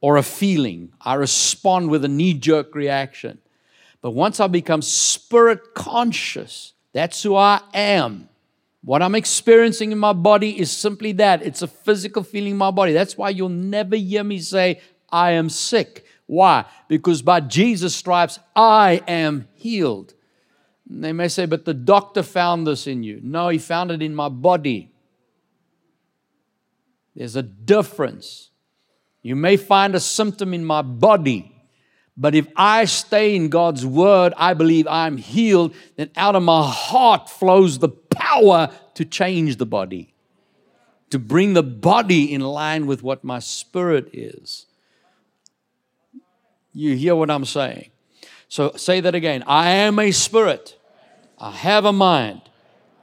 or 0.02 0.18
a 0.18 0.24
feeling. 0.24 0.92
I 1.02 1.16
respond 1.16 1.90
with 1.90 2.06
a 2.06 2.10
knee 2.10 2.34
jerk 2.34 2.76
reaction. 2.76 3.40
But 4.02 4.12
once 4.12 4.40
I 4.40 4.48
become 4.48 4.82
spirit 4.82 5.74
conscious, 5.74 6.74
that's 6.94 7.24
who 7.24 7.36
I 7.36 7.62
am. 7.74 8.30
What 8.84 9.02
I'm 9.02 9.16
experiencing 9.16 9.92
in 9.92 9.98
my 9.98 10.14
body 10.14 10.60
is 10.60 10.70
simply 10.70 11.12
that 11.14 11.42
it's 11.42 11.64
a 11.64 11.68
physical 11.68 12.22
feeling 12.22 12.52
in 12.52 12.58
my 12.58 12.70
body. 12.70 12.94
That's 12.94 13.18
why 13.18 13.32
you'll 13.32 13.50
never 13.50 13.96
hear 13.96 14.24
me 14.24 14.38
say, 14.40 14.80
I 15.10 15.32
am 15.32 15.50
sick. 15.50 16.06
Why? 16.28 16.66
Because 16.88 17.24
by 17.24 17.40
Jesus' 17.40 17.96
stripes, 17.96 18.38
I 18.56 19.02
am 19.08 19.48
healed. 19.54 20.14
And 20.88 21.04
they 21.04 21.14
may 21.14 21.28
say, 21.28 21.48
but 21.48 21.66
the 21.66 21.74
doctor 21.74 22.22
found 22.22 22.68
this 22.68 22.86
in 22.86 23.02
you. 23.02 23.20
No, 23.24 23.50
he 23.50 23.58
found 23.58 23.90
it 23.90 24.04
in 24.04 24.14
my 24.14 24.30
body. 24.30 24.92
There's 27.16 27.36
a 27.36 27.42
difference. 27.42 28.52
You 29.26 29.36
may 29.36 29.58
find 29.58 29.96
a 29.96 30.00
symptom 30.00 30.54
in 30.54 30.64
my 30.64 30.84
body, 30.84 31.52
but 32.16 32.36
if 32.36 32.48
I 32.56 32.86
stay 32.86 33.36
in 33.36 33.50
God's 33.50 33.84
word, 33.84 34.36
I 34.38 34.54
believe 34.54 34.86
I'm 34.86 35.18
healed, 35.18 35.74
then 35.96 36.12
out 36.16 36.36
of 36.36 36.44
my 36.44 36.64
heart 36.64 37.28
flows 37.28 37.80
the 37.80 37.90
power 37.90 38.70
to 38.94 39.04
change 39.04 39.56
the 39.56 39.66
body, 39.66 40.14
to 41.10 41.18
bring 41.18 41.54
the 41.56 41.64
body 41.64 42.32
in 42.32 42.42
line 42.42 42.86
with 42.86 43.02
what 43.02 43.24
my 43.24 43.40
spirit 43.40 44.12
is. 44.14 44.68
You 46.72 46.96
hear 46.96 47.16
what 47.16 47.32
I'm 47.32 47.46
saying? 47.46 47.90
So 48.48 48.74
say 48.76 49.00
that 49.00 49.16
again. 49.16 49.44
I 49.48 49.72
am 49.72 49.98
a 49.98 50.12
spirit. 50.12 50.78
I 51.40 51.50
have 51.50 51.86
a 51.86 51.92
mind, 51.92 52.44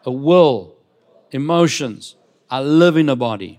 a 0.07 0.13
will, 0.13 0.77
emotions. 1.33 2.15
I 2.49 2.61
live 2.61 2.97
in 2.97 3.09
a 3.09 3.17
body. 3.17 3.59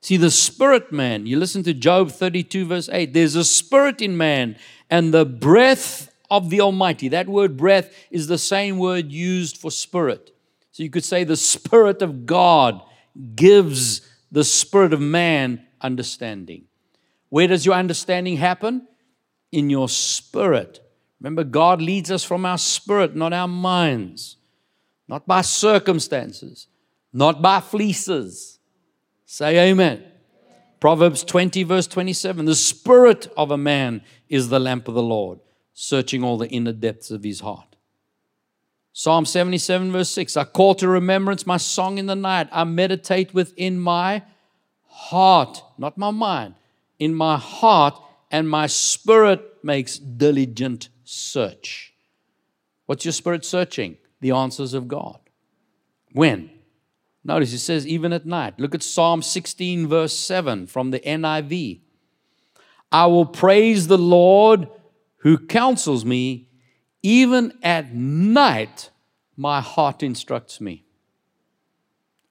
See, 0.00 0.16
the 0.16 0.30
spirit 0.30 0.92
man, 0.92 1.26
you 1.26 1.38
listen 1.38 1.62
to 1.64 1.74
Job 1.74 2.10
32, 2.10 2.66
verse 2.66 2.88
8, 2.90 3.12
there's 3.12 3.34
a 3.34 3.44
spirit 3.44 4.00
in 4.00 4.16
man, 4.16 4.56
and 4.88 5.12
the 5.12 5.24
breath 5.24 6.14
of 6.30 6.50
the 6.50 6.60
Almighty. 6.60 7.08
That 7.08 7.28
word 7.28 7.56
breath 7.56 7.92
is 8.10 8.26
the 8.26 8.38
same 8.38 8.78
word 8.78 9.10
used 9.10 9.56
for 9.56 9.70
spirit. 9.70 10.30
So 10.72 10.82
you 10.82 10.90
could 10.90 11.04
say 11.04 11.24
the 11.24 11.36
spirit 11.36 12.02
of 12.02 12.26
God 12.26 12.80
gives 13.34 14.08
the 14.30 14.44
spirit 14.44 14.92
of 14.92 15.00
man 15.00 15.66
understanding. 15.80 16.64
Where 17.30 17.48
does 17.48 17.66
your 17.66 17.74
understanding 17.74 18.36
happen? 18.36 18.86
In 19.50 19.70
your 19.70 19.88
spirit. 19.88 20.80
Remember, 21.20 21.42
God 21.44 21.82
leads 21.82 22.10
us 22.10 22.22
from 22.22 22.44
our 22.46 22.58
spirit, 22.58 23.16
not 23.16 23.32
our 23.32 23.48
minds, 23.48 24.36
not 25.08 25.26
by 25.26 25.40
circumstances, 25.40 26.68
not 27.12 27.42
by 27.42 27.60
fleeces. 27.60 28.57
Say 29.30 29.70
amen. 29.70 30.02
Proverbs 30.80 31.22
20, 31.22 31.62
verse 31.64 31.86
27 31.86 32.46
The 32.46 32.54
spirit 32.54 33.30
of 33.36 33.50
a 33.50 33.58
man 33.58 34.00
is 34.30 34.48
the 34.48 34.58
lamp 34.58 34.88
of 34.88 34.94
the 34.94 35.02
Lord, 35.02 35.38
searching 35.74 36.24
all 36.24 36.38
the 36.38 36.48
inner 36.48 36.72
depths 36.72 37.10
of 37.10 37.24
his 37.24 37.40
heart. 37.40 37.76
Psalm 38.94 39.26
77, 39.26 39.92
verse 39.92 40.08
6 40.08 40.34
I 40.38 40.44
call 40.44 40.74
to 40.76 40.88
remembrance 40.88 41.46
my 41.46 41.58
song 41.58 41.98
in 41.98 42.06
the 42.06 42.16
night. 42.16 42.48
I 42.50 42.64
meditate 42.64 43.34
within 43.34 43.78
my 43.78 44.22
heart, 44.86 45.62
not 45.76 45.98
my 45.98 46.10
mind, 46.10 46.54
in 46.98 47.14
my 47.14 47.36
heart, 47.36 48.00
and 48.30 48.48
my 48.48 48.66
spirit 48.66 49.42
makes 49.62 49.98
diligent 49.98 50.88
search. 51.04 51.92
What's 52.86 53.04
your 53.04 53.12
spirit 53.12 53.44
searching? 53.44 53.98
The 54.22 54.30
answers 54.30 54.72
of 54.72 54.88
God. 54.88 55.20
When? 56.12 56.57
Notice 57.28 57.52
it 57.52 57.58
says, 57.58 57.86
even 57.86 58.14
at 58.14 58.24
night. 58.24 58.58
Look 58.58 58.74
at 58.74 58.82
Psalm 58.82 59.20
16, 59.20 59.86
verse 59.86 60.16
7 60.16 60.66
from 60.66 60.92
the 60.92 61.00
NIV. 61.00 61.82
I 62.90 63.04
will 63.04 63.26
praise 63.26 63.86
the 63.86 63.98
Lord 63.98 64.66
who 65.18 65.36
counsels 65.36 66.06
me. 66.06 66.48
Even 67.02 67.52
at 67.62 67.94
night, 67.94 68.88
my 69.36 69.60
heart 69.60 70.02
instructs 70.02 70.58
me. 70.58 70.86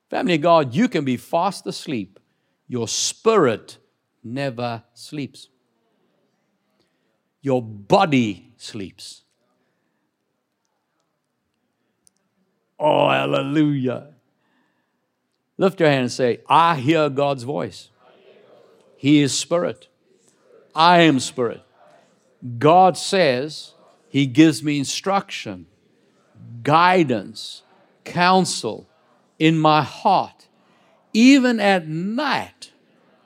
Family 0.09 0.33
of 0.33 0.41
God, 0.41 0.73
you 0.73 0.87
can 0.87 1.05
be 1.05 1.15
fast 1.15 1.67
asleep. 1.67 2.19
Your 2.67 2.87
spirit 2.87 3.77
never 4.23 4.81
sleeps. 4.95 5.49
Your 7.43 7.61
body 7.61 8.51
sleeps. 8.57 9.21
Oh, 12.79 13.11
hallelujah. 13.11 14.16
Lift 15.57 15.79
your 15.79 15.89
hand 15.89 16.03
and 16.03 16.11
say, 16.11 16.41
I 16.47 16.75
hear 16.75 17.09
God's 17.09 17.43
voice. 17.43 17.89
He 18.95 19.21
is 19.21 19.37
spirit. 19.37 19.87
I 20.75 21.01
am 21.01 21.19
spirit. 21.19 21.61
God 22.59 22.97
says 22.97 23.73
He 24.09 24.27
gives 24.27 24.63
me 24.63 24.77
instruction, 24.77 25.65
guidance, 26.63 27.63
counsel 28.03 28.87
in 29.39 29.57
my 29.57 29.81
heart. 29.81 30.47
Even 31.13 31.59
at 31.59 31.87
night, 31.87 32.71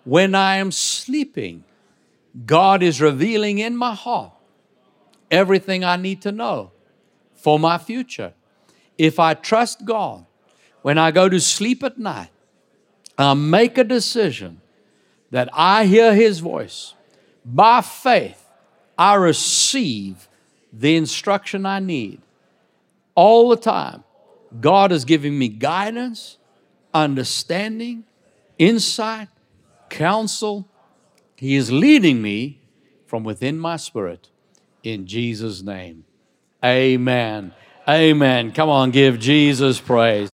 when 0.06 0.34
I 0.34 0.58
am 0.58 0.72
sleeping, 0.72 1.66
God 2.46 2.82
is 2.82 3.02
revealing 3.02 3.60
in 3.60 3.76
my 3.76 3.94
heart 3.94 4.32
everything 5.30 5.84
I 5.84 5.98
need 5.98 6.22
to 6.22 6.32
know 6.32 6.72
for 7.34 7.60
my 7.60 7.78
future. 7.78 8.34
If 8.98 9.20
I 9.20 9.34
trust 9.34 9.86
God, 9.86 10.26
when 10.82 10.98
I 10.98 11.12
go 11.12 11.30
to 11.30 11.40
sleep 11.40 11.84
at 11.84 11.98
night, 11.98 12.30
I 13.18 13.34
make 13.34 13.78
a 13.78 13.84
decision 13.84 14.62
that 15.30 15.50
I 15.54 15.86
hear 15.86 16.14
His 16.14 16.40
voice. 16.40 16.94
By 17.46 17.82
faith, 17.82 18.44
I 18.98 19.16
receive 19.16 20.28
the 20.72 20.96
instruction 20.96 21.66
I 21.66 21.80
need. 21.80 22.22
All 23.16 23.50
the 23.50 23.58
time, 23.58 24.04
God 24.60 24.92
is 24.92 25.06
giving 25.06 25.38
me 25.38 25.48
guidance, 25.48 26.38
understanding, 26.94 28.04
insight, 28.58 29.30
counsel. 29.90 30.68
He 31.36 31.56
is 31.56 31.72
leading 31.72 32.22
me 32.22 32.60
from 33.06 33.24
within 33.24 33.60
my 33.60 33.78
spirit 33.78 34.30
in 34.84 35.08
Jesus' 35.08 35.62
name. 35.62 36.06
Amen. 36.64 37.54
Amen. 37.88 38.52
Come 38.52 38.70
on, 38.70 38.92
give 38.92 39.20
Jesus 39.20 39.80
praise. 39.80 40.30